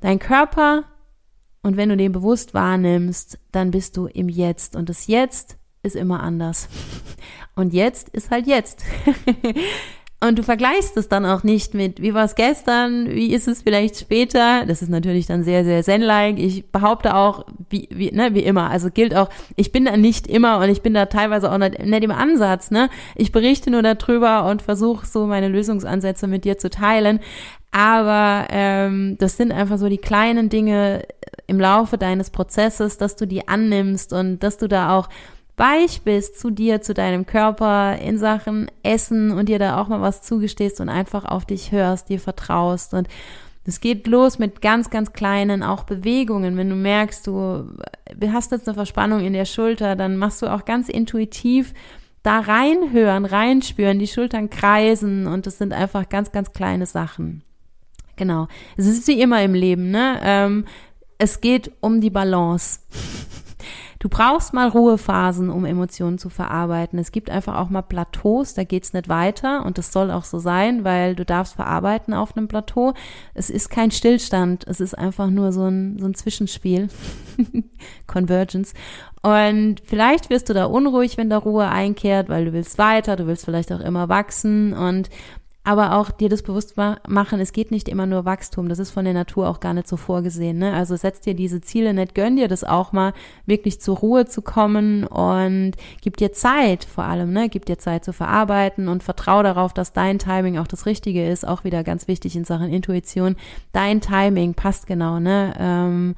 dein 0.01 0.19
Körper, 0.19 0.85
und 1.63 1.77
wenn 1.77 1.91
du 1.91 1.97
den 1.99 2.13
bewusst 2.13 2.55
wahrnimmst, 2.55 3.39
dann 3.53 3.71
bist 3.71 3.95
du 3.99 4.07
im 4.07 4.31
Jetzt. 4.31 4.75
Und 4.75 4.89
das 4.89 5.07
Jetzt 5.07 5.59
ist 5.83 5.97
immer 5.97 6.23
anders. 6.23 6.69
Und 7.55 7.73
jetzt 7.73 8.09
ist 8.11 8.31
halt 8.31 8.47
jetzt. 8.47 8.85
Und 10.21 10.37
du 10.37 10.43
vergleichst 10.43 10.97
es 10.97 11.09
dann 11.09 11.25
auch 11.25 11.45
nicht 11.45 11.75
mit, 11.75 12.03
wie 12.03 12.13
war 12.13 12.25
es 12.25 12.35
gestern, 12.35 13.09
wie 13.09 13.33
ist 13.33 13.47
es 13.47 13.63
vielleicht 13.63 14.01
später. 14.01 14.67
Das 14.67 14.83
ist 14.83 14.89
natürlich 14.89 15.27
dann 15.27 15.45
sehr, 15.45 15.65
sehr 15.65 15.85
zen-like. 15.85 16.41
Ich 16.41 16.73
behaupte 16.73 17.15
auch, 17.15 17.47
wie, 17.71 17.89
wie, 17.93 18.11
ne, 18.11 18.35
wie 18.35 18.43
immer, 18.43 18.69
also 18.69 18.91
gilt 18.91 19.15
auch, 19.15 19.29
ich 19.55 19.71
bin 19.71 19.85
da 19.85 19.97
nicht 19.97 20.27
immer 20.27 20.59
und 20.59 20.71
ich 20.71 20.83
bin 20.83 20.93
da 20.93 21.07
teilweise 21.07 21.53
auch 21.53 21.59
nicht, 21.59 21.79
nicht 21.79 22.03
im 22.03 22.11
Ansatz. 22.11 22.73
Ne? 22.73 22.91
Ich 23.15 23.31
berichte 23.31 23.71
nur 23.71 23.83
darüber 23.83 24.47
und 24.47 24.61
versuche 24.61 25.07
so 25.07 25.27
meine 25.27 25.47
Lösungsansätze 25.47 26.27
mit 26.27 26.45
dir 26.45 26.59
zu 26.59 26.69
teilen. 26.69 27.21
Aber 27.71 28.49
ähm, 28.51 29.17
das 29.21 29.37
sind 29.37 29.53
einfach 29.53 29.79
so 29.79 29.89
die 29.89 29.99
kleinen 29.99 30.49
Dinge 30.49 31.05
im 31.47 31.61
Laufe 31.61 31.97
deines 31.97 32.31
Prozesses, 32.31 32.99
dass 32.99 33.15
du 33.15 33.27
die 33.27 33.47
annimmst 33.47 34.13
und 34.13 34.41
dass 34.41 34.59
du 34.59 34.67
da 34.67 34.99
auch 34.99 35.09
weich 35.59 36.03
bist 36.03 36.39
zu 36.39 36.51
dir, 36.51 36.81
zu 36.81 36.95
deinem 36.95 37.27
Körper 37.27 37.99
in 37.99 38.19
Sachen 38.19 38.71
Essen 38.83 39.33
und 39.33 39.49
dir 39.49 39.59
da 39.59 39.81
auch 39.81 39.89
mal 39.89 40.01
was 40.01 40.23
zugestehst 40.23 40.81
und 40.81 40.89
einfach 40.89 41.25
auf 41.25 41.45
dich 41.45 41.73
hörst, 41.73 42.09
dir 42.09 42.21
vertraust 42.21 42.95
und 42.95 43.09
es 43.65 43.81
geht 43.81 44.07
los 44.07 44.39
mit 44.39 44.63
ganz, 44.63 44.89
ganz 44.89 45.13
kleinen 45.13 45.63
auch 45.63 45.85
Bewegungen. 45.85 46.57
Wenn 46.57 46.71
du 46.71 46.75
merkst, 46.75 47.27
du 47.27 47.69
hast 48.33 48.51
jetzt 48.51 48.67
eine 48.67 48.75
Verspannung 48.75 49.21
in 49.21 49.35
der 49.35 49.45
Schulter, 49.45 49.95
dann 49.95 50.17
machst 50.17 50.41
du 50.41 50.47
auch 50.47 50.65
ganz 50.65 50.89
intuitiv 50.89 51.75
da 52.23 52.41
reinhören, 52.41 53.27
reinspüren, 53.27 53.99
die 53.99 54.07
Schultern 54.07 54.49
kreisen 54.49 55.27
und 55.27 55.47
das 55.47 55.59
sind 55.59 55.75
einfach 55.75 56.09
ganz, 56.09 56.33
ganz 56.33 56.53
kleine 56.53 56.87
Sachen. 56.87 57.43
Genau. 58.17 58.49
Es 58.77 58.87
ist 58.87 59.07
wie 59.07 59.21
immer 59.21 59.43
im 59.43 59.55
Leben, 59.55 59.91
ne? 59.91 60.19
Ähm, 60.23 60.65
es 61.19 61.41
geht 61.41 61.71
um 61.81 62.01
die 62.01 62.11
Balance. 62.11 62.81
Du 63.99 64.09
brauchst 64.09 64.53
mal 64.55 64.69
Ruhephasen, 64.69 65.51
um 65.51 65.65
Emotionen 65.65 66.19
zu 66.19 66.29
verarbeiten. 66.29 66.99
Es 66.99 67.11
gibt 67.11 67.31
einfach 67.31 67.57
auch 67.57 67.69
mal 67.69 67.83
Plateaus, 67.83 68.55
da 68.55 68.63
geht's 68.63 68.93
nicht 68.93 69.09
weiter 69.09 69.65
und 69.67 69.77
das 69.77 69.93
soll 69.93 70.11
auch 70.11 70.25
so 70.25 70.39
sein, 70.39 70.85
weil 70.85 71.17
du 71.17 71.25
darfst 71.25 71.55
verarbeiten 71.55 72.15
auf 72.15 72.37
einem 72.37 72.47
Plateau. 72.47 72.95
Es 73.35 73.51
ist 73.51 73.71
kein 73.71 73.91
Stillstand, 73.91 74.65
es 74.69 74.81
ist 74.81 74.97
einfach 74.97 75.31
nur 75.31 75.53
so 75.53 75.67
ein, 75.67 75.99
so 75.99 76.07
ein 76.07 76.15
Zwischenspiel. 76.15 76.89
Convergence. 78.07 78.73
Und 79.23 79.81
vielleicht 79.85 80.31
wirst 80.31 80.49
du 80.49 80.55
da 80.55 80.67
unruhig, 80.67 81.17
wenn 81.17 81.29
da 81.29 81.39
Ruhe 81.39 81.69
einkehrt, 81.69 82.29
weil 82.29 82.45
du 82.45 82.53
willst 82.53 82.79
weiter, 82.79 83.17
du 83.17 83.27
willst 83.27 83.45
vielleicht 83.45 83.73
auch 83.73 83.81
immer 83.81 84.09
wachsen 84.09 84.73
und 84.73 85.11
aber 85.69 85.97
auch 85.97 86.11
dir 86.11 86.31
das 86.31 86.41
bewusst 86.41 86.77
machen, 86.79 87.41
es 87.41 87.53
geht 87.53 87.71
nicht 87.71 87.91
immer 87.91 88.07
nur 88.07 88.25
Wachstum, 88.25 88.71
das 88.71 88.79
ist 88.79 88.91
von 88.91 89.05
der 89.05 89.13
Natur 89.13 89.47
auch 89.51 89.61
gar 89.61 89.75
nicht 89.75 89.87
so 89.87 89.99
vorgesehen. 89.99 90.57
Ne? 90.57 90.73
Also 90.73 90.97
setz 90.97 91.21
dir 91.21 91.35
diese 91.35 91.61
Ziele 91.61 91.93
nicht, 91.93 92.15
gönn 92.15 92.37
dir 92.37 92.49
das 92.49 92.65
auch 92.65 92.93
mal, 92.93 93.13
wirklich 93.45 93.79
zur 93.79 93.99
Ruhe 93.99 94.25
zu 94.25 94.41
kommen 94.41 95.05
und 95.05 95.73
gib 96.01 96.17
dir 96.17 96.33
Zeit 96.33 96.87
vor 96.87 97.05
allem, 97.05 97.35
ne? 97.35 97.51
gib 97.51 97.67
dir 97.67 97.77
Zeit 97.77 98.03
zu 98.03 98.15
verarbeiten 98.15 98.89
und 98.89 99.03
vertrau 99.03 99.43
darauf, 99.43 99.75
dass 99.75 99.93
dein 99.93 100.19
Timing 100.19 100.57
auch 100.57 100.67
das 100.67 100.87
Richtige 100.87 101.29
ist, 101.29 101.47
auch 101.47 101.65
wieder 101.65 101.85
ganz 101.85 102.09
wichtig 102.09 102.35
in 102.35 102.45
Sachen 102.45 102.73
Intuition. 102.73 103.37
Dein 103.73 104.01
Timing 104.01 104.55
passt 104.55 104.87
genau, 104.87 105.21
ne? 105.21 105.53
Ähm, 105.59 106.15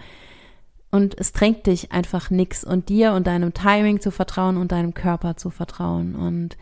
und 0.92 1.18
es 1.18 1.32
drängt 1.32 1.66
dich 1.66 1.90
einfach 1.90 2.30
nix 2.30 2.62
und 2.62 2.88
dir 2.88 3.14
und 3.14 3.26
deinem 3.26 3.52
Timing 3.52 4.00
zu 4.00 4.12
vertrauen 4.12 4.56
und 4.56 4.70
deinem 4.70 4.94
Körper 4.94 5.36
zu 5.36 5.50
vertrauen 5.50 6.14
und 6.14 6.56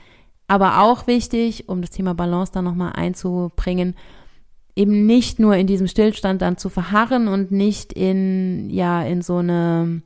aber 0.48 0.80
auch 0.80 1.06
wichtig, 1.06 1.68
um 1.68 1.82
das 1.82 1.90
Thema 1.90 2.14
Balance 2.14 2.50
dann 2.52 2.64
nochmal 2.64 2.92
einzubringen, 2.94 3.94
eben 4.74 5.06
nicht 5.06 5.38
nur 5.38 5.54
in 5.56 5.66
diesem 5.66 5.86
Stillstand 5.86 6.42
dann 6.42 6.56
zu 6.56 6.70
verharren 6.70 7.28
und 7.28 7.52
nicht 7.52 7.92
in, 7.92 8.70
ja, 8.70 9.02
in 9.02 9.22
so 9.22 9.36
eine 9.36 10.02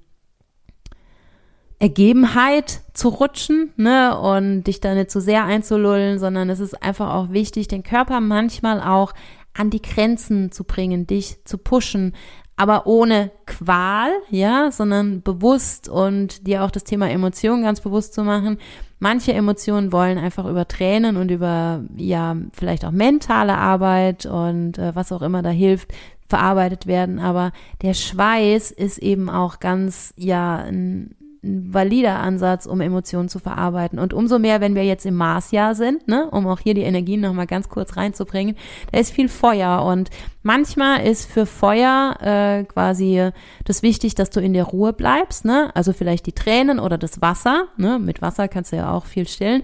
Ergebenheit 1.79 2.81
zu 2.93 3.09
rutschen, 3.09 3.73
ne, 3.77 4.19
und 4.19 4.65
dich 4.65 4.81
da 4.81 4.95
nicht 4.95 5.11
zu 5.11 5.21
sehr 5.21 5.45
einzulullen, 5.45 6.19
sondern 6.19 6.51
es 6.51 6.61
ist 6.61 6.83
einfach 6.83 7.15
auch 7.15 7.31
wichtig, 7.31 7.69
den 7.69 7.83
Körper 7.83 8.21
manchmal 8.21 8.81
auch 8.81 9.15
an 9.55 9.71
die 9.71 9.83
Grenzen 9.83 10.51
zu 10.53 10.65
bringen, 10.65 11.07
dich 11.07 11.45
zu 11.45 11.59
pushen, 11.59 12.15
aber 12.57 12.87
ohne 12.87 13.31
Qual, 13.47 14.11
ja, 14.31 14.71
sondern 14.71 15.23
bewusst 15.23 15.89
und 15.89 16.47
dir 16.47 16.63
auch 16.63 16.71
das 16.71 16.85
Thema 16.85 17.11
Emotionen 17.11 17.63
ganz 17.63 17.81
bewusst 17.81 18.15
zu 18.15 18.23
machen. 18.23 18.59
Manche 19.03 19.33
Emotionen 19.33 19.91
wollen 19.91 20.17
einfach 20.17 20.47
über 20.47 20.69
Tränen 20.69 21.17
und 21.17 21.33
über, 21.33 21.83
ja, 21.97 22.37
vielleicht 22.53 22.85
auch 22.85 22.93
mentale 22.93 23.59
Arbeit 23.59 24.27
und 24.27 24.79
äh, 24.79 24.95
was 24.95 25.11
auch 25.11 25.23
immer 25.23 25.43
da 25.43 25.49
hilft, 25.49 25.93
verarbeitet 26.29 26.87
werden. 26.87 27.19
Aber 27.19 27.51
der 27.83 27.95
Schweiß 27.95 28.71
ist 28.71 28.99
eben 28.99 29.29
auch 29.29 29.59
ganz, 29.59 30.15
ja, 30.17 30.55
ein, 30.55 31.17
ein 31.45 31.75
valider 31.75 32.21
Ansatz, 32.21 32.67
um 32.67 32.81
Emotionen 32.81 33.29
zu 33.29 33.41
verarbeiten. 33.41 33.99
Und 33.99 34.15
umso 34.15 34.39
mehr, 34.39 34.61
wenn 34.61 34.75
wir 34.75 34.85
jetzt 34.85 35.05
im 35.07 35.17
Marsjahr 35.17 35.75
sind, 35.75 36.07
ne, 36.07 36.29
um 36.31 36.47
auch 36.47 36.61
hier 36.61 36.75
die 36.75 36.83
Energien 36.83 37.21
nochmal 37.21 37.49
ganz 37.49 37.69
kurz 37.69 37.97
reinzubringen, 37.97 38.57
da 38.93 39.01
ist 39.01 39.11
viel 39.11 39.29
Feuer 39.29 39.85
und 39.85 40.11
manchmal 40.43 41.05
ist 41.05 41.31
für 41.31 41.47
Feuer 41.47 42.17
äh, 42.21 42.65
quasi 42.65 43.31
das 43.65 43.83
wichtig, 43.83 44.15
dass 44.15 44.31
du 44.31 44.41
in 44.41 44.55
der 44.55 44.65
Ruhe 44.65 44.93
bleibst, 44.93 45.45
ne? 45.45 45.71
Also 45.75 45.93
vielleicht 45.93 46.27
die 46.27 46.33
Tränen 46.33 46.79
oder 46.79 46.97
das 46.97 47.21
Wasser, 47.21 47.67
ne? 47.77 47.99
Mit 47.99 48.23
Wasser 48.23 48.47
kannst 48.47 48.73
du 48.73 48.77
ja 48.77 48.93
auch 48.93 49.07
viel 49.07 49.27
stillen. 49.27 49.63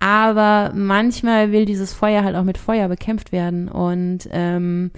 Aber 0.00 0.72
manchmal 0.74 1.52
will 1.52 1.64
dieses 1.64 1.92
Feuer 1.92 2.24
halt 2.24 2.34
auch 2.34 2.42
mit 2.42 2.58
Feuer 2.58 2.88
bekämpft 2.88 3.30
werden. 3.30 3.68
Und 3.68 4.28
ähm, 4.32 4.90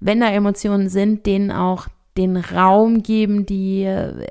wenn 0.00 0.20
da 0.20 0.28
Emotionen 0.28 0.90
sind, 0.90 1.24
denen 1.24 1.50
auch 1.50 1.86
den 2.16 2.36
Raum 2.36 3.02
geben, 3.02 3.46
die 3.46 3.88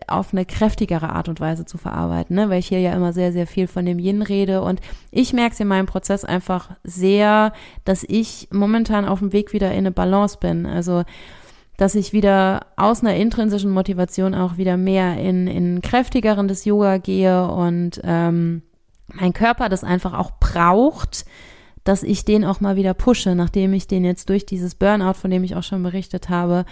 auf 0.08 0.34
eine 0.34 0.46
kräftigere 0.46 1.10
Art 1.10 1.30
und 1.30 1.40
Weise 1.40 1.66
zu 1.66 1.78
verarbeiten, 1.78 2.36
ne? 2.36 2.50
weil 2.50 2.60
ich 2.60 2.68
hier 2.68 2.80
ja 2.80 2.94
immer 2.94 3.14
sehr, 3.14 3.32
sehr 3.32 3.48
viel 3.48 3.68
von 3.68 3.86
dem 3.86 4.00
Yin 4.00 4.22
rede 4.22 4.62
und 4.62 4.82
ich 5.12 5.34
merke 5.34 5.54
es 5.54 5.60
in 5.60 5.68
meinem 5.68 5.86
Prozess 5.86 6.26
einfach 6.26 6.72
sehr, 6.84 7.54
dass 7.84 8.04
ich 8.08 8.48
momentan 8.52 9.06
auf 9.06 9.20
dem 9.20 9.34
Weg 9.34 9.54
wieder 9.54 9.72
in 9.72 9.80
eine 9.80 9.92
Balance 9.92 10.38
bin. 10.40 10.66
Also 10.66 11.04
dass 11.78 11.96
ich 11.96 12.14
wieder 12.14 12.68
aus 12.78 13.02
einer 13.02 13.16
intrinsischen 13.16 13.72
Motivation 13.72 14.34
auch 14.34 14.58
wieder 14.58 14.78
mehr 14.78 15.18
in, 15.18 15.48
in 15.48 15.82
kräftigeren 15.82 16.48
des 16.48 16.64
Yoga 16.64 16.98
gehe 16.98 17.48
und 17.50 18.00
ähm, 18.04 18.62
mein 19.08 19.34
Körper 19.34 19.70
das 19.70 19.84
einfach 19.84 20.14
auch 20.14 20.32
braucht, 20.40 21.26
dass 21.84 22.02
ich 22.02 22.26
den 22.26 22.46
auch 22.46 22.62
mal 22.62 22.76
wieder 22.76 22.94
pushe, 22.94 23.36
nachdem 23.36 23.74
ich 23.74 23.88
den 23.88 24.06
jetzt 24.06 24.30
durch 24.30 24.46
dieses 24.46 24.76
Burnout, 24.76 25.14
von 25.14 25.30
dem 25.30 25.44
ich 25.44 25.56
auch 25.56 25.64
schon 25.64 25.84
berichtet 25.84 26.30
habe, 26.30 26.66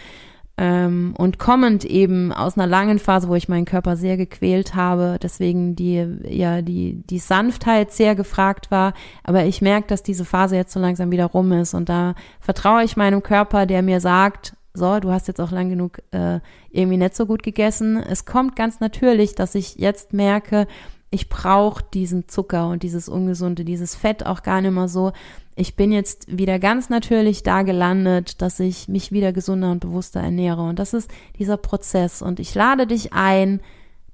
ähm, 0.56 1.16
und 1.18 1.40
kommend 1.40 1.84
eben 1.84 2.32
aus 2.32 2.58
einer 2.58 2.68
langen 2.68 3.00
Phase, 3.00 3.28
wo 3.28 3.36
ich 3.36 3.50
meinen 3.50 3.66
Körper 3.66 3.96
sehr 3.98 4.18
gequält 4.18 4.76
habe, 4.76 5.18
deswegen 5.22 5.76
die, 5.76 6.06
ja, 6.30 6.62
die, 6.62 7.02
die 7.10 7.20
Sanftheit 7.20 7.92
sehr 7.92 8.14
gefragt 8.16 8.70
war. 8.70 8.94
Aber 9.24 9.46
ich 9.46 9.62
merke, 9.62 9.88
dass 9.88 10.04
diese 10.04 10.26
Phase 10.26 10.56
jetzt 10.56 10.74
so 10.74 10.80
langsam 10.80 11.10
wieder 11.12 11.26
rum 11.26 11.52
ist. 11.54 11.74
Und 11.74 11.90
da 11.90 12.14
vertraue 12.40 12.84
ich 12.84 12.98
meinem 12.98 13.24
Körper, 13.24 13.66
der 13.66 13.82
mir 13.82 14.00
sagt, 14.00 14.56
so, 14.76 15.00
du 15.00 15.12
hast 15.12 15.28
jetzt 15.28 15.42
auch 15.42 15.52
lang 15.52 15.70
genug 15.70 16.00
äh, 16.12 16.40
irgendwie 16.70 16.98
nicht 16.98 17.16
so 17.16 17.26
gut 17.26 17.42
gegessen. 17.44 17.98
Es 17.98 18.26
kommt 18.26 18.56
ganz 18.56 18.80
natürlich, 18.80 19.36
dass 19.36 19.56
ich 19.56 19.76
jetzt 19.76 20.14
merke, 20.14 20.68
ich 21.10 21.30
brauche 21.30 21.84
diesen 21.94 22.28
Zucker 22.28 22.70
und 22.70 22.82
dieses 22.82 23.08
Ungesunde, 23.08 23.66
dieses 23.66 23.96
Fett 23.96 24.26
auch 24.26 24.42
gar 24.42 24.62
nicht 24.62 24.72
mehr 24.72 24.88
so. 24.88 25.14
Ich 25.56 25.76
bin 25.76 25.92
jetzt 25.92 26.38
wieder 26.38 26.60
ganz 26.60 26.90
natürlich 26.90 27.44
da 27.44 27.62
gelandet, 27.62 28.42
dass 28.42 28.60
ich 28.60 28.88
mich 28.88 29.12
wieder 29.12 29.34
gesunder 29.34 29.72
und 29.72 29.80
bewusster 29.80 30.20
ernähre. 30.20 30.62
Und 30.64 30.80
das 30.80 30.94
ist 30.94 31.12
dieser 31.38 31.58
Prozess. 31.58 32.22
Und 32.22 32.40
ich 32.40 32.56
lade 32.56 32.88
dich 32.88 33.14
ein, 33.14 33.62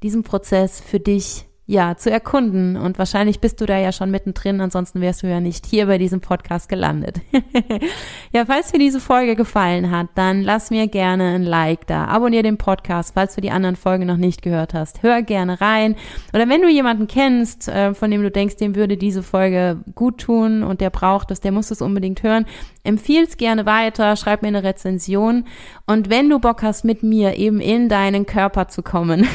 diesen 0.03 0.23
Prozess 0.23 0.81
für 0.81 0.99
dich 0.99 1.48
ja, 1.69 1.95
zu 1.95 2.09
erkunden. 2.09 2.77
Und 2.77 2.97
wahrscheinlich 2.97 3.41
bist 3.41 3.61
du 3.61 3.67
da 3.67 3.77
ja 3.77 3.91
schon 3.91 4.09
mittendrin, 4.09 4.59
ansonsten 4.59 5.01
wärst 5.01 5.21
du 5.21 5.27
ja 5.27 5.39
nicht 5.39 5.67
hier 5.67 5.85
bei 5.85 5.99
diesem 5.99 6.19
Podcast 6.19 6.67
gelandet. 6.67 7.21
ja, 8.33 8.47
falls 8.47 8.71
dir 8.71 8.79
diese 8.79 8.99
Folge 8.99 9.35
gefallen 9.35 9.91
hat, 9.91 10.07
dann 10.15 10.41
lass 10.41 10.71
mir 10.71 10.87
gerne 10.87 11.35
ein 11.35 11.43
Like 11.43 11.85
da. 11.85 12.05
Abonnier 12.05 12.41
den 12.41 12.57
Podcast, 12.57 13.13
falls 13.13 13.35
du 13.35 13.41
die 13.41 13.51
anderen 13.51 13.75
Folgen 13.75 14.07
noch 14.07 14.17
nicht 14.17 14.41
gehört 14.41 14.73
hast. 14.73 15.03
Hör 15.03 15.21
gerne 15.21 15.61
rein. 15.61 15.95
Oder 16.33 16.49
wenn 16.49 16.63
du 16.63 16.69
jemanden 16.69 17.05
kennst, 17.05 17.67
äh, 17.67 17.93
von 17.93 18.09
dem 18.09 18.23
du 18.23 18.31
denkst, 18.31 18.55
dem 18.57 18.73
würde 18.73 18.97
diese 18.97 19.21
Folge 19.21 19.77
gut 19.93 20.17
tun 20.21 20.63
und 20.63 20.81
der 20.81 20.89
braucht 20.89 21.29
es, 21.29 21.39
der 21.39 21.51
muss 21.51 21.69
es 21.69 21.83
unbedingt 21.83 22.23
hören, 22.23 22.47
empfiehl's 22.83 23.37
gerne 23.37 23.65
weiter, 23.65 24.15
schreib 24.15 24.41
mir 24.41 24.47
eine 24.49 24.63
Rezension. 24.63 25.45
Und 25.85 26.09
wenn 26.09 26.29
du 26.29 26.39
Bock 26.39 26.63
hast, 26.63 26.85
mit 26.85 27.03
mir 27.03 27.37
eben 27.37 27.59
in 27.59 27.89
deinen 27.89 28.25
Körper 28.25 28.67
zu 28.67 28.81
kommen, 28.81 29.27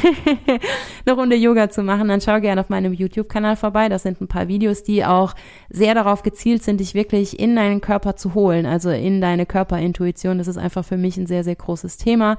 eine 1.07 1.14
Runde 1.14 1.36
Yoga 1.36 1.70
zu 1.70 1.82
machen, 1.82 2.09
dann 2.09 2.20
schau 2.20 2.40
gerne 2.40 2.61
auf 2.61 2.68
meinem 2.68 2.92
YouTube-Kanal 2.92 3.57
vorbei. 3.57 3.88
Das 3.88 4.03
sind 4.03 4.20
ein 4.20 4.28
paar 4.28 4.49
Videos, 4.49 4.82
die 4.82 5.05
auch 5.05 5.34
sehr 5.68 5.95
darauf 5.95 6.22
gezielt 6.22 6.62
sind, 6.62 6.80
dich 6.80 6.95
wirklich 6.95 7.38
in 7.38 7.57
deinen 7.57 7.80
Körper 7.80 8.16
zu 8.16 8.34
holen, 8.34 8.66
also 8.66 8.90
in 8.90 9.20
deine 9.20 9.47
Körperintuition. 9.47 10.38
Das 10.38 10.49
ist 10.49 10.59
einfach 10.59 10.84
für 10.84 10.97
mich 10.97 11.16
ein 11.16 11.26
sehr, 11.26 11.45
sehr 11.45 11.57
großes 11.57 11.99
Thema. 11.99 12.38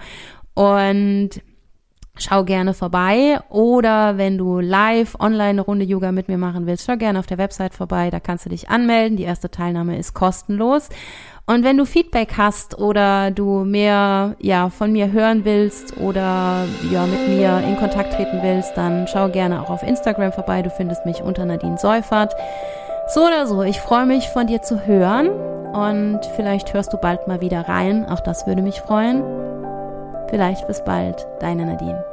Und 0.53 1.41
Schau 2.17 2.45
gerne 2.45 2.73
vorbei 2.73 3.39
oder 3.49 4.17
wenn 4.17 4.37
du 4.37 4.61
live 4.61 5.15
online 5.19 5.49
eine 5.49 5.61
Runde 5.61 5.83
Yoga 5.83 6.13
mit 6.13 6.29
mir 6.29 6.37
machen 6.37 6.65
willst, 6.65 6.85
schau 6.85 6.95
gerne 6.95 7.19
auf 7.19 7.25
der 7.25 7.37
Website 7.37 7.73
vorbei, 7.73 8.09
da 8.09 8.21
kannst 8.21 8.45
du 8.45 8.49
dich 8.49 8.69
anmelden. 8.69 9.17
Die 9.17 9.23
erste 9.23 9.51
Teilnahme 9.51 9.97
ist 9.97 10.13
kostenlos. 10.13 10.87
Und 11.45 11.63
wenn 11.63 11.77
du 11.77 11.85
Feedback 11.85 12.35
hast 12.37 12.79
oder 12.79 13.31
du 13.31 13.65
mehr 13.65 14.35
ja 14.39 14.69
von 14.69 14.93
mir 14.93 15.11
hören 15.11 15.43
willst 15.43 15.97
oder 15.97 16.65
ja 16.89 17.05
mit 17.05 17.27
mir 17.27 17.61
in 17.67 17.75
Kontakt 17.75 18.13
treten 18.13 18.39
willst, 18.41 18.77
dann 18.77 19.07
schau 19.07 19.27
gerne 19.29 19.61
auch 19.61 19.69
auf 19.69 19.83
Instagram 19.83 20.31
vorbei. 20.31 20.61
Du 20.61 20.69
findest 20.69 21.05
mich 21.05 21.21
unter 21.21 21.45
Nadine 21.45 21.77
Seufert. 21.77 22.33
So 23.13 23.27
oder 23.27 23.45
so, 23.45 23.61
ich 23.61 23.79
freue 23.79 24.05
mich 24.05 24.29
von 24.29 24.47
dir 24.47 24.61
zu 24.61 24.87
hören 24.87 25.29
und 25.73 26.21
vielleicht 26.35 26.73
hörst 26.73 26.93
du 26.93 26.97
bald 26.97 27.27
mal 27.27 27.41
wieder 27.41 27.67
rein. 27.67 28.05
Auch 28.09 28.21
das 28.21 28.47
würde 28.47 28.61
mich 28.61 28.79
freuen. 28.79 29.21
Vielleicht 30.29 30.67
bis 30.67 30.83
bald, 30.83 31.27
deine 31.39 31.65
Nadine. 31.65 32.03